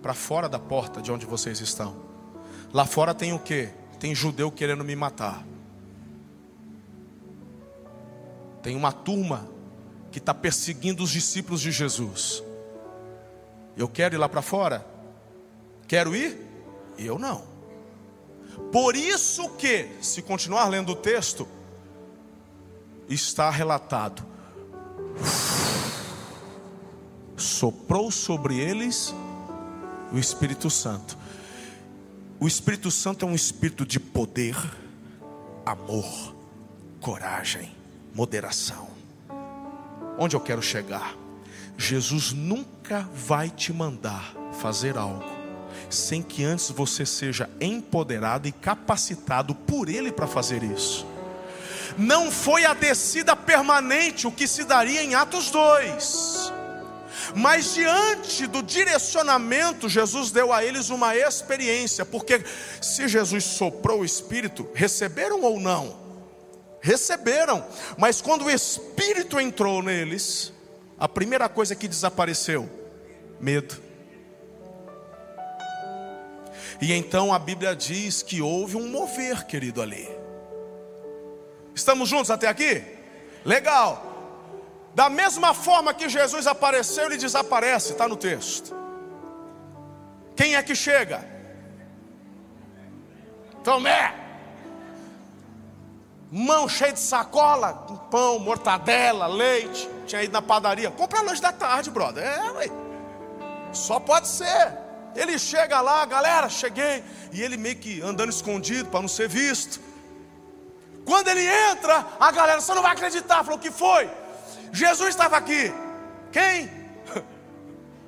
Para 0.02 0.14
fora 0.14 0.48
da 0.48 0.58
porta 0.58 1.02
de 1.02 1.12
onde 1.12 1.26
vocês 1.26 1.60
estão. 1.60 1.96
Lá 2.74 2.86
fora 2.86 3.14
tem 3.14 3.34
o 3.34 3.40
que? 3.40 3.70
Tem 4.00 4.16
judeu 4.16 4.50
querendo 4.50 4.86
me 4.86 4.96
matar. 4.96 5.46
Tem 8.64 8.74
uma 8.74 8.94
turma 8.94 9.50
que 10.12 10.18
está 10.18 10.34
perseguindo 10.34 11.04
os 11.04 11.10
discípulos 11.10 11.60
de 11.60 11.72
Jesus. 11.72 12.42
Eu 13.76 13.90
quero 13.90 14.16
ir 14.16 14.18
lá 14.18 14.30
para 14.30 14.42
fora? 14.42 14.86
Quero 15.86 16.16
ir? 16.16 16.40
Eu 16.98 17.20
não. 17.20 17.44
Por 18.72 18.96
isso 18.96 19.50
que, 19.52 19.90
se 20.02 20.22
continuar 20.22 20.68
lendo 20.68 20.94
o 20.94 20.96
texto, 20.96 21.48
está 23.10 23.50
relatado 23.50 24.26
soprou 27.38 28.12
sobre 28.12 28.60
eles 28.60 29.14
o 30.12 30.18
Espírito 30.18 30.70
Santo. 30.70 31.18
O 32.40 32.48
Espírito 32.48 32.90
Santo 32.92 33.26
é 33.26 33.28
um 33.28 33.36
espírito 33.36 33.86
de 33.86 34.00
poder, 34.00 34.56
amor, 35.66 36.36
coragem, 37.00 37.72
moderação. 38.14 38.90
Onde 40.18 40.36
eu 40.36 40.40
quero 40.40 40.62
chegar? 40.62 41.16
Jesus 41.78 42.34
nunca 42.34 43.08
vai 43.14 43.50
te 43.50 43.72
mandar 43.72 44.34
fazer 44.60 44.98
algo 44.98 45.38
sem 45.90 46.22
que 46.22 46.44
antes 46.44 46.70
você 46.72 47.06
seja 47.06 47.50
empoderado 47.62 48.48
e 48.48 48.52
capacitado 48.52 49.54
por 49.56 49.88
Ele 49.88 50.12
para 50.12 50.28
fazer 50.28 50.64
isso. 50.64 51.06
Não 51.98 52.32
foi 52.32 52.66
a 52.66 52.74
descida 52.74 53.36
permanente 53.36 54.28
o 54.28 54.32
que 54.32 54.48
se 54.48 54.64
daria 54.64 55.04
em 55.04 55.16
Atos 55.16 55.50
2 55.50 56.57
mas 57.36 57.74
diante 57.74 58.48
do 58.48 58.62
direcionamento, 58.62 59.90
Jesus 59.90 60.32
deu 60.32 60.52
a 60.54 60.64
eles 60.64 60.90
uma 60.90 61.16
experiência, 61.16 62.06
porque 62.06 62.42
se 62.82 63.08
Jesus 63.08 63.44
soprou 63.44 64.02
o 64.02 64.06
Espírito, 64.06 64.68
receberam 64.74 65.42
ou 65.42 65.60
não? 65.60 66.06
Receberam, 66.82 67.66
mas 67.98 68.22
quando 68.22 68.46
o 68.46 68.50
Espírito 68.50 69.40
entrou 69.40 69.82
neles, 69.82 70.54
a 70.98 71.08
primeira 71.08 71.50
coisa 71.50 71.76
que 71.76 71.88
desapareceu: 71.88 72.70
medo. 73.40 73.88
E 76.80 76.94
então 76.94 77.34
a 77.34 77.40
Bíblia 77.40 77.76
diz 77.76 78.22
que 78.22 78.42
houve 78.42 78.78
um 78.78 78.88
mover, 78.88 79.46
querido, 79.46 79.82
ali. 79.82 80.08
Estamos 81.74 82.08
juntos 82.08 82.30
até 82.30 82.48
aqui? 82.48 82.84
Legal. 83.44 84.17
Da 84.98 85.12
mesma 85.12 85.54
forma 85.54 85.94
que 85.94 86.10
Jesus 86.10 86.48
apareceu, 86.48 87.06
ele 87.06 87.18
desaparece, 87.18 87.92
está 87.92 88.08
no 88.08 88.16
texto. 88.16 88.76
Quem 90.36 90.56
é 90.56 90.64
que 90.64 90.74
chega? 90.74 91.24
Tomé. 93.64 94.16
Mão 96.32 96.68
cheia 96.68 96.94
de 96.94 97.00
sacola, 97.00 97.74
pão, 98.10 98.40
mortadela, 98.40 99.28
leite. 99.28 99.88
Tinha 100.08 100.24
ido 100.24 100.34
na 100.34 100.42
padaria. 100.42 100.90
Compra 100.90 101.22
lanche 101.22 101.44
da 101.44 101.52
tarde, 101.52 101.92
brother. 101.92 102.24
É, 102.26 102.52
ué. 102.54 102.68
Só 103.72 104.00
pode 104.00 104.28
ser. 104.28 104.74
Ele 105.16 105.38
chega 105.38 105.80
lá, 105.80 106.04
galera, 106.08 106.50
cheguei. 106.50 107.04
E 107.32 107.44
ele 107.44 107.56
meio 107.56 107.76
que 107.76 108.02
andando 108.02 108.32
escondido 108.32 108.90
para 108.90 109.02
não 109.02 109.08
ser 109.08 109.30
visto. 109.30 109.80
Quando 111.06 111.28
ele 111.28 111.46
entra, 111.46 112.04
a 112.20 112.32
galera, 112.32 112.60
você 112.60 112.74
não 112.74 112.82
vai 112.82 112.94
acreditar. 112.94 113.44
Falou, 113.44 113.60
o 113.60 113.62
que 113.62 113.70
foi? 113.70 114.10
Jesus 114.72 115.10
estava 115.10 115.38
aqui. 115.38 115.74
Quem? 116.32 116.70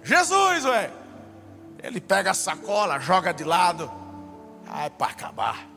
Jesus, 0.04 0.66
ué. 0.66 0.92
Ele 1.82 2.02
pega 2.02 2.32
a 2.32 2.34
sacola, 2.34 3.00
joga 3.00 3.34
de 3.34 3.44
lado. 3.44 3.92
Ai, 4.68 4.90
para 4.90 5.12
acabar. 5.12 5.70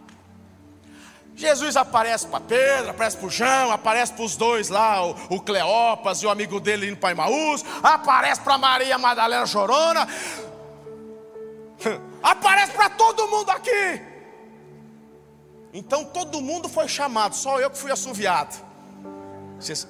Jesus 1.34 1.76
aparece 1.76 2.26
para 2.26 2.40
Pedro, 2.40 2.90
aparece 2.90 3.16
para 3.16 3.26
o 3.26 3.30
João, 3.30 3.72
aparece 3.72 4.12
para 4.12 4.24
os 4.24 4.36
dois 4.36 4.68
lá, 4.68 5.04
o, 5.04 5.16
o 5.30 5.40
Cleopas 5.40 6.22
e 6.22 6.26
o 6.26 6.30
amigo 6.30 6.60
dele 6.60 6.90
indo 6.90 6.98
para 6.98 7.12
Imaús, 7.12 7.64
aparece 7.82 8.40
para 8.42 8.58
Maria 8.58 8.98
Madalena 8.98 9.46
chorona, 9.46 10.06
aparece 12.22 12.72
para 12.72 12.90
todo 12.90 13.28
mundo 13.28 13.50
aqui. 13.50 14.02
Então 15.72 16.04
todo 16.04 16.40
mundo 16.40 16.68
foi 16.68 16.86
chamado, 16.86 17.34
só 17.34 17.58
eu 17.58 17.70
que 17.70 17.78
fui 17.78 17.90
assoviado. 17.90 18.54
Vocês, 19.58 19.88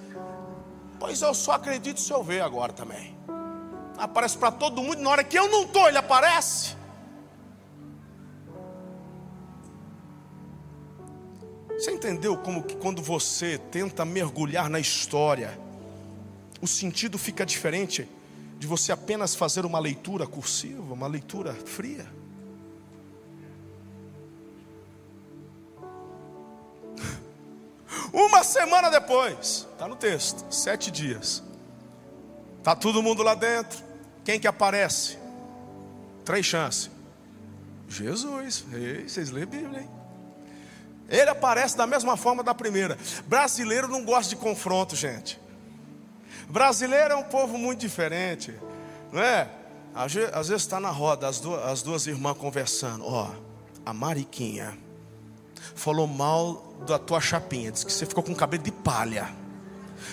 Pois 1.03 1.21
eu 1.21 1.35
só 1.35 1.55
acredito 1.55 1.99
se 1.99 2.13
eu 2.13 2.23
ver 2.23 2.43
agora 2.43 2.73
também. 2.73 3.19
Aparece 3.99 4.39
para 4.39 4.53
todo 4.53 4.81
mundo, 4.81 5.03
na 5.03 5.11
hora 5.11 5.25
que 5.25 5.37
eu 5.37 5.51
não 5.51 5.65
estou, 5.65 5.89
ele 5.89 5.99
aparece. 5.99 6.77
Você 11.71 11.91
entendeu 11.91 12.37
como 12.37 12.63
que 12.63 12.77
quando 12.77 13.03
você 13.03 13.59
tenta 13.59 14.05
mergulhar 14.05 14.71
na 14.71 14.79
história, 14.79 15.59
o 16.61 16.69
sentido 16.69 17.19
fica 17.19 17.45
diferente 17.45 18.09
de 18.57 18.67
você 18.69 18.93
apenas 18.93 19.35
fazer 19.35 19.67
uma 19.67 19.81
leitura 19.81 20.25
cursiva, 20.25 20.95
uma 20.95 21.09
leitura 21.09 21.53
fria? 21.53 22.07
Uma 28.13 28.43
semana 28.45 28.91
depois, 28.91 29.67
está 29.73 29.87
no 29.89 29.97
texto, 29.97 30.45
sete 30.53 30.91
dias. 30.91 31.43
Está 32.59 32.77
todo 32.77 33.03
mundo 33.03 33.23
lá 33.23 33.35
dentro. 33.35 33.83
Quem 34.25 34.39
que 34.39 34.47
aparece? 34.47 35.19
Três 36.25 36.47
chances. 36.47 36.91
Jesus. 37.89 38.65
Ei, 38.73 39.09
vocês 39.09 39.31
lêem 39.31 39.47
Bíblia, 39.47 39.81
hein? 39.81 39.91
Ele 41.09 41.29
aparece 41.29 41.77
da 41.77 41.87
mesma 41.87 42.17
forma 42.17 42.43
da 42.43 42.55
primeira. 42.55 42.97
Brasileiro 43.27 43.89
não 43.89 44.05
gosta 44.05 44.31
de 44.31 44.37
confronto, 44.37 44.97
gente. 44.97 45.39
Brasileiro 46.49 47.15
é 47.15 47.17
um 47.17 47.25
povo 47.25 47.59
muito 47.59 47.81
diferente, 47.81 48.55
não 49.13 49.23
é? 49.23 49.49
Às 49.95 50.49
vezes 50.49 50.63
está 50.63 50.81
na 50.81 50.91
roda, 50.91 51.29
as 51.29 51.39
duas, 51.39 51.67
as 51.67 51.83
duas 51.83 52.07
irmãs 52.07 52.37
conversando. 52.39 53.05
Ó, 53.05 53.31
a 53.85 53.93
Mariquinha 53.93 54.79
falou 55.75 56.07
mal 56.07 56.75
da 56.87 56.99
tua 56.99 57.21
chapinha, 57.21 57.71
disse 57.71 57.87
que 57.87 57.93
você 57.93 58.07
ficou 58.07 58.23
com 58.23 58.35
cabelo 58.35 58.63
de 58.63 58.73
palha. 58.73 59.29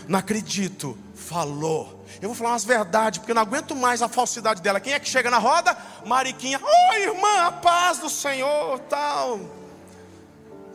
Não 0.08 0.20
acredito. 0.20 0.98
Falou. 1.16 2.06
Eu 2.22 2.30
vou 2.30 2.36
falar 2.36 2.52
umas 2.52 2.66
verdades, 2.66 3.20
porque 3.20 3.32
eu 3.32 3.36
não 3.36 3.42
aguento 3.42 3.76
mais 3.76 4.02
a 4.02 4.08
falsidade 4.10 4.62
dela. 4.62 4.80
Quem 4.80 4.94
é 4.94 5.00
que 5.00 5.08
chega 5.08 5.30
na 5.30 5.38
roda? 5.38 5.78
Mariquinha. 6.06 6.60
Oi, 6.60 7.04
irmã, 7.04 7.48
a 7.48 7.52
paz 7.52 8.00
do 8.00 8.10
Senhor, 8.10 8.80
tal. 8.90 9.40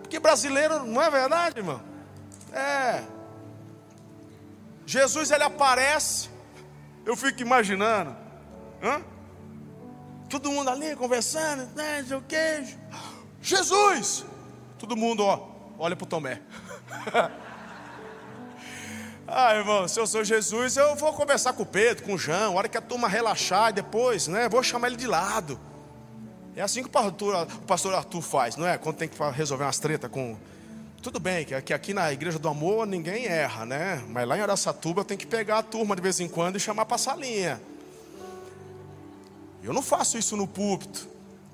Porque 0.01 0.21
brasileiro 0.21 0.85
não 0.85 1.03
é 1.03 1.11
verdade, 1.11 1.59
irmão? 1.59 1.81
É. 2.53 3.03
Jesus 4.87 5.31
ele 5.31 5.43
aparece. 5.43 6.29
Eu 7.05 7.17
fico 7.17 7.43
imaginando. 7.43 8.15
Hã? 8.83 9.03
Todo 10.29 10.51
mundo 10.51 10.71
ali 10.71 10.95
conversando, 10.97 11.67
né, 11.75 12.05
o 12.17 12.23
queijo. 12.23 12.79
Jesus! 13.43 14.25
Todo 14.85 14.99
mundo, 14.99 15.25
ó, 15.25 15.49
olha 15.79 15.97
para 15.97 16.05
o 16.05 16.07
Tomé. 16.07 16.43
ah, 19.27 19.55
irmão, 19.55 19.89
se 19.89 19.99
eu 19.99 20.07
sou 20.07 20.23
Jesus, 20.23 20.77
eu 20.77 20.95
vou 20.95 21.11
conversar 21.15 21.55
com 21.55 21.63
o 21.63 21.67
Pedro, 21.67 22.05
com 22.05 22.13
o 22.13 22.19
João, 22.19 22.53
a 22.53 22.57
hora 22.59 22.69
que 22.69 22.77
a 22.77 22.83
turma 22.83 23.09
relaxar 23.09 23.71
e 23.71 23.73
depois, 23.73 24.29
né, 24.29 24.47
vou 24.47 24.63
chamar 24.63 24.89
ele 24.89 24.97
de 24.97 25.07
lado. 25.07 25.59
É 26.55 26.61
assim 26.61 26.83
que 26.83 26.89
o 26.89 26.91
pastor, 26.91 27.45
o 27.45 27.63
pastor 27.63 27.95
Arthur 27.95 28.21
faz, 28.21 28.57
não 28.57 28.67
é? 28.67 28.77
Quando 28.77 28.97
tem 28.97 29.09
que 29.09 29.17
resolver 29.33 29.65
umas 29.65 29.79
tretas 29.79 30.11
com. 30.11 30.37
Tudo 31.01 31.19
bem, 31.19 31.47
que 31.47 31.73
aqui 31.73 31.95
na 31.95 32.13
Igreja 32.13 32.39
do 32.39 32.47
Amor 32.47 32.87
ninguém 32.87 33.25
erra, 33.25 33.65
né? 33.65 34.05
Mas 34.09 34.29
lá 34.29 34.37
em 34.37 34.43
Araçatuba 34.43 35.03
tem 35.03 35.17
que 35.17 35.27
pegar 35.27 35.61
a 35.61 35.63
turma 35.63 35.97
de 35.97 36.03
vez 36.03 36.21
em 36.21 36.29
quando 36.29 36.57
e 36.57 36.61
chamar 36.61 36.85
para 36.85 36.97
a 36.97 36.99
salinha. 36.99 37.59
Eu 39.63 39.73
não 39.73 39.81
faço 39.81 40.19
isso 40.19 40.37
no 40.37 40.47
púlpito, 40.47 41.09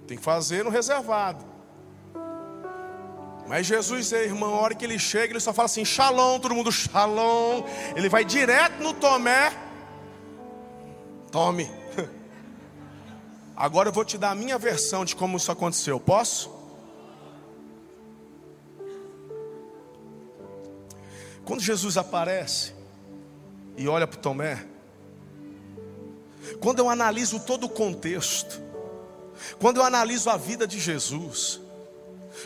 tem 0.08 0.18
que 0.18 0.24
fazer 0.24 0.64
no 0.64 0.70
reservado. 0.70 1.59
Mas 3.50 3.66
Jesus, 3.66 4.12
irmão, 4.12 4.54
a 4.54 4.60
hora 4.60 4.76
que 4.76 4.84
ele 4.84 4.96
chega, 4.96 5.32
ele 5.32 5.40
só 5.40 5.52
fala 5.52 5.66
assim: 5.66 5.84
Shalom, 5.84 6.38
todo 6.38 6.54
mundo, 6.54 6.70
Shalom. 6.70 7.64
Ele 7.96 8.08
vai 8.08 8.24
direto 8.24 8.80
no 8.80 8.94
Tomé. 8.94 9.52
Tome. 11.32 11.68
Agora 13.56 13.88
eu 13.88 13.92
vou 13.92 14.04
te 14.04 14.16
dar 14.16 14.30
a 14.30 14.34
minha 14.36 14.56
versão 14.56 15.04
de 15.04 15.16
como 15.16 15.36
isso 15.36 15.50
aconteceu. 15.50 15.98
Posso? 15.98 16.48
Quando 21.44 21.60
Jesus 21.60 21.96
aparece 21.96 22.72
e 23.76 23.88
olha 23.88 24.06
para 24.06 24.20
Tomé, 24.20 24.64
quando 26.60 26.78
eu 26.78 26.88
analiso 26.88 27.40
todo 27.40 27.64
o 27.64 27.68
contexto, 27.68 28.62
quando 29.58 29.78
eu 29.78 29.82
analiso 29.82 30.30
a 30.30 30.36
vida 30.36 30.68
de 30.68 30.78
Jesus, 30.78 31.60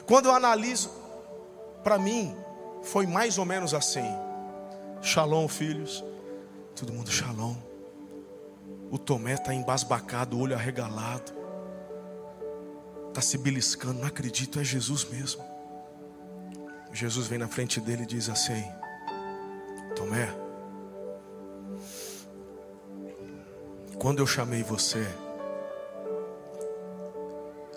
quando 0.06 0.26
eu 0.26 0.34
analiso, 0.34 0.90
para 1.82 1.98
mim, 1.98 2.36
foi 2.82 3.06
mais 3.06 3.38
ou 3.38 3.44
menos 3.44 3.74
assim. 3.74 4.08
Shalom, 5.00 5.48
filhos. 5.48 6.04
Todo 6.74 6.92
mundo 6.92 7.10
shalom. 7.10 7.54
O 8.90 8.98
Tomé 8.98 9.34
está 9.34 9.54
embasbacado, 9.54 10.38
olho 10.38 10.54
arregalado. 10.54 11.32
Está 13.08 13.20
se 13.20 13.38
beliscando, 13.38 14.00
não 14.00 14.08
acredito, 14.08 14.58
é 14.58 14.64
Jesus 14.64 15.04
mesmo. 15.04 15.44
Jesus 16.92 17.26
vem 17.26 17.38
na 17.38 17.48
frente 17.48 17.80
dele 17.80 18.02
e 18.04 18.06
diz 18.06 18.28
assim: 18.28 18.64
Tomé, 19.96 20.28
quando 23.98 24.20
eu 24.20 24.26
chamei 24.26 24.62
você, 24.62 25.06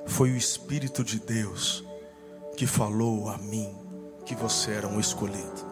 foi 0.06 0.32
o 0.32 0.38
Espírito 0.38 1.04
de 1.04 1.20
Deus 1.20 1.87
que 2.58 2.66
falou 2.66 3.30
a 3.30 3.38
mim 3.38 3.70
que 4.26 4.36
você 4.36 4.72
era 4.72 4.88
um 4.88 5.00
escolhido. 5.00 5.66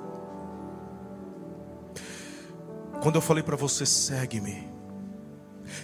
Quando 3.01 3.15
eu 3.15 3.21
falei 3.21 3.43
para 3.43 3.55
você, 3.55 3.85
segue-me, 3.85 4.69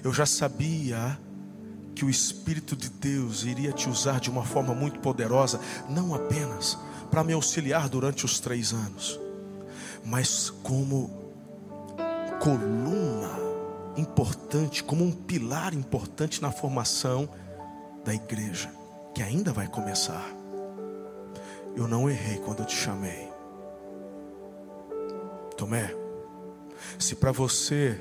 eu 0.04 0.14
já 0.14 0.28
sabia 0.28 1.20
que 1.96 2.06
o 2.06 2.10
Espírito 2.10 2.76
de 2.76 2.88
Deus 2.88 3.44
iria 3.44 3.74
te 3.74 3.90
usar 3.90 4.20
de 4.20 4.30
uma 4.30 4.46
forma 4.46 4.76
muito 4.76 5.00
poderosa, 5.00 5.60
não 5.90 6.14
apenas 6.14 6.78
para 7.10 7.24
me 7.24 7.34
auxiliar 7.34 7.90
durante 7.90 8.24
os 8.24 8.40
três 8.40 8.72
anos, 8.72 9.20
mas 10.06 10.52
como 10.64 11.10
coluna 12.40 13.40
importante, 13.98 14.84
como 14.84 15.04
um 15.04 15.12
pilar 15.12 15.74
importante 15.74 16.42
na 16.42 16.52
formação 16.52 17.28
da 18.06 18.14
igreja, 18.14 18.72
que 19.14 19.22
ainda 19.22 19.52
vai 19.52 19.68
começar. 19.68 20.41
Eu 21.76 21.88
não 21.88 22.10
errei 22.10 22.38
quando 22.38 22.60
eu 22.60 22.66
te 22.66 22.76
chamei. 22.76 23.30
Tomé, 25.58 25.96
se 26.98 27.16
para 27.16 27.32
você 27.32 28.00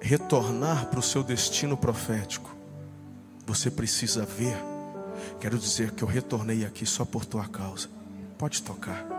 retornar 0.00 0.86
para 0.86 0.98
o 0.98 1.02
seu 1.02 1.22
destino 1.22 1.76
profético, 1.76 2.50
você 3.46 3.70
precisa 3.70 4.24
ver. 4.24 4.56
Quero 5.40 5.58
dizer 5.58 5.92
que 5.92 6.02
eu 6.02 6.08
retornei 6.08 6.64
aqui 6.64 6.86
só 6.86 7.04
por 7.04 7.24
tua 7.24 7.46
causa. 7.48 7.88
Pode 8.38 8.62
tocar. 8.62 9.11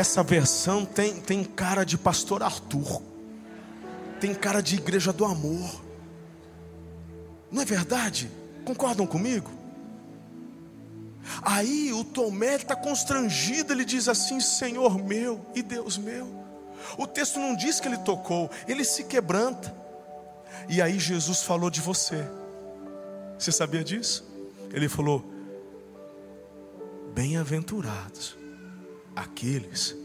Essa 0.00 0.22
versão 0.22 0.86
tem, 0.86 1.20
tem 1.20 1.44
cara 1.44 1.84
de 1.84 1.98
pastor 1.98 2.42
Arthur, 2.42 3.02
tem 4.18 4.34
cara 4.34 4.62
de 4.62 4.76
igreja 4.76 5.12
do 5.12 5.26
amor. 5.26 5.84
Não 7.52 7.60
é 7.60 7.66
verdade? 7.66 8.30
Concordam 8.64 9.06
comigo? 9.06 9.50
Aí 11.42 11.92
o 11.92 12.02
Tomé 12.02 12.54
está 12.54 12.74
constrangido, 12.74 13.74
ele 13.74 13.84
diz 13.84 14.08
assim: 14.08 14.40
Senhor 14.40 14.96
meu 14.96 15.44
e 15.54 15.62
Deus 15.62 15.98
meu. 15.98 16.34
O 16.96 17.06
texto 17.06 17.38
não 17.38 17.54
diz 17.54 17.78
que 17.78 17.86
ele 17.86 17.98
tocou, 17.98 18.50
ele 18.66 18.86
se 18.86 19.04
quebranta. 19.04 19.76
E 20.66 20.80
aí 20.80 20.98
Jesus 20.98 21.42
falou 21.42 21.68
de 21.68 21.82
você. 21.82 22.26
Você 23.38 23.52
sabia 23.52 23.84
disso? 23.84 24.26
Ele 24.72 24.88
falou: 24.88 25.22
Bem-aventurados 27.12 28.39
aqueles 29.14 29.96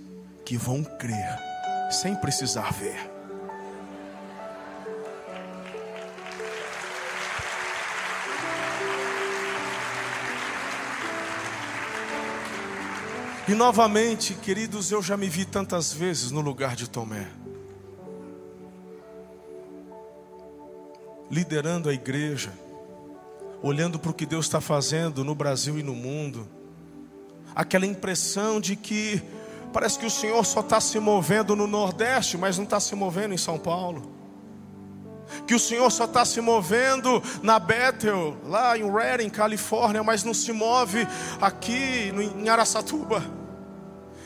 que 0.44 0.58
vão 0.58 0.84
crer 0.84 1.40
sem 1.92 2.16
precisar 2.16 2.72
ver. 2.72 3.16
E 13.48 13.54
novamente, 13.54 14.34
queridos, 14.34 14.92
eu 14.92 15.04
já 15.04 15.16
me 15.16 15.30
vi 15.30 15.46
tantas 15.46 15.94
vezes 15.94 16.32
no 16.32 16.42
lugar 16.42 16.76
de 16.76 16.90
Tomé, 16.90 17.28
liderando 21.30 21.88
a 21.88 21.94
igreja, 21.94 22.52
olhando 23.62 24.00
para 24.00 24.10
o 24.10 24.14
que 24.14 24.26
Deus 24.26 24.46
está 24.46 24.60
fazendo 24.60 25.24
no 25.24 25.36
Brasil 25.36 25.78
e 25.78 25.84
no 25.84 25.94
mundo 25.94 26.55
aquela 27.56 27.86
impressão 27.86 28.60
de 28.60 28.76
que 28.76 29.24
parece 29.72 29.98
que 29.98 30.06
o 30.06 30.12
Senhor 30.12 30.46
só 30.46 30.60
está 30.60 30.82
se 30.82 31.00
movendo 31.00 31.56
no 31.56 31.66
Nordeste, 31.66 32.38
mas 32.38 32.58
não 32.58 32.66
está 32.66 32.80
se 32.80 32.96
movendo 32.96 33.34
em 33.34 33.38
São 33.38 33.58
Paulo. 33.58 34.14
Que 35.48 35.56
o 35.56 35.60
Senhor 35.60 35.90
só 35.90 36.06
está 36.06 36.24
se 36.26 36.40
movendo 36.42 37.22
na 37.42 37.58
Bethel, 37.58 38.38
lá 38.46 38.78
em 38.78 38.90
Redding, 38.92 39.30
Califórnia, 39.30 40.04
mas 40.04 40.24
não 40.24 40.34
se 40.34 40.52
move 40.52 41.08
aqui 41.42 42.14
em 42.14 42.48
Araçatuba. 42.48 43.24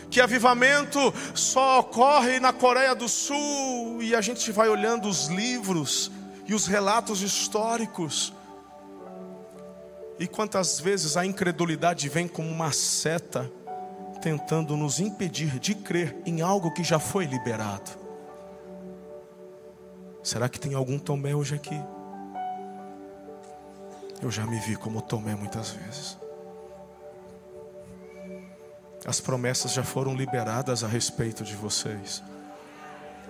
Que 0.10 0.20
avivamento 0.20 1.14
só 1.36 1.80
ocorre 1.80 2.40
na 2.40 2.52
Coreia 2.52 2.96
do 2.96 3.08
Sul, 3.08 4.02
e 4.02 4.16
a 4.16 4.22
gente 4.22 4.52
vai 4.52 4.68
olhando 4.68 5.08
os 5.08 5.28
livros 5.28 6.12
e 6.48 6.54
os 6.54 6.66
relatos 6.66 7.22
históricos 7.22 8.34
e 10.20 10.28
quantas 10.28 10.80
vezes 10.80 11.16
a 11.16 11.26
incredulidade 11.26 12.10
vem 12.10 12.28
como 12.28 12.50
uma 12.50 12.74
seta, 12.74 13.50
tentando 14.22 14.76
nos 14.76 15.00
impedir 15.00 15.58
de 15.60 15.74
crer 15.74 16.18
em 16.26 16.42
algo 16.42 16.74
que 16.74 16.84
já 16.84 17.00
foi 17.00 17.26
liberado. 17.26 17.92
Será 20.22 20.50
que 20.50 20.60
tem 20.60 20.74
algum 20.74 21.00
Tomé 21.00 21.34
hoje 21.34 21.56
aqui? 21.56 21.82
Eu 24.22 24.30
já 24.30 24.46
me 24.46 24.60
vi 24.60 24.76
como 24.76 25.02
Tomé 25.02 25.34
muitas 25.36 25.70
vezes. 25.70 26.18
As 29.06 29.22
promessas 29.22 29.72
já 29.72 29.84
foram 29.84 30.14
liberadas 30.14 30.84
a 30.84 30.88
respeito 30.88 31.46
de 31.46 31.56
vocês. 31.56 32.22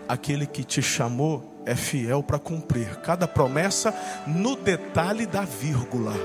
Aquele 0.07 0.47
que 0.47 0.63
te 0.63 0.81
chamou 0.81 1.61
é 1.67 1.75
fiel 1.75 2.23
para 2.23 2.39
cumprir 2.39 2.95
cada 3.01 3.27
promessa 3.27 3.93
no 4.25 4.55
detalhe 4.55 5.27
da 5.27 5.41
vírgula. 5.41 6.15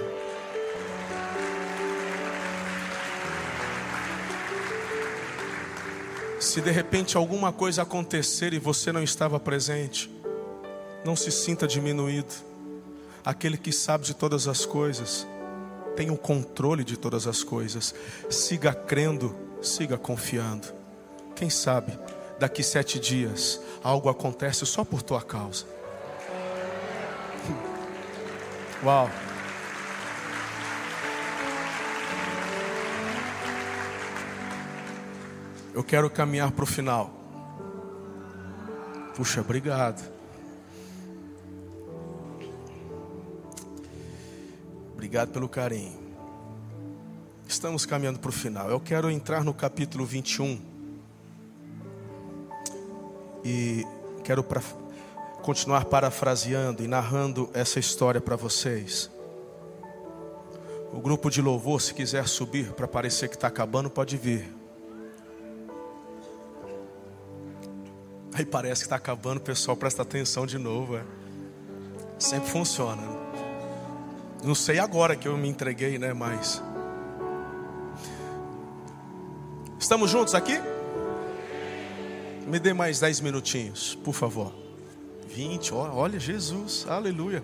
Se 6.45 6.61
de 6.61 6.71
repente 6.71 7.17
alguma 7.17 7.51
coisa 7.51 7.81
acontecer 7.81 8.53
e 8.53 8.59
você 8.59 8.93
não 8.93 9.03
estava 9.03 9.41
presente, 9.41 10.11
Não 11.03 11.17
se 11.17 11.33
sinta 11.33 11.67
diminuído. 11.67 12.33
Aquele 13.25 13.57
que 13.57 13.73
sabe 13.73 14.05
de 14.05 14.15
todas 14.15 14.47
as 14.47 14.65
coisas, 14.65 15.27
tem 15.97 16.11
o 16.11 16.17
controle 16.17 16.85
de 16.85 16.97
todas 16.99 17.27
as 17.27 17.43
coisas. 17.43 17.95
Siga 18.31 18.75
crendo, 18.75 19.35
siga 19.63 19.99
confiando. 19.99 20.69
Quem 21.35 21.49
sabe, 21.51 21.99
daqui 22.39 22.63
sete 22.63 22.99
dias, 22.99 23.61
algo 23.83 24.09
acontece 24.09 24.65
só 24.65 24.85
por 24.85 25.03
tua 25.03 25.23
causa. 25.23 25.65
Uau! 28.83 29.11
Eu 35.75 35.83
quero 35.83 36.09
caminhar 36.09 36.53
para 36.53 36.63
o 36.63 36.67
final. 36.67 37.11
Puxa, 39.17 39.41
obrigado. 39.41 40.09
Obrigado 44.93 45.33
pelo 45.33 45.49
carinho. 45.49 45.99
Estamos 47.49 47.85
caminhando 47.85 48.21
para 48.21 48.29
o 48.29 48.33
final. 48.33 48.71
Eu 48.71 48.79
quero 48.79 49.11
entrar 49.11 49.43
no 49.43 49.53
capítulo 49.53 50.07
21. 50.07 50.61
E 53.45 53.85
quero 54.23 54.45
pra, 54.45 54.63
continuar 55.43 55.87
parafraseando 55.87 56.85
e 56.85 56.87
narrando 56.87 57.51
essa 57.53 57.81
história 57.81 58.21
para 58.21 58.37
vocês. 58.37 59.11
O 60.93 61.01
grupo 61.01 61.29
de 61.29 61.43
louvor, 61.43 61.83
se 61.83 61.93
quiser 61.93 62.29
subir 62.29 62.73
para 62.75 62.87
parecer 62.87 63.29
que 63.29 63.35
está 63.35 63.49
acabando, 63.49 63.91
pode 63.91 64.17
vir. 64.17 64.64
Aí 68.37 68.45
parece 68.45 68.81
que 68.81 68.87
está 68.87 68.97
acabando, 68.97 69.41
pessoal 69.41 69.77
presta 69.77 70.03
atenção 70.03 70.45
de 70.45 70.59
novo. 70.59 70.97
É. 70.97 71.05
Sempre 72.19 72.51
funciona. 72.51 73.01
Não 74.43 74.57
sei 74.57 74.81
agora 74.81 75.15
que 75.15 75.29
eu 75.29 75.37
me 75.37 75.49
entreguei, 75.49 76.01
né? 76.01 76.13
Mas. 76.13 76.61
Estamos 79.79 80.11
juntos 80.11 80.35
aqui? 80.35 80.61
Me 82.49 82.59
dê 82.59 82.73
mais 82.75 82.99
dez 82.99 83.21
minutinhos, 83.21 83.95
por 84.03 84.13
favor. 84.13 84.53
20, 85.29 85.73
olha 85.73 86.19
Jesus, 86.19 86.87
aleluia. 86.89 87.43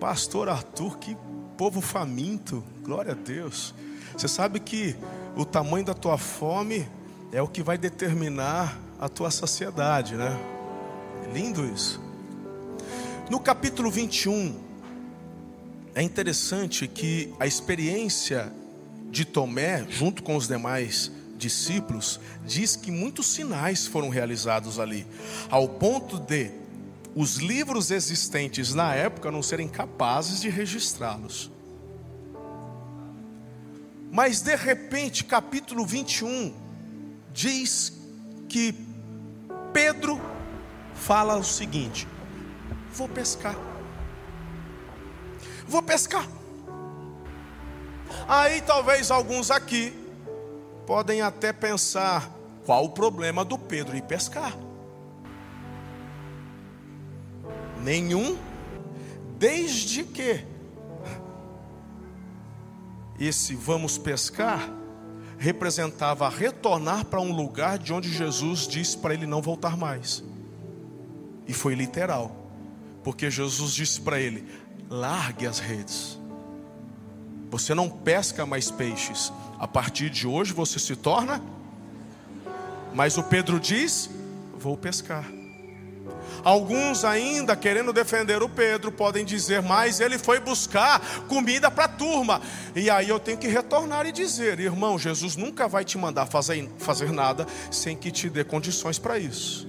Pastor 0.00 0.48
Arthur, 0.48 0.98
que 0.98 1.14
povo 1.58 1.82
faminto, 1.82 2.64
glória 2.82 3.12
a 3.12 3.14
Deus. 3.14 3.74
Você 4.16 4.28
sabe 4.28 4.60
que 4.60 4.96
o 5.36 5.44
tamanho 5.44 5.84
da 5.84 5.94
tua 5.94 6.16
fome 6.16 6.88
é 7.32 7.42
o 7.42 7.46
que 7.46 7.62
vai 7.62 7.76
determinar 7.76 8.78
a 9.00 9.08
tua 9.08 9.30
saciedade, 9.30 10.14
né? 10.14 10.38
É 11.26 11.32
lindo 11.32 11.64
isso. 11.64 11.98
No 13.30 13.40
capítulo 13.40 13.90
21, 13.90 14.60
é 15.94 16.02
interessante 16.02 16.86
que 16.86 17.32
a 17.40 17.46
experiência 17.46 18.52
de 19.10 19.24
Tomé, 19.24 19.86
junto 19.88 20.22
com 20.22 20.36
os 20.36 20.46
demais 20.46 21.10
discípulos, 21.38 22.20
diz 22.44 22.76
que 22.76 22.90
muitos 22.90 23.26
sinais 23.26 23.86
foram 23.86 24.10
realizados 24.10 24.78
ali, 24.78 25.06
ao 25.48 25.66
ponto 25.66 26.18
de 26.18 26.50
os 27.16 27.36
livros 27.36 27.90
existentes 27.90 28.74
na 28.74 28.94
época 28.94 29.32
não 29.32 29.42
serem 29.42 29.66
capazes 29.66 30.42
de 30.42 30.50
registrá-los. 30.50 31.50
Mas 34.12 34.42
de 34.42 34.54
repente, 34.54 35.24
capítulo 35.24 35.86
21 35.86 36.52
diz 37.32 37.98
que 38.48 38.89
Pedro 39.72 40.20
fala 40.94 41.36
o 41.36 41.44
seguinte: 41.44 42.06
vou 42.92 43.08
pescar. 43.08 43.56
Vou 45.66 45.82
pescar. 45.82 46.26
Aí 48.28 48.60
talvez 48.62 49.10
alguns 49.10 49.50
aqui 49.50 49.92
podem 50.86 51.20
até 51.20 51.52
pensar: 51.52 52.30
qual 52.64 52.84
o 52.84 52.90
problema 52.90 53.44
do 53.44 53.58
Pedro 53.58 53.96
ir 53.96 54.02
pescar? 54.02 54.56
Nenhum, 57.82 58.36
desde 59.38 60.04
que 60.04 60.44
esse 63.18 63.54
vamos 63.54 63.96
pescar 63.96 64.79
representava 65.40 66.28
retornar 66.28 67.06
para 67.06 67.18
um 67.18 67.32
lugar 67.32 67.78
de 67.78 67.94
onde 67.94 68.12
Jesus 68.12 68.68
disse 68.68 68.98
para 68.98 69.14
ele 69.14 69.26
não 69.26 69.40
voltar 69.40 69.74
mais. 69.74 70.22
E 71.48 71.54
foi 71.54 71.74
literal, 71.74 72.36
porque 73.02 73.30
Jesus 73.30 73.72
disse 73.72 74.02
para 74.02 74.20
ele: 74.20 74.46
largue 74.90 75.46
as 75.46 75.58
redes. 75.58 76.18
Você 77.50 77.74
não 77.74 77.88
pesca 77.88 78.44
mais 78.44 78.70
peixes. 78.70 79.32
A 79.58 79.66
partir 79.66 80.10
de 80.10 80.26
hoje 80.26 80.52
você 80.52 80.78
se 80.78 80.94
torna. 80.94 81.42
Mas 82.94 83.16
o 83.16 83.22
Pedro 83.22 83.58
diz: 83.58 84.10
vou 84.58 84.76
pescar. 84.76 85.39
Alguns 86.44 87.04
ainda 87.04 87.54
querendo 87.56 87.92
defender 87.92 88.42
o 88.42 88.48
Pedro 88.48 88.90
podem 88.90 89.24
dizer, 89.24 89.62
mas 89.62 90.00
ele 90.00 90.18
foi 90.18 90.40
buscar 90.40 91.00
comida 91.28 91.70
para 91.70 91.84
a 91.84 91.88
turma. 91.88 92.40
E 92.74 92.88
aí 92.88 93.08
eu 93.08 93.18
tenho 93.18 93.38
que 93.38 93.48
retornar 93.48 94.06
e 94.06 94.12
dizer, 94.12 94.58
irmão, 94.60 94.98
Jesus 94.98 95.36
nunca 95.36 95.68
vai 95.68 95.84
te 95.84 95.98
mandar 95.98 96.26
fazer, 96.26 96.68
fazer 96.78 97.12
nada 97.12 97.46
sem 97.70 97.96
que 97.96 98.10
te 98.10 98.28
dê 98.28 98.44
condições 98.44 98.98
para 98.98 99.18
isso. 99.18 99.68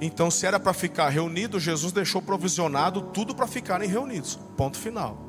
Então, 0.00 0.30
se 0.30 0.46
era 0.46 0.60
para 0.60 0.72
ficar 0.72 1.08
reunido, 1.08 1.58
Jesus 1.58 1.92
deixou 1.92 2.22
provisionado 2.22 3.02
tudo 3.02 3.34
para 3.34 3.46
ficarem 3.46 3.88
reunidos. 3.88 4.38
Ponto 4.56 4.78
final. 4.78 5.28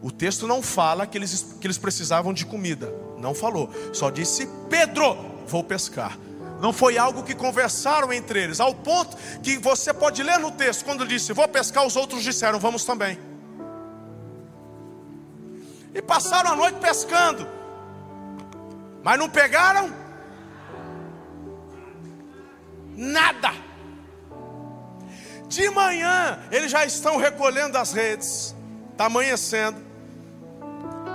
O 0.00 0.10
texto 0.12 0.46
não 0.46 0.62
fala 0.62 1.06
que 1.06 1.18
eles, 1.18 1.56
que 1.60 1.66
eles 1.66 1.78
precisavam 1.78 2.32
de 2.32 2.46
comida. 2.46 2.94
Não 3.18 3.34
falou. 3.34 3.68
Só 3.92 4.08
disse: 4.08 4.48
Pedro, 4.70 5.16
vou 5.48 5.64
pescar. 5.64 6.16
Não 6.60 6.72
foi 6.72 6.96
algo 6.96 7.22
que 7.22 7.34
conversaram 7.34 8.12
entre 8.12 8.42
eles, 8.42 8.60
ao 8.60 8.74
ponto 8.74 9.16
que 9.42 9.58
você 9.58 9.92
pode 9.92 10.22
ler 10.22 10.38
no 10.38 10.50
texto, 10.50 10.84
quando 10.84 11.06
disse: 11.06 11.32
Vou 11.32 11.46
pescar, 11.46 11.86
os 11.86 11.96
outros 11.96 12.22
disseram: 12.22 12.58
Vamos 12.58 12.84
também. 12.84 13.18
E 15.94 16.00
passaram 16.02 16.52
a 16.52 16.56
noite 16.56 16.78
pescando, 16.78 17.46
mas 19.02 19.18
não 19.18 19.28
pegaram 19.28 19.92
nada. 22.96 23.52
De 25.48 25.70
manhã, 25.70 26.40
eles 26.50 26.70
já 26.70 26.84
estão 26.84 27.16
recolhendo 27.16 27.78
as 27.78 27.92
redes, 27.92 28.54
está 28.92 29.06
amanhecendo. 29.06 29.84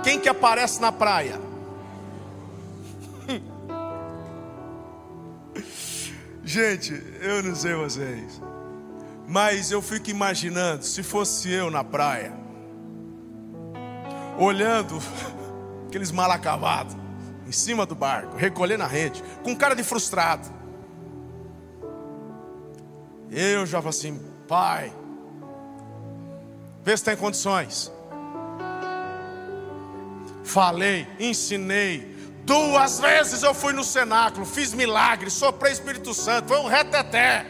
Quem 0.02 0.18
que 0.18 0.28
aparece 0.28 0.80
na 0.80 0.90
praia? 0.90 1.51
Gente, 6.52 6.92
eu 7.22 7.42
não 7.42 7.54
sei 7.54 7.72
vocês, 7.72 8.38
mas 9.26 9.70
eu 9.70 9.80
fico 9.80 10.10
imaginando 10.10 10.84
se 10.84 11.02
fosse 11.02 11.50
eu 11.50 11.70
na 11.70 11.82
praia, 11.82 12.30
olhando 14.38 14.98
aqueles 15.88 16.12
mal 16.12 16.30
acabados 16.30 16.94
em 17.46 17.52
cima 17.52 17.86
do 17.86 17.94
barco, 17.94 18.36
recolhendo 18.36 18.82
a 18.82 18.86
rede, 18.86 19.24
com 19.42 19.56
cara 19.56 19.74
de 19.74 19.82
frustrado. 19.82 20.46
Eu 23.30 23.64
já 23.64 23.78
falei 23.78 23.98
assim, 23.98 24.20
pai, 24.46 24.92
vê 26.84 26.94
se 26.94 27.02
tem 27.02 27.16
condições. 27.16 27.90
Falei, 30.44 31.06
ensinei, 31.18 32.11
Duas 32.44 32.98
vezes 32.98 33.42
eu 33.42 33.54
fui 33.54 33.72
no 33.72 33.84
cenáculo, 33.84 34.44
fiz 34.44 34.74
milagres, 34.74 35.32
soprei 35.32 35.72
Espírito 35.72 36.12
Santo, 36.12 36.48
foi 36.48 36.58
um 36.58 36.66
reteté. 36.66 37.46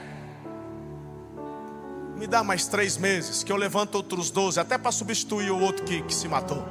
Me 2.16 2.26
dá 2.26 2.44
mais 2.44 2.66
três 2.66 2.96
meses, 2.96 3.42
que 3.42 3.50
eu 3.50 3.56
levanto 3.56 3.94
outros 3.94 4.30
doze, 4.30 4.60
até 4.60 4.76
para 4.76 4.92
substituir 4.92 5.50
o 5.50 5.58
outro 5.58 5.84
que, 5.84 6.02
que 6.02 6.14
se 6.14 6.28
matou. 6.28 6.62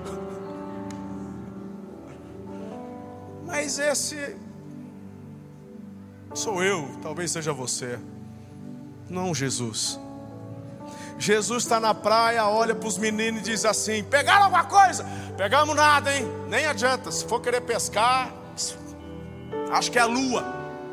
Mas 3.45 3.80
esse 3.80 4.38
sou 6.34 6.63
eu, 6.63 6.88
talvez 7.01 7.32
seja 7.32 7.51
você, 7.51 7.99
não 9.09 9.36
Jesus. 9.36 9.99
Jesus 11.22 11.61
está 11.61 11.80
na 11.80 11.93
praia, 11.93 12.47
olha 12.47 12.74
para 12.74 12.88
os 12.88 12.97
meninos 12.97 13.41
e 13.41 13.43
diz 13.43 13.63
assim: 13.63 14.03
Pegaram 14.03 14.45
alguma 14.45 14.63
coisa? 14.63 15.05
Pegamos 15.38 15.76
nada, 15.76 16.11
hein? 16.11 16.26
Nem 16.47 16.65
adianta. 16.65 17.11
Se 17.11 17.24
for 17.26 17.39
querer 17.39 17.61
pescar, 17.61 18.34
acho 19.72 19.91
que 19.91 19.99
é 19.99 20.01
a 20.01 20.05
lua. 20.05 20.41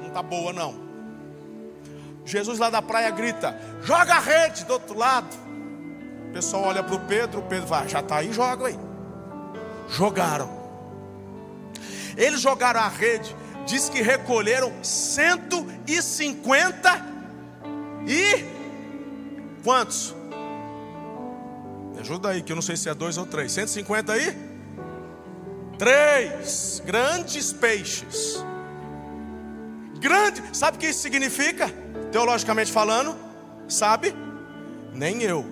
Não 0.02 0.08
está 0.08 0.22
boa, 0.22 0.52
não. 0.52 0.86
Jesus 2.26 2.58
lá 2.58 2.68
da 2.68 2.82
praia 2.82 3.10
grita: 3.10 3.58
Joga 3.80 4.16
a 4.16 4.18
rede 4.18 4.66
do 4.66 4.74
outro 4.74 4.98
lado. 4.98 5.34
O 6.28 6.32
pessoal 6.34 6.64
olha 6.64 6.82
para 6.82 6.94
o 6.94 7.00
Pedro, 7.00 7.40
o 7.40 7.44
Pedro 7.44 7.66
vai: 7.66 7.88
Já 7.88 8.00
está 8.00 8.16
aí, 8.16 8.30
joga 8.30 8.66
aí. 8.66 8.78
Jogaram. 9.88 10.58
Eles 12.18 12.42
jogaram 12.42 12.80
a 12.80 12.88
rede, 12.88 13.34
diz 13.64 13.88
que 13.88 14.02
recolheram 14.02 14.70
150 14.82 17.02
e 18.06 18.44
quantos? 19.64 20.17
Me 21.98 22.02
ajuda 22.02 22.28
aí, 22.28 22.42
que 22.42 22.52
eu 22.52 22.54
não 22.54 22.62
sei 22.62 22.76
se 22.76 22.88
é 22.88 22.94
dois 22.94 23.18
ou 23.18 23.26
três. 23.26 23.50
150 23.50 24.12
aí? 24.12 24.38
Três 25.76 26.80
grandes 26.86 27.52
peixes. 27.52 28.36
Grande, 29.98 30.40
sabe 30.52 30.76
o 30.76 30.80
que 30.80 30.86
isso 30.86 31.00
significa? 31.00 31.68
Teologicamente 32.12 32.70
falando, 32.70 33.16
sabe? 33.66 34.14
Nem 34.94 35.24
eu. 35.24 35.44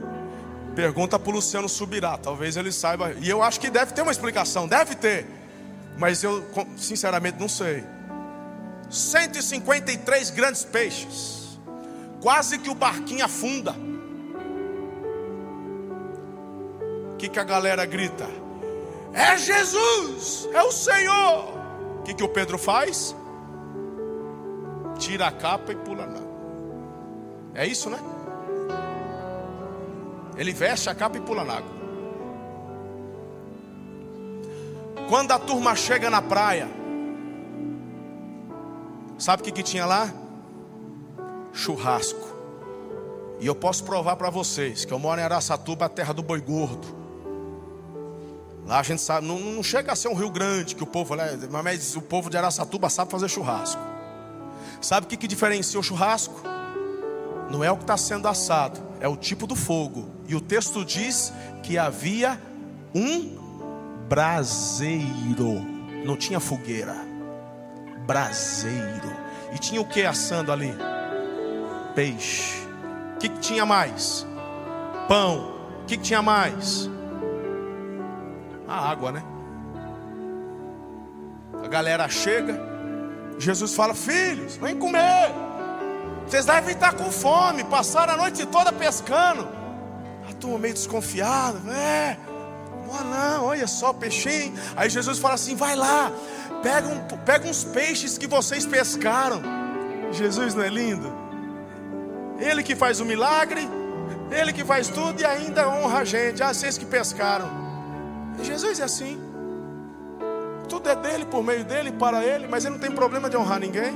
Pergunta 0.76 1.18
para 1.18 1.30
o 1.30 1.34
Luciano 1.34 1.68
Subirá, 1.68 2.16
talvez 2.16 2.57
ele 2.57 2.70
saiba. 2.70 3.12
E 3.20 3.28
eu 3.28 3.42
acho 3.42 3.59
que 3.59 3.68
deve 3.68 3.92
ter 3.92 4.03
uma 4.03 4.12
explicação, 4.12 4.68
deve 4.68 4.94
ter. 4.94 5.26
Mas 5.99 6.22
eu, 6.22 6.44
sinceramente, 6.76 7.40
não 7.40 7.49
sei. 7.49 7.82
153 8.88 10.30
grandes 10.30 10.62
peixes. 10.62 11.59
Quase 12.20 12.57
que 12.61 12.70
o 12.70 12.74
barquinho 12.74 13.24
afunda. 13.24 13.74
O 17.17 17.19
que, 17.19 17.31
que 17.31 17.41
a 17.41 17.45
galera 17.45 17.87
grita? 17.87 18.29
É 19.14 19.39
Jesus, 19.39 20.47
é 20.53 20.62
o 20.62 20.71
Senhor. 20.71 21.49
O 22.01 22.03
que, 22.03 22.12
que 22.12 22.23
o 22.23 22.29
Pedro 22.29 22.59
faz? 22.59 23.17
Tira 24.99 25.29
a 25.29 25.33
capa 25.33 25.73
e 25.73 25.77
pula 25.77 26.07
na. 26.07 26.21
É 27.55 27.67
isso, 27.67 27.89
né? 27.89 27.99
Ele 30.37 30.53
veste 30.53 30.91
a 30.91 30.95
capa 30.95 31.17
e 31.17 31.23
pula 31.23 31.43
na 31.43 31.55
água. 31.55 31.71
Quando 35.09 35.33
a 35.33 35.39
turma 35.39 35.75
chega 35.75 36.11
na 36.11 36.21
praia, 36.21 36.69
sabe 39.17 39.41
o 39.41 39.45
que, 39.47 39.53
que 39.53 39.62
tinha 39.62 39.87
lá? 39.87 40.12
Churrasco. 41.55 42.37
E 43.41 43.47
eu 43.47 43.55
posso 43.55 43.85
provar 43.85 44.17
para 44.17 44.29
vocês 44.29 44.85
que 44.85 44.93
eu 44.93 44.99
moro 44.99 45.19
em 45.19 45.25
Araçatuba, 45.25 45.87
a 45.87 45.89
terra 45.89 46.12
do 46.12 46.23
boi 46.23 46.43
gordo. 46.43 47.06
Lá 48.67 48.81
a 48.81 48.83
gente 48.83 49.01
sabe, 49.01 49.27
não, 49.27 49.39
não 49.39 49.62
chega 49.62 49.93
a 49.93 49.97
ser 49.97 50.09
um 50.09 50.14
rio 50.14 50.29
grande 50.29 50.75
que 50.75 50.83
o 50.83 50.87
povo, 50.87 51.14
né, 51.14 51.39
mas 51.51 51.95
o 51.95 52.03
povo 52.03 52.29
de 52.29 52.37
Araçatuba 52.37 52.91
sabe 52.91 53.11
fazer 53.11 53.29
churrasco. 53.29 53.81
Sabe 54.81 55.07
o 55.07 55.09
que, 55.09 55.17
que 55.17 55.29
diferencia 55.29 55.79
o 55.79 55.83
churrasco? 55.83 56.43
Não 57.49 57.62
é 57.62 57.71
o 57.71 57.77
que 57.77 57.85
está 57.85 57.97
sendo 57.97 58.27
assado, 58.27 58.81
é 59.01 59.07
o 59.07 59.17
tipo 59.17 59.47
do 59.47 59.55
fogo. 59.55 60.09
E 60.27 60.35
o 60.35 60.41
texto 60.41 60.85
diz 60.85 61.33
que 61.62 61.79
havia 61.79 62.41
um 62.93 63.39
braseiro, 64.09 65.64
não 66.05 66.17
tinha 66.17 66.41
fogueira, 66.41 66.97
braseiro. 68.05 69.27
E 69.53 69.59
tinha 69.59 69.81
o 69.81 69.89
que 69.89 70.05
assando 70.05 70.51
ali? 70.51 70.75
Peixe. 71.95 72.67
O 73.14 73.19
que, 73.19 73.29
que 73.29 73.39
tinha 73.39 73.64
mais? 73.64 74.27
Pão. 75.09 75.55
O 75.83 75.87
que, 75.87 75.97
que 75.97 76.03
tinha 76.03 76.21
mais? 76.21 76.91
A 78.69 78.91
água, 78.91 79.12
né? 79.12 79.23
A 81.62 81.69
galera 81.69 82.09
chega, 82.09 82.61
Jesus 83.39 83.75
fala: 83.75 83.95
Filhos, 83.95 84.57
vem 84.57 84.77
comer. 84.77 85.33
Vocês 86.27 86.45
devem 86.45 86.75
estar 86.75 86.95
com 86.95 87.11
fome, 87.11 87.62
passaram 87.64 88.14
a 88.14 88.17
noite 88.17 88.45
toda 88.47 88.73
pescando. 88.73 89.47
A 90.29 90.33
turma 90.35 90.59
meio 90.59 90.75
desconfiada, 90.75 91.59
é, 91.73 92.17
não, 92.87 93.05
não, 93.05 93.45
olha 93.47 93.67
só, 93.67 93.93
peixinho. 93.93 94.55
Aí 94.77 94.91
Jesus 94.91 95.19
fala 95.19 95.35
assim: 95.35 95.55
vai 95.55 95.77
lá, 95.77 96.11
pega, 96.62 96.89
um, 96.89 96.99
pega 97.25 97.49
uns 97.49 97.64
peixes 97.64 98.19
que 98.19 98.27
vocês 98.27 98.67
pescaram. 98.67 99.41
Jesus 100.12 100.55
não 100.55 100.62
é 100.62 100.69
lindo? 100.69 101.12
Ele 102.39 102.62
que 102.62 102.75
faz 102.75 103.01
o 103.01 103.05
milagre, 103.05 103.69
ele 104.31 104.53
que 104.53 104.64
faz 104.64 104.89
tudo 104.89 105.21
e 105.21 105.25
ainda 105.25 105.69
honra 105.69 106.01
a 106.01 106.05
gente. 106.05 106.43
Ah, 106.43 106.53
vocês 106.53 106.77
que 106.77 106.85
pescaram. 106.85 107.66
E 108.39 108.45
Jesus 108.45 108.80
é 108.80 108.84
assim. 108.84 109.20
Tudo 110.68 110.89
é 110.89 110.97
dele, 110.97 111.24
por 111.24 111.43
meio 111.43 111.64
dele, 111.64 111.93
para 111.93 112.24
ele, 112.24 112.47
mas 112.47 112.64
ele 112.64 112.74
não 112.74 112.80
tem 112.80 112.91
problema 112.91 113.30
de 113.30 113.37
honrar 113.37 113.61
ninguém. 113.61 113.95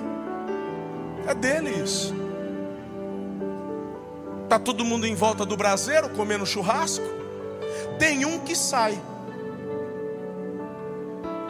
É 1.26 1.34
dele 1.34 1.70
isso. 1.70 2.14
Está 4.44 4.58
todo 4.58 4.84
mundo 4.84 5.06
em 5.06 5.14
volta 5.14 5.44
do 5.44 5.56
braseiro 5.56 6.10
comendo 6.10 6.46
churrasco. 6.46 7.04
Tem 7.98 8.24
um 8.24 8.40
que 8.40 8.56
sai. 8.56 9.00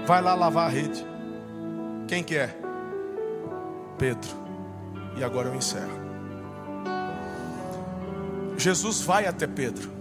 Vai 0.07 0.21
lá 0.21 0.35
lavar 0.35 0.67
a 0.67 0.71
rede. 0.71 1.07
Quem 2.09 2.23
que 2.23 2.37
é? 2.37 2.55
Pedro. 3.97 4.31
E 5.17 5.25
agora 5.25 5.49
eu 5.49 5.55
encerro. 5.55 6.01
Jesus 8.57 9.01
vai 9.01 9.27
até 9.27 9.47
Pedro. 9.47 10.00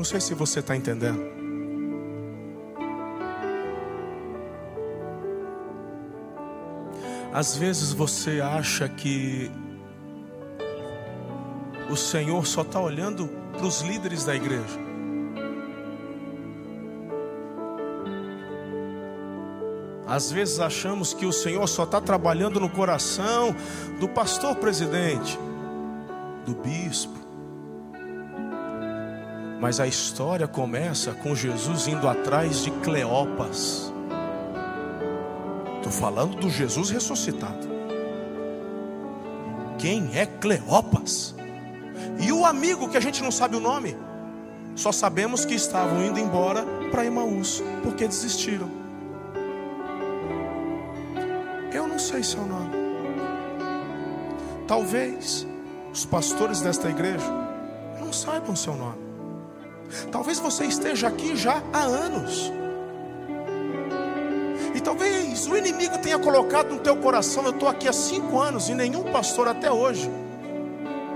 Não 0.00 0.04
sei 0.04 0.18
se 0.18 0.32
você 0.32 0.60
está 0.60 0.74
entendendo. 0.74 1.20
Às 7.34 7.54
vezes 7.54 7.92
você 7.92 8.40
acha 8.40 8.88
que 8.88 9.50
o 11.90 11.96
Senhor 11.96 12.46
só 12.46 12.62
está 12.62 12.80
olhando 12.80 13.28
para 13.52 13.66
os 13.66 13.82
líderes 13.82 14.24
da 14.24 14.34
igreja. 14.34 14.80
Às 20.06 20.32
vezes 20.32 20.60
achamos 20.60 21.12
que 21.12 21.26
o 21.26 21.32
Senhor 21.32 21.66
só 21.68 21.84
está 21.84 22.00
trabalhando 22.00 22.58
no 22.58 22.70
coração 22.70 23.54
do 24.00 24.08
pastor 24.08 24.56
presidente, 24.56 25.38
do 26.46 26.54
bispo. 26.54 27.19
Mas 29.60 29.78
a 29.78 29.86
história 29.86 30.48
começa 30.48 31.12
com 31.12 31.34
Jesus 31.34 31.86
indo 31.86 32.08
atrás 32.08 32.64
de 32.64 32.70
Cleopas. 32.70 33.92
Estou 35.76 35.92
falando 35.92 36.36
do 36.36 36.48
Jesus 36.48 36.88
ressuscitado. 36.88 37.68
Quem 39.78 40.10
é 40.14 40.24
Cleopas? 40.24 41.34
E 42.18 42.32
o 42.32 42.46
amigo 42.46 42.88
que 42.88 42.96
a 42.96 43.00
gente 43.00 43.22
não 43.22 43.30
sabe 43.30 43.56
o 43.56 43.60
nome? 43.60 43.96
Só 44.74 44.92
sabemos 44.92 45.44
que 45.44 45.54
estavam 45.54 46.04
indo 46.04 46.18
embora 46.18 46.64
para 46.90 47.04
Emaús, 47.04 47.62
porque 47.82 48.06
desistiram. 48.06 48.70
Eu 51.72 51.86
não 51.86 51.98
sei 51.98 52.22
seu 52.22 52.44
nome. 52.46 52.70
Talvez 54.66 55.46
os 55.92 56.06
pastores 56.06 56.60
desta 56.60 56.88
igreja 56.88 57.26
não 57.98 58.12
saibam 58.12 58.56
seu 58.56 58.74
nome. 58.74 58.99
Talvez 60.10 60.38
você 60.38 60.64
esteja 60.64 61.08
aqui 61.08 61.36
já 61.36 61.62
há 61.72 61.80
anos. 61.80 62.52
E 64.74 64.80
talvez 64.80 65.46
o 65.46 65.56
inimigo 65.56 65.98
tenha 65.98 66.18
colocado 66.18 66.70
no 66.70 66.80
teu 66.80 66.96
coração, 66.96 67.44
eu 67.44 67.50
estou 67.50 67.68
aqui 67.68 67.88
há 67.88 67.92
cinco 67.92 68.38
anos 68.38 68.68
e 68.68 68.74
nenhum 68.74 69.04
pastor 69.04 69.48
até 69.48 69.70
hoje 69.70 70.10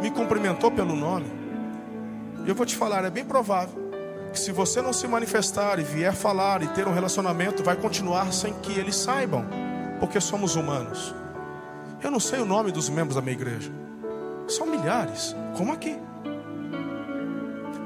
me 0.03 0.11
cumprimentou 0.11 0.71
pelo 0.71 0.95
nome. 0.95 1.27
E 2.45 2.49
eu 2.49 2.55
vou 2.55 2.67
te 2.67 2.77
falar, 2.77 3.05
é 3.05 3.11
bem 3.11 3.25
provável 3.25 3.85
que 4.33 4.41
se 4.41 4.51
você 4.51 4.83
não 4.83 4.93
se 4.93 5.07
manifestar 5.07 5.79
e 5.79 5.83
vier 5.85 6.13
falar 6.13 6.63
e 6.63 6.69
ter 6.69 6.89
um 6.89 6.93
relacionamento, 6.93 7.63
vai 7.63 7.77
continuar 7.77 8.33
sem 8.33 8.53
que 8.55 8.79
eles 8.79 8.97
saibam, 8.97 9.47
porque 10.01 10.21
somos 10.21 10.57
humanos. 10.57 11.15
Eu 12.03 12.11
não 12.11 12.21
sei 12.21 12.41
o 12.41 12.45
nome 12.45 12.73
dos 12.73 12.89
membros 12.89 13.15
da 13.15 13.23
minha 13.23 13.33
igreja. 13.33 13.71
São 14.49 14.67
milhares, 14.67 15.35
como 15.57 15.73
aqui. 15.73 15.97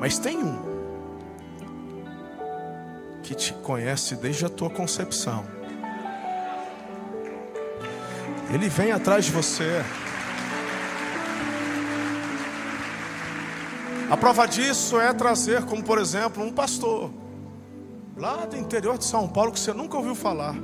Mas 0.01 0.19
tem 0.19 0.39
um 0.39 0.68
que 3.29 3.35
te 3.35 3.53
conhece 3.53 4.17
desde 4.17 4.47
a 4.47 4.49
tua 4.49 4.71
concepção. 4.71 5.45
Ele 8.51 8.71
vem 8.71 8.91
atrás 8.91 9.27
de 9.27 9.33
você. 9.33 9.85
A 14.11 14.17
prova 14.17 14.47
disso 14.47 14.99
é 14.99 15.13
trazer, 15.13 15.63
como 15.67 15.85
por 15.85 15.99
exemplo, 15.99 16.43
um 16.43 16.51
pastor 16.51 17.11
lá 18.17 18.47
do 18.47 18.57
interior 18.57 18.97
de 18.97 19.05
São 19.05 19.29
Paulo 19.29 19.53
que 19.53 19.61
você 19.61 19.75
nunca 19.75 19.99
ouviu 19.99 20.15
falar, 20.15 20.57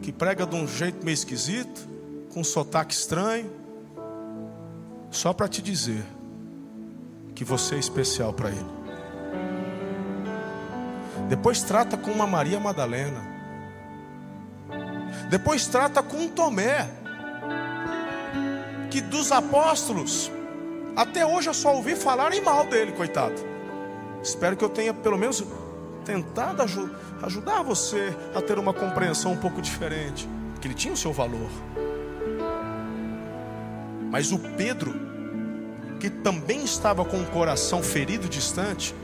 que 0.00 0.10
prega 0.10 0.46
de 0.46 0.56
um 0.56 0.66
jeito 0.66 1.04
meio 1.04 1.12
esquisito, 1.12 1.86
com 2.32 2.40
um 2.40 2.44
sotaque 2.44 2.94
estranho, 2.94 3.52
só 5.10 5.34
para 5.34 5.48
te 5.48 5.60
dizer 5.60 6.02
que 7.34 7.44
você 7.44 7.74
é 7.74 7.78
especial 7.78 8.32
para 8.32 8.48
ele. 8.48 8.81
Depois 11.32 11.62
trata 11.62 11.96
com 11.96 12.10
uma 12.10 12.26
Maria 12.26 12.60
Madalena. 12.60 13.18
Depois 15.30 15.66
trata 15.66 16.02
com 16.02 16.18
um 16.18 16.28
Tomé, 16.28 16.86
que 18.90 19.00
dos 19.00 19.32
apóstolos 19.32 20.30
até 20.94 21.24
hoje 21.24 21.48
eu 21.48 21.54
só 21.54 21.74
ouvi 21.74 21.96
falar 21.96 22.34
em 22.34 22.42
mal 22.42 22.66
dele, 22.66 22.92
coitado. 22.92 23.36
Espero 24.22 24.58
que 24.58 24.62
eu 24.62 24.68
tenha 24.68 24.92
pelo 24.92 25.16
menos 25.16 25.42
tentado 26.04 26.62
ajudar 27.22 27.62
você 27.62 28.14
a 28.34 28.42
ter 28.42 28.58
uma 28.58 28.74
compreensão 28.74 29.32
um 29.32 29.38
pouco 29.38 29.62
diferente. 29.62 30.28
Que 30.60 30.66
ele 30.66 30.74
tinha 30.74 30.92
o 30.92 30.98
seu 30.98 31.14
valor. 31.14 31.48
Mas 34.10 34.32
o 34.32 34.38
Pedro, 34.38 34.94
que 35.98 36.10
também 36.10 36.62
estava 36.62 37.06
com 37.06 37.22
o 37.22 37.26
coração 37.28 37.82
ferido 37.82 38.28
distante, 38.28 38.94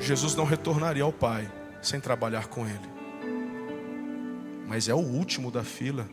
Jesus 0.00 0.34
não 0.34 0.44
retornaria 0.44 1.02
ao 1.02 1.12
Pai 1.12 1.50
sem 1.82 2.00
trabalhar 2.00 2.48
com 2.48 2.66
ele. 2.66 2.90
Mas 4.66 4.88
é 4.88 4.94
o 4.94 4.98
último 4.98 5.50
da 5.50 5.62
fila. 5.62 6.08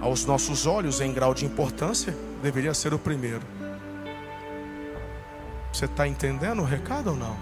Aos 0.00 0.26
nossos 0.26 0.66
olhos, 0.66 1.00
em 1.00 1.12
grau 1.12 1.32
de 1.32 1.46
importância, 1.46 2.14
deveria 2.42 2.74
ser 2.74 2.92
o 2.92 2.98
primeiro. 2.98 3.42
Você 5.72 5.86
está 5.86 6.06
entendendo 6.06 6.60
o 6.60 6.64
recado 6.64 7.10
ou 7.10 7.16
não? 7.16 7.36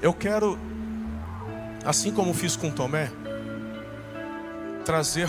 Eu 0.00 0.14
quero, 0.14 0.56
assim 1.84 2.12
como 2.12 2.32
fiz 2.32 2.54
com 2.54 2.70
Tomé, 2.70 3.10
trazer 4.84 5.28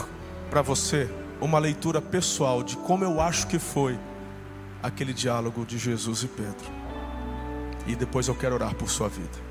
para 0.50 0.62
você 0.62 1.10
uma 1.42 1.58
leitura 1.58 2.02
pessoal 2.02 2.62
de 2.62 2.78
como 2.78 3.04
eu 3.04 3.20
acho 3.20 3.48
que 3.48 3.58
foi 3.58 3.98
aquele 4.82 5.14
diálogo 5.14 5.66
de 5.66 5.78
Jesus 5.78 6.24
e 6.24 6.28
Pedro. 6.28 6.72
E 7.88 7.96
depois 7.96 8.28
eu 8.28 8.36
quero 8.36 8.56
orar 8.56 8.76
por 8.76 8.90
sua 8.90 9.08
vida. 9.08 9.50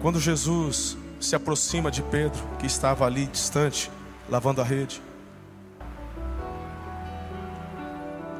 Quando 0.00 0.20
Jesus 0.20 0.96
se 1.20 1.36
aproxima 1.36 1.90
de 1.90 2.02
Pedro, 2.02 2.42
que 2.58 2.66
estava 2.66 3.06
ali 3.06 3.26
distante, 3.26 3.90
lavando 4.28 4.60
a 4.60 4.64
rede. 4.64 5.00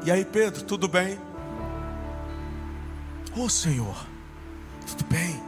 E 0.05 0.11
aí, 0.11 0.25
Pedro, 0.25 0.63
tudo 0.63 0.87
bem? 0.87 1.17
Ô 3.35 3.43
oh, 3.43 3.49
Senhor, 3.49 3.95
tudo 4.85 5.05
bem? 5.05 5.41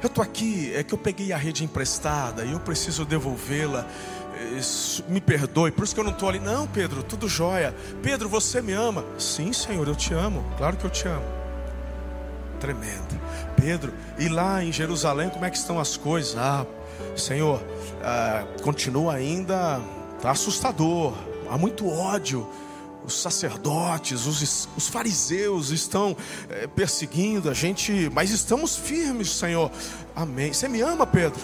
Eu 0.00 0.06
estou 0.06 0.22
aqui, 0.22 0.72
é 0.74 0.84
que 0.84 0.94
eu 0.94 0.98
peguei 0.98 1.32
a 1.32 1.36
rede 1.36 1.64
emprestada 1.64 2.44
e 2.44 2.52
eu 2.52 2.60
preciso 2.60 3.04
devolvê-la. 3.04 3.86
Me 5.08 5.20
perdoe, 5.20 5.70
por 5.70 5.84
isso 5.84 5.94
que 5.94 6.00
eu 6.00 6.04
não 6.04 6.12
estou 6.12 6.28
ali. 6.28 6.38
Não, 6.38 6.66
Pedro, 6.66 7.02
tudo 7.02 7.28
jóia. 7.28 7.74
Pedro, 8.02 8.28
você 8.28 8.60
me 8.60 8.72
ama? 8.72 9.04
Sim, 9.18 9.52
Senhor, 9.52 9.86
eu 9.86 9.96
te 9.96 10.14
amo. 10.14 10.44
Claro 10.56 10.76
que 10.76 10.84
eu 10.84 10.90
te 10.90 11.06
amo. 11.08 11.24
Tremendo. 12.60 13.20
Pedro, 13.56 13.92
e 14.18 14.28
lá 14.28 14.62
em 14.62 14.72
Jerusalém, 14.72 15.30
como 15.30 15.44
é 15.44 15.50
que 15.50 15.56
estão 15.56 15.78
as 15.78 15.96
coisas? 15.96 16.36
Ah, 16.36 16.66
Senhor, 17.16 17.62
ah, 18.02 18.44
continua 18.62 19.14
ainda, 19.14 19.80
está 20.16 20.30
assustador. 20.30 21.14
Há 21.50 21.56
muito 21.56 21.88
ódio 21.88 22.46
os 23.04 23.14
sacerdotes, 23.14 24.26
os, 24.26 24.68
os 24.76 24.88
fariseus 24.88 25.70
estão 25.70 26.16
é, 26.50 26.66
perseguindo 26.66 27.48
a 27.48 27.54
gente, 27.54 28.10
mas 28.12 28.30
estamos 28.30 28.76
firmes, 28.76 29.30
Senhor. 29.30 29.70
Amém. 30.14 30.52
Você 30.52 30.68
me 30.68 30.82
ama, 30.82 31.06
Pedro? 31.06 31.40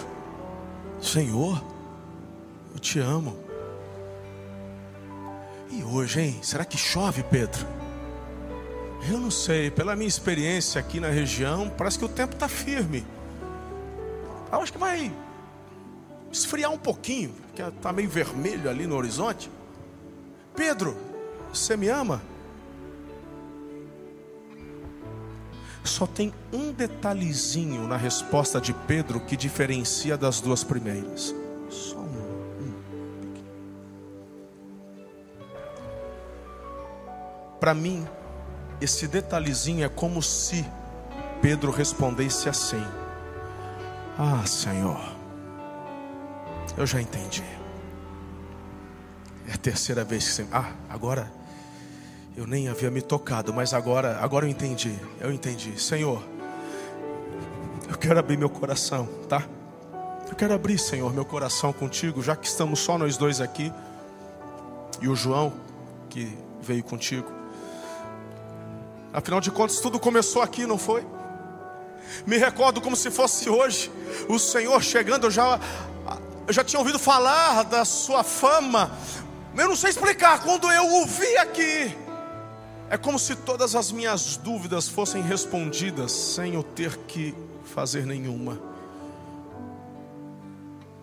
Senhor, 1.01 1.61
eu 2.75 2.79
te 2.79 2.99
amo. 2.99 3.37
E 5.71 5.81
hoje, 5.81 6.21
hein? 6.21 6.39
Será 6.43 6.65
que 6.65 6.77
chove, 6.77 7.23
Pedro? 7.23 7.65
Eu 9.09 9.17
não 9.17 9.31
sei, 9.31 9.71
pela 9.71 9.95
minha 9.95 10.07
experiência 10.07 10.79
aqui 10.79 10.99
na 10.99 11.09
região, 11.09 11.69
parece 11.69 11.97
que 11.97 12.05
o 12.05 12.09
tempo 12.09 12.33
está 12.33 12.49
firme. 12.49 13.05
Eu 14.51 14.59
acho 14.59 14.73
que 14.73 14.77
vai 14.77 15.11
esfriar 16.31 16.71
um 16.71 16.77
pouquinho, 16.77 17.29
porque 17.47 17.61
está 17.61 17.93
meio 17.93 18.09
vermelho 18.09 18.69
ali 18.69 18.85
no 18.85 18.95
horizonte. 18.95 19.49
Pedro, 20.55 20.97
você 21.53 21.77
me 21.77 21.87
ama? 21.87 22.21
Só 25.83 26.05
tem 26.05 26.33
um 26.51 26.73
detalhezinho 26.73 27.87
na 27.87 27.95
resposta 27.95 28.59
de 28.59 28.73
Pedro 28.73 29.19
que 29.19 29.37
diferencia 29.37 30.17
das 30.17 30.41
duas 30.41 30.63
primeiras. 30.63 31.33
Para 37.65 37.73
mim, 37.73 38.07
esse 38.79 39.07
detalhezinho 39.07 39.83
é 39.83 39.89
como 39.89 40.21
se 40.21 40.63
Pedro 41.41 41.71
respondesse 41.71 42.47
assim: 42.47 42.85
Ah, 44.19 44.45
Senhor, 44.45 44.99
eu 46.77 46.85
já 46.85 47.01
entendi. 47.01 47.43
É 49.49 49.53
a 49.55 49.57
terceira 49.57 50.03
vez 50.03 50.25
que 50.25 50.31
você. 50.33 50.47
Ah, 50.51 50.73
agora 50.87 51.33
eu 52.37 52.45
nem 52.45 52.67
havia 52.67 52.91
me 52.91 53.01
tocado, 53.01 53.51
mas 53.51 53.73
agora, 53.73 54.19
agora 54.21 54.45
eu 54.45 54.49
entendi. 54.51 54.95
Eu 55.19 55.33
entendi. 55.33 55.81
Senhor, 55.81 56.23
eu 57.89 57.97
quero 57.97 58.19
abrir 58.19 58.37
meu 58.37 58.51
coração, 58.51 59.09
tá? 59.27 59.41
Eu 60.29 60.35
quero 60.35 60.53
abrir, 60.53 60.77
Senhor, 60.77 61.11
meu 61.11 61.25
coração 61.25 61.73
contigo, 61.73 62.21
já 62.21 62.35
que 62.35 62.45
estamos 62.45 62.79
só 62.79 62.95
nós 62.95 63.17
dois 63.17 63.41
aqui. 63.41 63.73
E 65.01 65.07
o 65.07 65.15
João, 65.15 65.51
que 66.11 66.31
veio 66.61 66.83
contigo. 66.83 67.44
Afinal 69.15 69.39
de 69.39 69.49
contas, 69.49 69.79
tudo 69.79 69.97
começou 69.97 70.41
aqui, 70.41 70.67
não 70.67 70.77
foi? 70.77 71.05
Me 72.27 72.37
recordo 72.37 72.81
como 72.81 72.97
se 72.97 73.09
fosse 73.09 73.49
hoje. 73.49 73.89
O 74.27 74.37
Senhor 74.37 74.83
chegando, 74.83 75.27
eu 75.27 75.31
já, 75.31 75.57
eu 76.45 76.53
já 76.53 76.65
tinha 76.65 76.79
ouvido 76.79 76.99
falar 76.99 77.63
da 77.63 77.85
sua 77.85 78.25
fama. 78.25 78.91
Eu 79.55 79.69
não 79.69 79.75
sei 79.77 79.91
explicar. 79.91 80.43
Quando 80.43 80.69
eu 80.69 80.95
o 80.95 81.05
vi 81.05 81.37
aqui, 81.37 81.95
é 82.89 82.97
como 82.97 83.17
se 83.17 83.37
todas 83.37 83.73
as 83.73 83.89
minhas 83.89 84.35
dúvidas 84.35 84.89
fossem 84.89 85.21
respondidas 85.21 86.11
sem 86.11 86.55
eu 86.55 86.63
ter 86.63 86.97
que 87.07 87.33
fazer 87.73 88.05
nenhuma. 88.05 88.59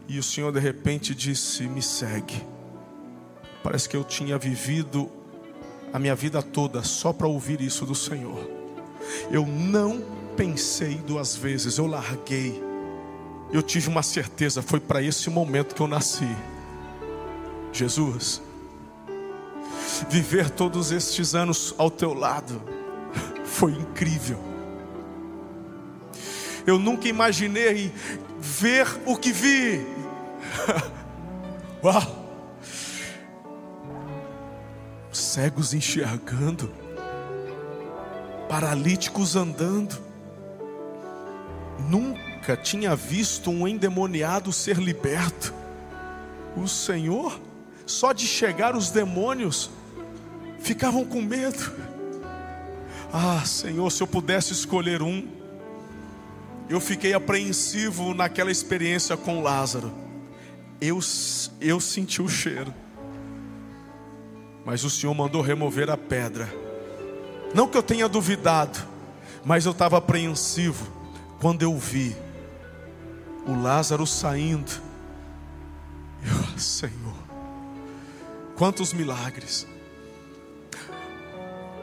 E 0.06 0.18
o 0.18 0.22
Senhor 0.22 0.52
de 0.52 0.60
repente 0.60 1.14
disse: 1.14 1.62
Me 1.62 1.80
segue. 1.80 2.46
Parece 3.62 3.88
que 3.88 3.96
eu 3.96 4.04
tinha 4.04 4.36
vivido 4.36 5.10
a 5.92 5.98
minha 5.98 6.14
vida 6.14 6.42
toda 6.42 6.82
só 6.82 7.12
para 7.12 7.26
ouvir 7.26 7.60
isso 7.60 7.84
do 7.84 7.94
Senhor. 7.94 8.48
Eu 9.30 9.46
não 9.46 10.02
pensei 10.36 10.94
duas 10.96 11.36
vezes, 11.36 11.76
eu 11.78 11.86
larguei. 11.86 12.62
Eu 13.52 13.62
tive 13.62 13.88
uma 13.88 14.02
certeza, 14.02 14.62
foi 14.62 14.80
para 14.80 15.02
esse 15.02 15.28
momento 15.28 15.74
que 15.74 15.82
eu 15.82 15.86
nasci. 15.86 16.28
Jesus, 17.72 18.40
viver 20.08 20.50
todos 20.50 20.90
estes 20.90 21.34
anos 21.34 21.74
ao 21.76 21.90
teu 21.90 22.14
lado 22.14 22.62
foi 23.44 23.72
incrível. 23.72 24.38
Eu 26.66 26.78
nunca 26.78 27.08
imaginei 27.08 27.92
ver 28.38 28.86
o 29.04 29.16
que 29.16 29.32
vi. 29.32 29.84
Uau! 31.82 32.21
Cegos 35.12 35.74
enxergando, 35.74 36.72
paralíticos 38.48 39.36
andando. 39.36 40.00
Nunca 41.88 42.56
tinha 42.56 42.96
visto 42.96 43.50
um 43.50 43.68
endemoniado 43.68 44.52
ser 44.52 44.78
liberto. 44.78 45.52
O 46.56 46.66
Senhor, 46.66 47.38
só 47.84 48.12
de 48.12 48.26
chegar 48.26 48.74
os 48.74 48.90
demônios, 48.90 49.70
ficavam 50.60 51.04
com 51.04 51.20
medo. 51.20 51.72
Ah, 53.12 53.42
Senhor, 53.44 53.90
se 53.90 54.02
eu 54.02 54.06
pudesse 54.06 54.52
escolher 54.54 55.02
um, 55.02 55.28
eu 56.70 56.80
fiquei 56.80 57.12
apreensivo 57.12 58.14
naquela 58.14 58.50
experiência 58.50 59.14
com 59.14 59.42
Lázaro. 59.42 59.92
Eu, 60.80 60.98
eu 61.60 61.78
senti 61.78 62.22
o 62.22 62.28
cheiro, 62.28 62.72
mas 64.64 64.84
o 64.84 64.90
Senhor 64.90 65.14
mandou 65.14 65.42
remover 65.42 65.90
a 65.90 65.96
pedra. 65.96 66.52
Não 67.54 67.68
que 67.68 67.76
eu 67.76 67.82
tenha 67.82 68.08
duvidado, 68.08 68.78
mas 69.44 69.66
eu 69.66 69.72
estava 69.72 69.98
apreensivo 69.98 70.86
quando 71.40 71.62
eu 71.62 71.76
vi 71.76 72.16
o 73.46 73.60
Lázaro 73.60 74.06
saindo. 74.06 74.70
Eu, 76.24 76.58
Senhor, 76.58 77.16
quantos 78.56 78.92
milagres. 78.92 79.66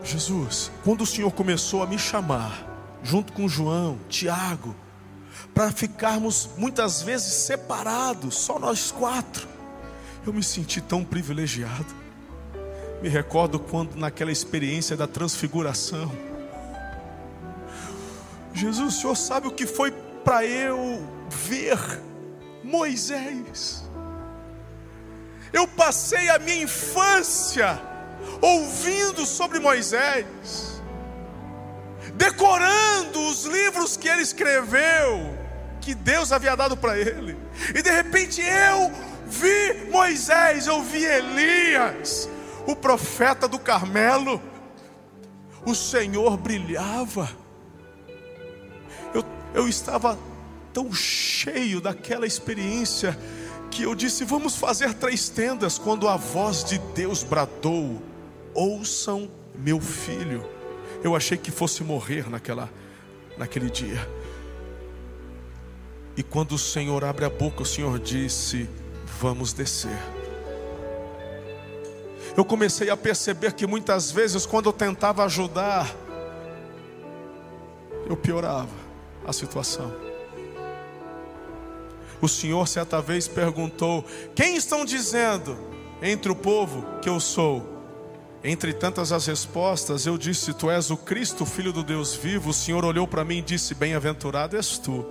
Jesus, 0.01 0.71
quando 0.83 1.01
o 1.01 1.05
Senhor 1.05 1.31
começou 1.31 1.83
a 1.83 1.87
me 1.87 1.99
chamar, 1.99 2.65
junto 3.03 3.33
com 3.33 3.47
João, 3.47 3.99
Tiago, 4.07 4.75
para 5.53 5.71
ficarmos 5.71 6.49
muitas 6.57 7.01
vezes 7.01 7.33
separados, 7.33 8.35
só 8.35 8.57
nós 8.57 8.91
quatro, 8.91 9.47
eu 10.25 10.33
me 10.33 10.41
senti 10.41 10.79
tão 10.79 11.03
privilegiado. 11.03 12.08
Me 13.01 13.07
recordo 13.07 13.59
quando, 13.59 13.95
naquela 13.95 14.31
experiência 14.31 14.97
da 14.97 15.07
transfiguração, 15.07 16.11
Jesus, 18.53 18.95
o 18.95 18.99
Senhor 18.99 19.15
sabe 19.15 19.47
o 19.47 19.51
que 19.51 19.65
foi 19.65 19.91
para 20.23 20.45
eu 20.45 21.01
ver 21.29 21.79
Moisés. 22.63 23.83
Eu 25.53 25.67
passei 25.67 26.29
a 26.29 26.37
minha 26.37 26.63
infância 26.63 27.79
ouvindo 28.41 29.25
sobre 29.25 29.59
Moisés, 29.59 30.81
decorando 32.15 33.21
os 33.27 33.45
livros 33.45 33.95
que 33.95 34.07
ele 34.07 34.21
escreveu, 34.21 35.37
que 35.79 35.95
Deus 35.95 36.31
havia 36.31 36.55
dado 36.55 36.75
para 36.75 36.97
ele. 36.97 37.37
E 37.73 37.81
de 37.81 37.89
repente 37.89 38.41
eu 38.41 38.91
vi 39.25 39.89
Moisés, 39.89 40.67
eu 40.67 40.83
vi 40.83 41.05
Elias, 41.05 42.29
o 42.71 42.75
profeta 42.75 43.47
do 43.47 43.57
Carmelo. 43.57 44.41
O 45.65 45.73
Senhor 45.73 46.37
brilhava. 46.37 47.29
Eu, 49.13 49.23
eu 49.53 49.67
estava 49.67 50.17
tão 50.71 50.93
cheio 50.93 51.81
daquela 51.81 52.25
experiência 52.27 53.17
que 53.71 53.83
eu 53.83 53.95
disse: 53.95 54.23
Vamos 54.23 54.55
fazer 54.55 54.93
três 54.93 55.29
tendas. 55.29 55.77
Quando 55.77 56.07
a 56.07 56.15
voz 56.15 56.63
de 56.63 56.77
Deus 56.93 57.23
bradou: 57.23 58.01
Ouçam 58.53 59.29
meu 59.55 59.81
filho. 59.81 60.47
Eu 61.03 61.15
achei 61.15 61.37
que 61.37 61.51
fosse 61.51 61.83
morrer 61.83 62.29
naquela, 62.29 62.69
naquele 63.37 63.69
dia. 63.69 64.07
E 66.15 66.23
quando 66.23 66.53
o 66.53 66.57
Senhor 66.57 67.03
abre 67.03 67.25
a 67.25 67.29
boca, 67.29 67.63
o 67.63 67.65
Senhor 67.65 67.97
disse: 67.99 68.69
Vamos 69.19 69.53
descer. 69.53 70.18
Eu 72.39 72.45
comecei 72.45 72.89
a 72.89 72.95
perceber 72.95 73.51
que 73.51 73.67
muitas 73.67 74.11
vezes, 74.11 74.45
quando 74.45 74.67
eu 74.67 74.71
tentava 74.71 75.25
ajudar, 75.25 75.93
eu 78.09 78.15
piorava 78.15 78.69
a 79.27 79.33
situação. 79.33 79.93
O 82.21 82.29
Senhor 82.29 82.65
certa 82.65 83.01
vez 83.01 83.27
perguntou: 83.27 84.05
Quem 84.33 84.55
estão 84.55 84.85
dizendo 84.85 85.57
entre 86.01 86.31
o 86.31 86.35
povo 86.35 86.85
que 87.01 87.09
eu 87.09 87.19
sou? 87.19 87.61
Entre 88.41 88.71
tantas 88.71 89.11
as 89.11 89.25
respostas, 89.25 90.05
eu 90.05 90.17
disse: 90.17 90.53
Tu 90.53 90.71
és 90.71 90.89
o 90.89 90.95
Cristo, 90.95 91.45
filho 91.45 91.73
do 91.73 91.83
Deus 91.83 92.15
vivo. 92.15 92.51
O 92.51 92.53
Senhor 92.53 92.85
olhou 92.85 93.05
para 93.05 93.25
mim 93.25 93.39
e 93.39 93.41
disse: 93.41 93.75
Bem-aventurado 93.75 94.55
és 94.55 94.77
tu, 94.77 95.05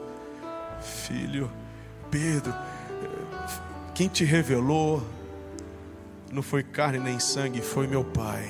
filho. 1.07 1.53
Pedro, 2.11 2.55
quem 3.95 4.09
te 4.09 4.25
revelou 4.25 5.18
não 6.33 6.43
foi 6.43 6.63
carne 6.63 6.99
nem 6.99 7.19
sangue, 7.19 7.61
foi 7.61 7.87
meu 7.87 8.05
Pai 8.05 8.49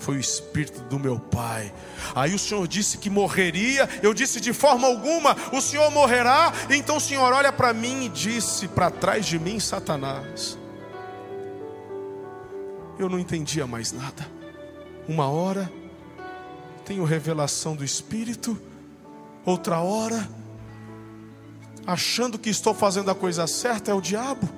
foi 0.00 0.16
o 0.16 0.20
Espírito 0.20 0.80
do 0.84 0.98
meu 0.98 1.18
Pai. 1.18 1.72
Aí 2.14 2.34
o 2.34 2.38
Senhor 2.38 2.66
disse 2.66 2.96
que 2.96 3.10
morreria, 3.10 3.88
eu 4.02 4.14
disse 4.14 4.40
de 4.40 4.52
forma 4.52 4.88
alguma: 4.88 5.36
o 5.52 5.60
Senhor 5.60 5.90
morrerá. 5.90 6.52
Então 6.70 6.96
o 6.96 7.00
Senhor 7.00 7.32
olha 7.32 7.52
para 7.52 7.72
mim 7.72 8.06
e 8.06 8.08
disse: 8.08 8.66
para 8.66 8.90
trás 8.90 9.26
de 9.26 9.38
mim, 9.38 9.60
Satanás. 9.60 10.58
Eu 12.98 13.08
não 13.08 13.18
entendia 13.18 13.66
mais 13.66 13.92
nada. 13.92 14.26
Uma 15.06 15.28
hora 15.28 15.70
tenho 16.84 17.04
revelação 17.04 17.76
do 17.76 17.84
Espírito, 17.84 18.60
outra 19.44 19.78
hora, 19.78 20.28
achando 21.86 22.38
que 22.38 22.50
estou 22.50 22.74
fazendo 22.74 23.10
a 23.10 23.14
coisa 23.14 23.46
certa, 23.46 23.92
é 23.92 23.94
o 23.94 24.00
diabo. 24.00 24.48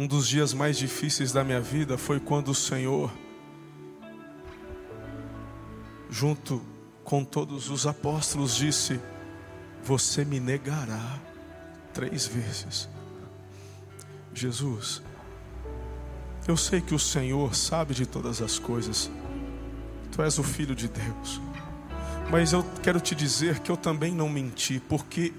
Um 0.00 0.06
dos 0.06 0.26
dias 0.26 0.54
mais 0.54 0.78
difíceis 0.78 1.30
da 1.30 1.44
minha 1.44 1.60
vida 1.60 1.98
foi 1.98 2.18
quando 2.18 2.48
o 2.48 2.54
Senhor, 2.54 3.12
junto 6.08 6.62
com 7.04 7.22
todos 7.22 7.68
os 7.68 7.86
apóstolos, 7.86 8.56
disse: 8.56 8.98
Você 9.84 10.24
me 10.24 10.40
negará 10.40 11.20
três 11.92 12.26
vezes. 12.26 12.88
Jesus, 14.32 15.02
eu 16.48 16.56
sei 16.56 16.80
que 16.80 16.94
o 16.94 16.98
Senhor 16.98 17.54
sabe 17.54 17.92
de 17.92 18.06
todas 18.06 18.40
as 18.40 18.58
coisas, 18.58 19.10
Tu 20.12 20.22
és 20.22 20.38
o 20.38 20.42
Filho 20.42 20.74
de 20.74 20.88
Deus, 20.88 21.42
mas 22.30 22.54
eu 22.54 22.64
quero 22.82 23.02
te 23.02 23.14
dizer 23.14 23.58
que 23.58 23.70
eu 23.70 23.76
também 23.76 24.14
não 24.14 24.30
menti, 24.30 24.80
porque 24.80 25.34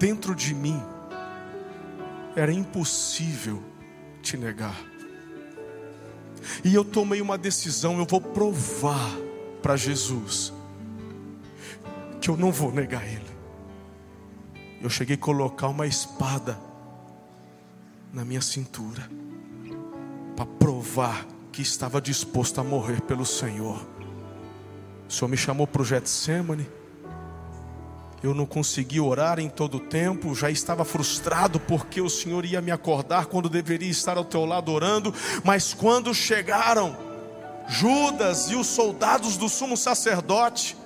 dentro 0.00 0.34
de 0.34 0.52
mim, 0.52 0.82
era 2.34 2.52
impossível 2.52 3.62
te 4.22 4.36
negar. 4.36 4.76
E 6.64 6.74
eu 6.74 6.84
tomei 6.84 7.20
uma 7.20 7.38
decisão, 7.38 7.98
eu 7.98 8.06
vou 8.06 8.20
provar 8.20 9.16
para 9.60 9.76
Jesus 9.76 10.52
que 12.20 12.30
eu 12.30 12.36
não 12.36 12.52
vou 12.52 12.72
negar 12.72 13.06
ele. 13.06 13.32
Eu 14.80 14.88
cheguei 14.88 15.16
a 15.16 15.18
colocar 15.18 15.68
uma 15.68 15.86
espada 15.86 16.58
na 18.12 18.24
minha 18.24 18.40
cintura 18.40 19.08
para 20.36 20.46
provar 20.46 21.26
que 21.52 21.62
estava 21.62 22.00
disposto 22.00 22.60
a 22.60 22.64
morrer 22.64 23.00
pelo 23.02 23.26
Senhor. 23.26 23.86
O 25.08 25.12
Senhor 25.12 25.28
me 25.28 25.36
chamou 25.36 25.66
para 25.66 25.82
o 25.82 25.84
Getsemane 25.84 26.68
eu 28.22 28.32
não 28.32 28.46
consegui 28.46 29.00
orar 29.00 29.40
em 29.40 29.48
todo 29.48 29.78
o 29.78 29.80
tempo, 29.80 30.34
já 30.34 30.48
estava 30.48 30.84
frustrado 30.84 31.58
porque 31.58 32.00
o 32.00 32.08
Senhor 32.08 32.44
ia 32.44 32.60
me 32.60 32.70
acordar 32.70 33.26
quando 33.26 33.48
deveria 33.48 33.90
estar 33.90 34.16
ao 34.16 34.24
teu 34.24 34.44
lado 34.44 34.70
orando, 34.70 35.12
mas 35.42 35.74
quando 35.74 36.14
chegaram 36.14 36.96
Judas 37.68 38.50
e 38.50 38.54
os 38.54 38.68
soldados 38.68 39.36
do 39.36 39.48
sumo 39.48 39.76
sacerdote, 39.76 40.76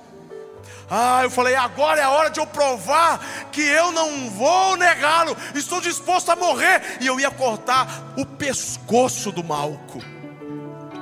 ah, 0.88 1.20
eu 1.24 1.30
falei, 1.30 1.56
agora 1.56 2.00
é 2.00 2.04
a 2.04 2.10
hora 2.10 2.30
de 2.30 2.38
eu 2.38 2.46
provar 2.46 3.20
que 3.50 3.60
eu 3.60 3.90
não 3.90 4.30
vou 4.30 4.76
negá-lo, 4.76 5.36
estou 5.54 5.80
disposto 5.80 6.30
a 6.30 6.36
morrer, 6.36 6.98
e 7.00 7.06
eu 7.06 7.18
ia 7.18 7.30
cortar 7.30 8.14
o 8.16 8.24
pescoço 8.24 9.32
do 9.32 9.42
Malco. 9.42 10.00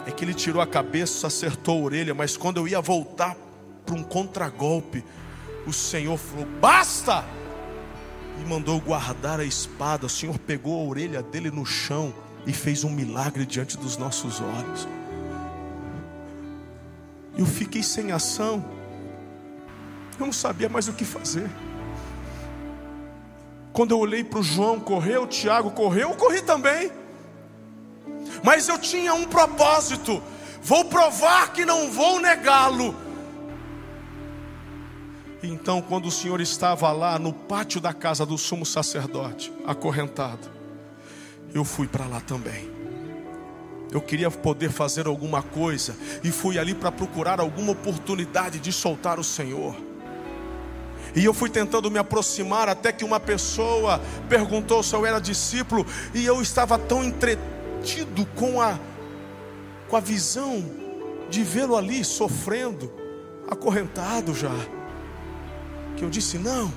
É 0.07 0.11
que 0.11 0.25
ele 0.25 0.35
tirou 0.35 0.63
a 0.63 0.67
cabeça, 0.67 1.27
acertou 1.27 1.79
a 1.79 1.85
orelha, 1.85 2.15
mas 2.15 2.37
quando 2.37 2.57
eu 2.57 2.67
ia 2.67 2.81
voltar 2.81 3.37
para 3.85 3.95
um 3.95 4.03
contragolpe, 4.03 5.05
o 5.67 5.73
Senhor 5.73 6.17
falou: 6.19 6.47
basta! 6.61 7.25
E 8.41 8.49
mandou 8.49 8.81
guardar 8.81 9.41
a 9.41 9.45
espada. 9.45 10.07
O 10.07 10.09
Senhor 10.09 10.39
pegou 10.39 10.81
a 10.81 10.89
orelha 10.89 11.23
dele 11.23 11.51
no 11.51 11.65
chão 11.65 12.13
e 12.47 12.53
fez 12.53 12.85
um 12.85 12.91
milagre 12.91 13.47
diante 13.47 13.77
dos 13.77 13.97
nossos 13.97 14.41
olhos. 14.41 14.89
Eu 17.37 17.47
fiquei 17.47 17.83
sem 17.83 18.13
ação. 18.13 18.65
Eu 20.19 20.27
não 20.27 20.33
sabia 20.33 20.69
mais 20.69 20.89
o 20.89 20.93
que 20.93 21.05
fazer. 21.05 21.51
Quando 23.73 23.91
eu 23.91 23.99
olhei 23.99 24.23
para 24.23 24.39
o 24.39 24.43
João 24.43 24.79
correr, 24.79 25.19
o 25.19 25.27
Tiago 25.27 25.73
correu, 25.73 26.11
eu 26.11 26.17
corri 26.17 26.43
também. 26.43 26.93
Mas 28.43 28.69
eu 28.69 28.79
tinha 28.79 29.15
um 29.15 29.25
propósito: 29.25 30.23
vou 30.63 30.85
provar 30.85 31.53
que 31.53 31.65
não 31.65 31.91
vou 31.91 32.21
negá-lo. 32.21 33.04
Então, 35.47 35.83
quando 35.83 36.07
o 36.07 36.11
Senhor 36.11 36.41
estava 36.41 36.91
lá 36.91 37.19
no 37.19 37.31
pátio 37.31 37.79
da 37.79 37.93
casa 37.93 38.25
do 38.25 38.39
sumo 38.39 38.65
sacerdote, 38.65 39.53
acorrentado, 39.67 40.49
eu 41.53 41.65
fui 41.65 41.87
para 41.87 42.07
lá 42.07 42.19
também. 42.19 42.73
Eu 43.93 44.01
queria 44.01 44.31
poder 44.31 44.71
fazer 44.71 45.07
alguma 45.07 45.43
coisa 45.43 45.95
e 46.25 46.31
fui 46.31 46.59
ali 46.59 46.75
para 46.75 46.91
procurar 46.91 47.41
alguma 47.41 47.73
oportunidade 47.73 48.59
de 48.59 48.73
soltar 48.73 49.21
o 49.21 49.25
Senhor. 49.25 49.77
E 51.15 51.23
eu 51.23 51.35
fui 51.35 51.51
tentando 51.51 51.91
me 51.91 51.99
aproximar 51.99 52.67
até 52.67 52.91
que 52.91 53.05
uma 53.05 53.21
pessoa 53.21 54.01
perguntou 54.31 54.83
se 54.83 54.95
eu 54.95 55.05
era 55.05 55.21
discípulo 55.21 55.87
e 56.15 56.25
eu 56.25 56.41
estava 56.41 56.79
tão 56.79 57.05
entretido 57.05 58.27
com 58.35 58.61
a 58.63 58.79
com 59.89 59.97
a 59.97 60.01
visão 60.01 60.65
de 61.29 61.45
vê-lo 61.45 61.77
ali 61.77 62.03
sofrendo, 62.03 62.91
acorrentado 63.47 64.35
já 64.35 64.51
que 65.97 66.05
eu 66.05 66.11
disse 66.11 66.39
não. 66.39 66.73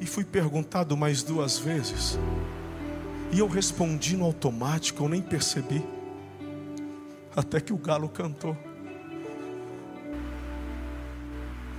E 0.00 0.06
fui 0.06 0.24
perguntado 0.24 0.96
mais 0.96 1.22
duas 1.22 1.58
vezes. 1.58 2.18
E 3.32 3.38
eu 3.38 3.46
respondi 3.46 4.16
no 4.16 4.24
automático, 4.24 5.04
eu 5.04 5.08
nem 5.08 5.22
percebi. 5.22 5.84
Até 7.36 7.60
que 7.60 7.72
o 7.72 7.76
galo 7.76 8.08
cantou. 8.08 8.56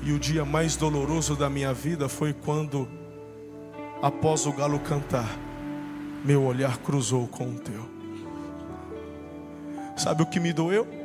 E 0.03 0.13
o 0.13 0.19
dia 0.19 0.45
mais 0.45 0.75
doloroso 0.75 1.35
da 1.35 1.49
minha 1.49 1.73
vida 1.73 2.07
foi 2.07 2.33
quando, 2.33 2.87
após 4.01 4.45
o 4.45 4.53
galo 4.53 4.79
cantar, 4.79 5.29
meu 6.23 6.43
olhar 6.43 6.77
cruzou 6.77 7.27
com 7.27 7.49
o 7.49 7.59
teu. 7.59 7.89
Sabe 9.97 10.23
o 10.23 10.25
que 10.25 10.39
me 10.39 10.53
doeu? 10.53 11.00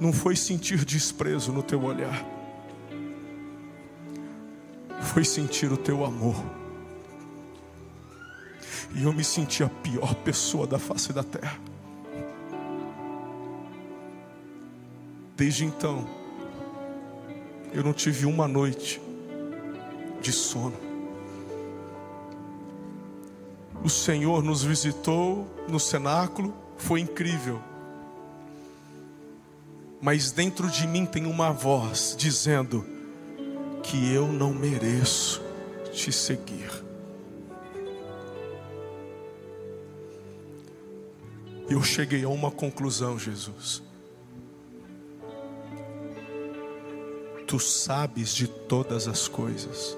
Não 0.00 0.12
foi 0.12 0.36
sentir 0.36 0.84
desprezo 0.84 1.52
no 1.52 1.62
teu 1.62 1.82
olhar, 1.82 2.24
foi 5.02 5.24
sentir 5.24 5.70
o 5.72 5.76
teu 5.76 6.04
amor. 6.04 6.36
E 8.94 9.02
eu 9.02 9.12
me 9.12 9.24
senti 9.24 9.62
a 9.62 9.68
pior 9.68 10.14
pessoa 10.16 10.66
da 10.66 10.78
face 10.78 11.12
da 11.12 11.24
terra. 11.24 11.58
Desde 15.36 15.64
então, 15.64 16.06
eu 17.72 17.82
não 17.82 17.92
tive 17.92 18.24
uma 18.24 18.46
noite 18.46 19.00
de 20.20 20.32
sono. 20.32 20.76
O 23.82 23.90
Senhor 23.90 24.42
nos 24.42 24.62
visitou 24.62 25.46
no 25.68 25.80
cenáculo, 25.80 26.54
foi 26.78 27.00
incrível. 27.00 27.60
Mas 30.04 30.30
dentro 30.30 30.68
de 30.68 30.86
mim 30.86 31.06
tem 31.06 31.24
uma 31.24 31.50
voz 31.50 32.14
dizendo 32.14 32.84
que 33.82 34.12
eu 34.12 34.28
não 34.28 34.52
mereço 34.52 35.40
te 35.94 36.12
seguir. 36.12 36.70
Eu 41.70 41.82
cheguei 41.82 42.22
a 42.22 42.28
uma 42.28 42.50
conclusão, 42.50 43.18
Jesus. 43.18 43.82
Tu 47.46 47.58
sabes 47.58 48.34
de 48.34 48.46
todas 48.46 49.08
as 49.08 49.26
coisas. 49.26 49.96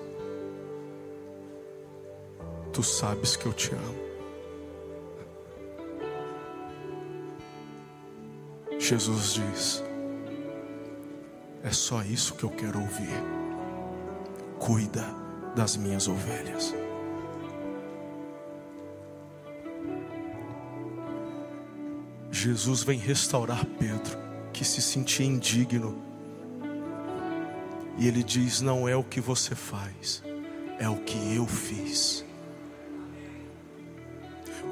Tu 2.73 2.81
sabes 2.85 3.35
que 3.35 3.47
eu 3.47 3.53
te 3.53 3.75
amo. 3.75 4.07
Jesus 8.79 9.35
diz: 9.35 9.86
É 11.67 11.73
só 11.73 12.01
isso 12.01 12.35
que 12.35 12.45
eu 12.45 12.51
quero 12.51 12.81
ouvir. 12.81 13.11
Cuida 14.57 15.05
das 15.57 15.77
minhas 15.77 16.07
ovelhas. 16.07 16.73
Jesus 22.31 22.85
vem 22.85 23.01
restaurar 23.01 23.65
Pedro, 23.81 24.17
que 24.53 24.65
se 24.65 24.81
sentia 24.81 25.27
indigno. 25.27 26.01
E 27.99 28.07
ele 28.07 28.23
diz: 28.23 28.61
Não 28.61 28.89
é 28.89 28.95
o 28.95 29.03
que 29.03 29.21
você 29.21 29.57
faz, 29.57 30.23
é 30.79 30.89
o 30.89 30.99
que 30.99 31.35
eu 31.35 31.49
fiz. 31.49 32.25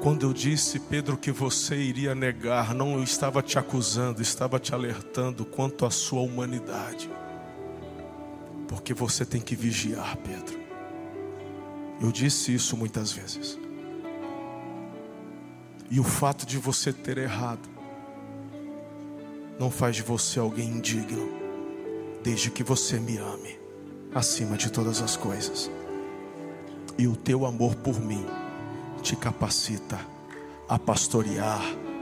Quando 0.01 0.25
eu 0.25 0.33
disse, 0.33 0.79
Pedro, 0.79 1.17
que 1.17 1.31
você 1.31 1.75
iria 1.75 2.13
negar, 2.13 2.73
não 2.75 2.93
eu 2.93 3.03
estava 3.03 3.41
te 3.41 3.57
acusando, 3.57 4.21
estava 4.21 4.59
te 4.59 4.73
alertando 4.73 5.45
quanto 5.45 5.85
à 5.85 5.89
sua 5.89 6.21
humanidade. 6.21 7.09
Porque 8.67 8.93
você 8.93 9.25
tem 9.25 9.41
que 9.41 9.55
vigiar, 9.55 10.15
Pedro. 10.17 10.59
Eu 11.99 12.11
disse 12.11 12.53
isso 12.53 12.77
muitas 12.77 13.11
vezes. 13.11 13.57
E 15.89 15.99
o 15.99 16.03
fato 16.03 16.45
de 16.45 16.57
você 16.57 16.91
ter 16.91 17.17
errado 17.17 17.69
não 19.59 19.71
faz 19.71 19.95
de 19.95 20.01
você 20.01 20.39
alguém 20.39 20.67
indigno, 20.67 21.29
desde 22.23 22.51
que 22.51 22.63
você 22.63 22.99
me 22.99 23.17
ame 23.17 23.57
acima 24.13 24.57
de 24.57 24.71
todas 24.71 25.01
as 25.01 25.15
coisas. 25.15 25.71
E 26.97 27.07
o 27.07 27.15
teu 27.15 27.45
amor 27.45 27.75
por 27.75 27.99
mim 27.99 28.25
te 29.05 29.15
capacita 29.15 29.99
a 30.67 30.79
pastorear, 30.79 31.61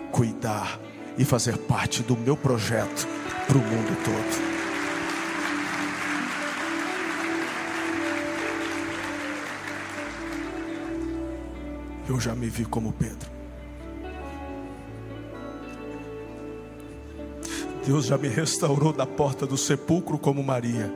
cuidar 0.10 0.80
e 1.18 1.26
fazer 1.26 1.58
parte 1.58 2.02
do 2.02 2.16
meu 2.16 2.38
projeto 2.38 3.06
para 3.46 3.58
o 3.58 3.62
mundo 3.62 3.98
todo. 4.06 4.54
Eu 12.08 12.22
já 12.22 12.34
me 12.34 12.48
vi 12.48 12.64
como 12.64 12.94
Pedro. 12.94 13.30
Deus 17.86 18.06
já 18.06 18.18
me 18.18 18.30
restaurou 18.30 18.94
da 18.94 19.06
porta 19.06 19.46
do 19.46 19.58
sepulcro 19.58 20.18
como 20.18 20.42
Maria. 20.42 20.90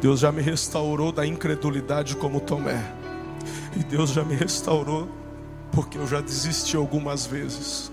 Deus 0.00 0.20
já 0.20 0.30
me 0.30 0.40
restaurou 0.40 1.10
da 1.10 1.26
incredulidade 1.26 2.14
como 2.14 2.40
Tomé. 2.40 2.99
E 3.76 3.84
Deus 3.84 4.10
já 4.10 4.24
me 4.24 4.34
restaurou 4.34 5.08
porque 5.72 5.98
eu 5.98 6.06
já 6.06 6.20
desisti 6.20 6.76
algumas 6.76 7.26
vezes. 7.26 7.92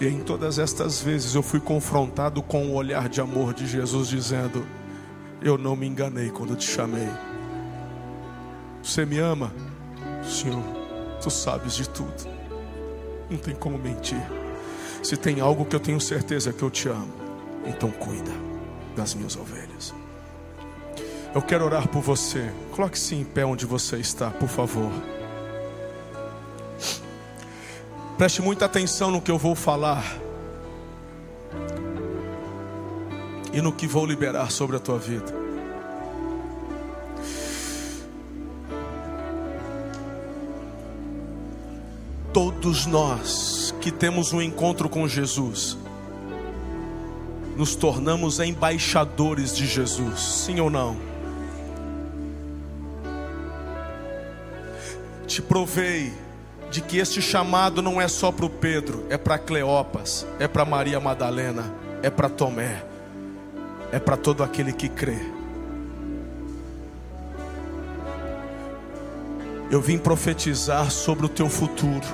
E 0.00 0.06
em 0.06 0.20
todas 0.20 0.58
estas 0.58 1.00
vezes 1.00 1.34
eu 1.34 1.42
fui 1.42 1.60
confrontado 1.60 2.42
com 2.42 2.66
o 2.66 2.74
olhar 2.74 3.08
de 3.08 3.20
amor 3.20 3.54
de 3.54 3.66
Jesus 3.66 4.08
dizendo: 4.08 4.66
Eu 5.40 5.56
não 5.56 5.76
me 5.76 5.86
enganei 5.86 6.30
quando 6.30 6.56
te 6.56 6.68
chamei. 6.68 7.08
Você 8.82 9.06
me 9.06 9.18
ama? 9.18 9.52
Senhor, 10.22 10.62
tu 11.22 11.30
sabes 11.30 11.74
de 11.74 11.88
tudo. 11.88 12.28
Não 13.30 13.38
tem 13.38 13.54
como 13.54 13.78
mentir. 13.78 14.20
Se 15.02 15.16
tem 15.16 15.40
algo 15.40 15.64
que 15.64 15.76
eu 15.76 15.80
tenho 15.80 16.00
certeza 16.00 16.52
que 16.52 16.62
eu 16.62 16.70
te 16.70 16.88
amo, 16.88 17.12
então 17.66 17.90
cuida 17.90 18.32
das 18.96 19.14
minhas 19.14 19.36
ovelhas. 19.36 19.94
Eu 21.34 21.42
quero 21.42 21.64
orar 21.64 21.88
por 21.88 22.00
você. 22.00 22.48
Coloque-se 22.70 23.16
em 23.16 23.24
pé 23.24 23.44
onde 23.44 23.66
você 23.66 23.96
está, 23.96 24.30
por 24.30 24.48
favor. 24.48 24.92
Preste 28.16 28.40
muita 28.40 28.66
atenção 28.66 29.10
no 29.10 29.20
que 29.20 29.32
eu 29.32 29.36
vou 29.36 29.56
falar 29.56 30.16
e 33.52 33.60
no 33.60 33.72
que 33.72 33.88
vou 33.88 34.06
liberar 34.06 34.52
sobre 34.52 34.76
a 34.76 34.78
tua 34.78 34.96
vida. 34.96 35.34
Todos 42.32 42.86
nós 42.86 43.74
que 43.80 43.90
temos 43.90 44.32
um 44.32 44.40
encontro 44.40 44.88
com 44.88 45.08
Jesus, 45.08 45.76
nos 47.56 47.74
tornamos 47.74 48.38
embaixadores 48.38 49.56
de 49.56 49.66
Jesus, 49.66 50.20
sim 50.20 50.60
ou 50.60 50.70
não? 50.70 51.13
Te 55.34 55.42
provei 55.42 56.14
de 56.70 56.80
que 56.80 56.98
este 56.98 57.20
chamado 57.20 57.82
não 57.82 58.00
é 58.00 58.06
só 58.06 58.30
para 58.30 58.46
o 58.46 58.48
Pedro, 58.48 59.04
é 59.10 59.18
para 59.18 59.36
Cleopas, 59.36 60.24
é 60.38 60.46
para 60.46 60.64
Maria 60.64 61.00
Madalena, 61.00 61.74
é 62.04 62.08
para 62.08 62.28
Tomé, 62.28 62.84
é 63.90 63.98
para 63.98 64.16
todo 64.16 64.44
aquele 64.44 64.72
que 64.72 64.88
crê. 64.88 65.18
Eu 69.68 69.80
vim 69.80 69.98
profetizar 69.98 70.88
sobre 70.92 71.26
o 71.26 71.28
teu 71.28 71.48
futuro, 71.48 72.06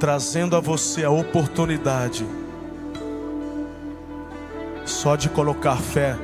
trazendo 0.00 0.56
a 0.56 0.60
você 0.60 1.04
a 1.04 1.10
oportunidade 1.10 2.26
só 4.84 5.14
de 5.14 5.28
colocar 5.28 5.76
fé 5.76 6.16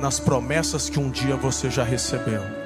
nas 0.00 0.18
promessas 0.18 0.90
que 0.90 0.98
um 0.98 1.08
dia 1.08 1.36
você 1.36 1.70
já 1.70 1.84
recebeu 1.84 2.61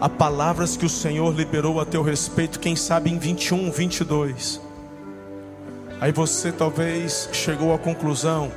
a 0.00 0.08
palavras 0.08 0.78
que 0.78 0.86
o 0.86 0.88
Senhor 0.88 1.34
liberou 1.34 1.78
a 1.78 1.84
teu 1.84 2.02
respeito, 2.02 2.58
quem 2.58 2.74
sabe 2.74 3.10
em 3.10 3.18
21, 3.18 3.70
22. 3.70 4.60
Aí 6.00 6.10
você 6.10 6.50
talvez 6.50 7.28
chegou 7.32 7.74
à 7.74 7.78
conclusão 7.78 8.50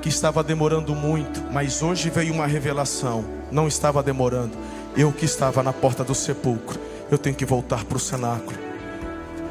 que 0.00 0.08
estava 0.08 0.42
demorando 0.42 0.94
muito, 0.94 1.42
mas 1.52 1.82
hoje 1.82 2.08
veio 2.08 2.32
uma 2.32 2.46
revelação, 2.46 3.22
não 3.52 3.68
estava 3.68 4.02
demorando. 4.02 4.56
Eu 4.96 5.12
que 5.12 5.26
estava 5.26 5.62
na 5.62 5.74
porta 5.74 6.02
do 6.02 6.14
sepulcro, 6.14 6.80
eu 7.10 7.18
tenho 7.18 7.36
que 7.36 7.44
voltar 7.44 7.84
para 7.84 7.98
o 7.98 8.00
cenáculo, 8.00 8.56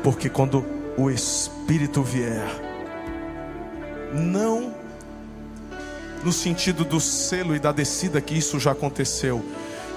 porque 0.01 0.27
quando 0.27 0.65
o 0.97 1.11
Espírito 1.11 2.01
vier, 2.01 2.49
não 4.11 4.73
no 6.23 6.33
sentido 6.33 6.83
do 6.83 6.99
selo 6.99 7.55
e 7.55 7.59
da 7.59 7.71
descida, 7.71 8.19
que 8.19 8.35
isso 8.35 8.59
já 8.59 8.71
aconteceu, 8.71 9.45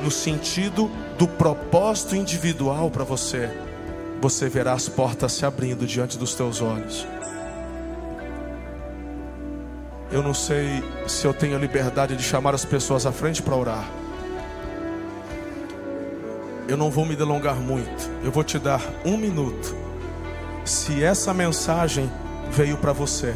no 0.01 0.11
sentido 0.11 0.91
do 1.19 1.27
propósito 1.27 2.15
individual 2.15 2.91
para 2.91 3.05
você, 3.05 3.51
você 4.21 4.49
verá 4.49 4.73
as 4.73 4.89
portas 4.89 5.33
se 5.33 5.45
abrindo 5.45 5.87
diante 5.87 6.19
dos 6.19 6.35
teus 6.35 6.61
olhos. 6.61 7.07
Eu 10.11 10.23
não 10.23 10.33
sei 10.33 10.83
se 11.07 11.27
eu 11.27 11.35
tenho 11.35 11.57
a 11.57 11.61
liberdade 11.61 12.17
de 12.17 12.23
chamar 12.23 12.55
as 12.55 12.65
pessoas 12.65 13.05
à 13.05 13.13
frente 13.13 13.43
para 13.43 13.55
orar. 13.55 13.85
Eu 16.67 16.77
não 16.77 16.91
vou 16.91 17.05
me 17.05 17.15
delongar 17.15 17.57
muito. 17.57 18.11
Eu 18.25 18.31
vou 18.31 18.43
te 18.43 18.59
dar 18.59 18.81
um 19.05 19.17
minuto. 19.17 19.77
Se 20.65 21.03
essa 21.03 21.33
mensagem 21.35 22.11
veio 22.51 22.77
para 22.77 22.93
você, 22.93 23.35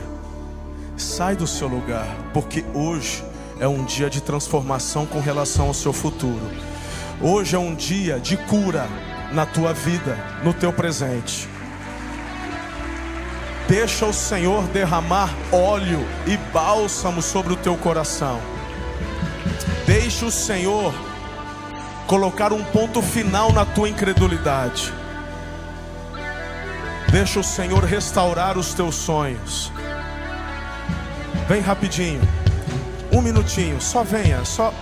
sai 0.97 1.37
do 1.37 1.47
seu 1.47 1.69
lugar, 1.69 2.07
porque 2.33 2.65
hoje 2.75 3.23
é 3.61 3.67
um 3.69 3.85
dia 3.85 4.11
de 4.11 4.21
transformação 4.21 5.07
com 5.07 5.21
relação 5.21 5.67
ao 5.67 5.75
seu 5.75 5.93
futuro. 5.93 6.51
Hoje 7.21 7.55
é 7.55 7.59
um 7.59 7.75
dia 7.75 8.19
de 8.19 8.37
cura 8.37 8.89
na 9.33 9.47
tua 9.47 9.73
vida, 9.73 10.19
no 10.43 10.53
teu 10.53 10.73
presente. 10.73 11.49
Deixa 13.69 14.05
o 14.05 14.13
Senhor 14.13 14.65
derramar 14.65 15.31
óleo 15.51 16.07
e 16.27 16.37
bálsamo 16.53 17.23
sobre 17.23 17.53
o 17.53 17.57
teu 17.57 17.77
coração. 17.77 18.41
Deixa 19.87 20.27
o 20.27 20.31
Senhor 20.31 20.93
colocar 22.07 22.53
um 22.53 22.63
ponto 22.65 23.01
final 23.01 23.53
na 23.53 23.65
tua 23.65 23.89
incredulidade. 23.89 24.93
Deixa 27.11 27.41
o 27.41 27.45
Senhor 27.45 27.85
restaurar 27.85 28.59
os 28.59 28.75
teus 28.75 28.95
sonhos. 28.95 29.71
Vem 31.49 31.61
rapidinho. 31.61 32.21
Um 33.13 33.21
minutinho, 33.21 33.81
só 33.81 34.03
venha, 34.03 34.45
só 34.45 34.73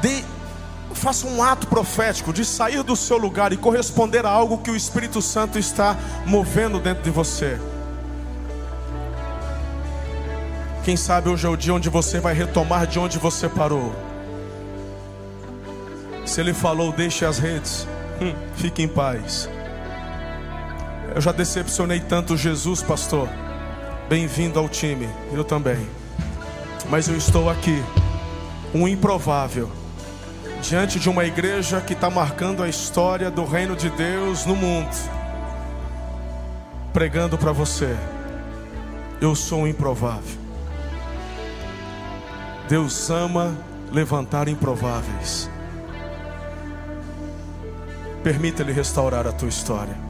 dê 0.00 0.22
faça 0.94 1.26
um 1.26 1.42
ato 1.42 1.66
profético 1.66 2.32
de 2.32 2.44
sair 2.44 2.82
do 2.82 2.94
seu 2.94 3.16
lugar 3.16 3.52
e 3.52 3.56
corresponder 3.56 4.26
a 4.26 4.30
algo 4.30 4.58
que 4.58 4.70
o 4.70 4.76
Espírito 4.76 5.22
Santo 5.22 5.58
está 5.58 5.96
movendo 6.26 6.78
dentro 6.78 7.02
de 7.02 7.10
você. 7.10 7.58
Quem 10.84 10.96
sabe 10.96 11.28
hoje 11.28 11.46
é 11.46 11.50
o 11.50 11.56
dia 11.56 11.74
onde 11.74 11.88
você 11.88 12.20
vai 12.20 12.34
retomar 12.34 12.86
de 12.86 12.98
onde 12.98 13.18
você 13.18 13.48
parou. 13.48 13.94
Se 16.26 16.40
ele 16.40 16.54
falou, 16.54 16.92
deixe 16.92 17.24
as 17.24 17.38
redes, 17.38 17.86
hum, 18.20 18.34
fique 18.56 18.82
em 18.82 18.88
paz. 18.88 19.48
Eu 21.14 21.20
já 21.20 21.32
decepcionei 21.32 22.00
tanto 22.00 22.36
Jesus, 22.36 22.82
pastor. 22.82 23.28
Bem-vindo 24.08 24.58
ao 24.58 24.68
time, 24.68 25.08
eu 25.32 25.44
também. 25.44 25.99
Mas 26.90 27.06
eu 27.06 27.16
estou 27.16 27.48
aqui, 27.48 27.80
um 28.74 28.88
improvável, 28.88 29.70
diante 30.60 30.98
de 30.98 31.08
uma 31.08 31.24
igreja 31.24 31.80
que 31.80 31.92
está 31.92 32.10
marcando 32.10 32.64
a 32.64 32.68
história 32.68 33.30
do 33.30 33.44
reino 33.44 33.76
de 33.76 33.88
Deus 33.90 34.44
no 34.44 34.56
mundo, 34.56 34.90
pregando 36.92 37.38
para 37.38 37.52
você. 37.52 37.96
Eu 39.20 39.36
sou 39.36 39.60
um 39.60 39.66
improvável. 39.68 40.40
Deus 42.68 43.08
ama 43.08 43.56
levantar 43.92 44.48
improváveis. 44.48 45.48
Permita-lhe 48.24 48.72
restaurar 48.72 49.28
a 49.28 49.32
tua 49.32 49.48
história. 49.48 50.09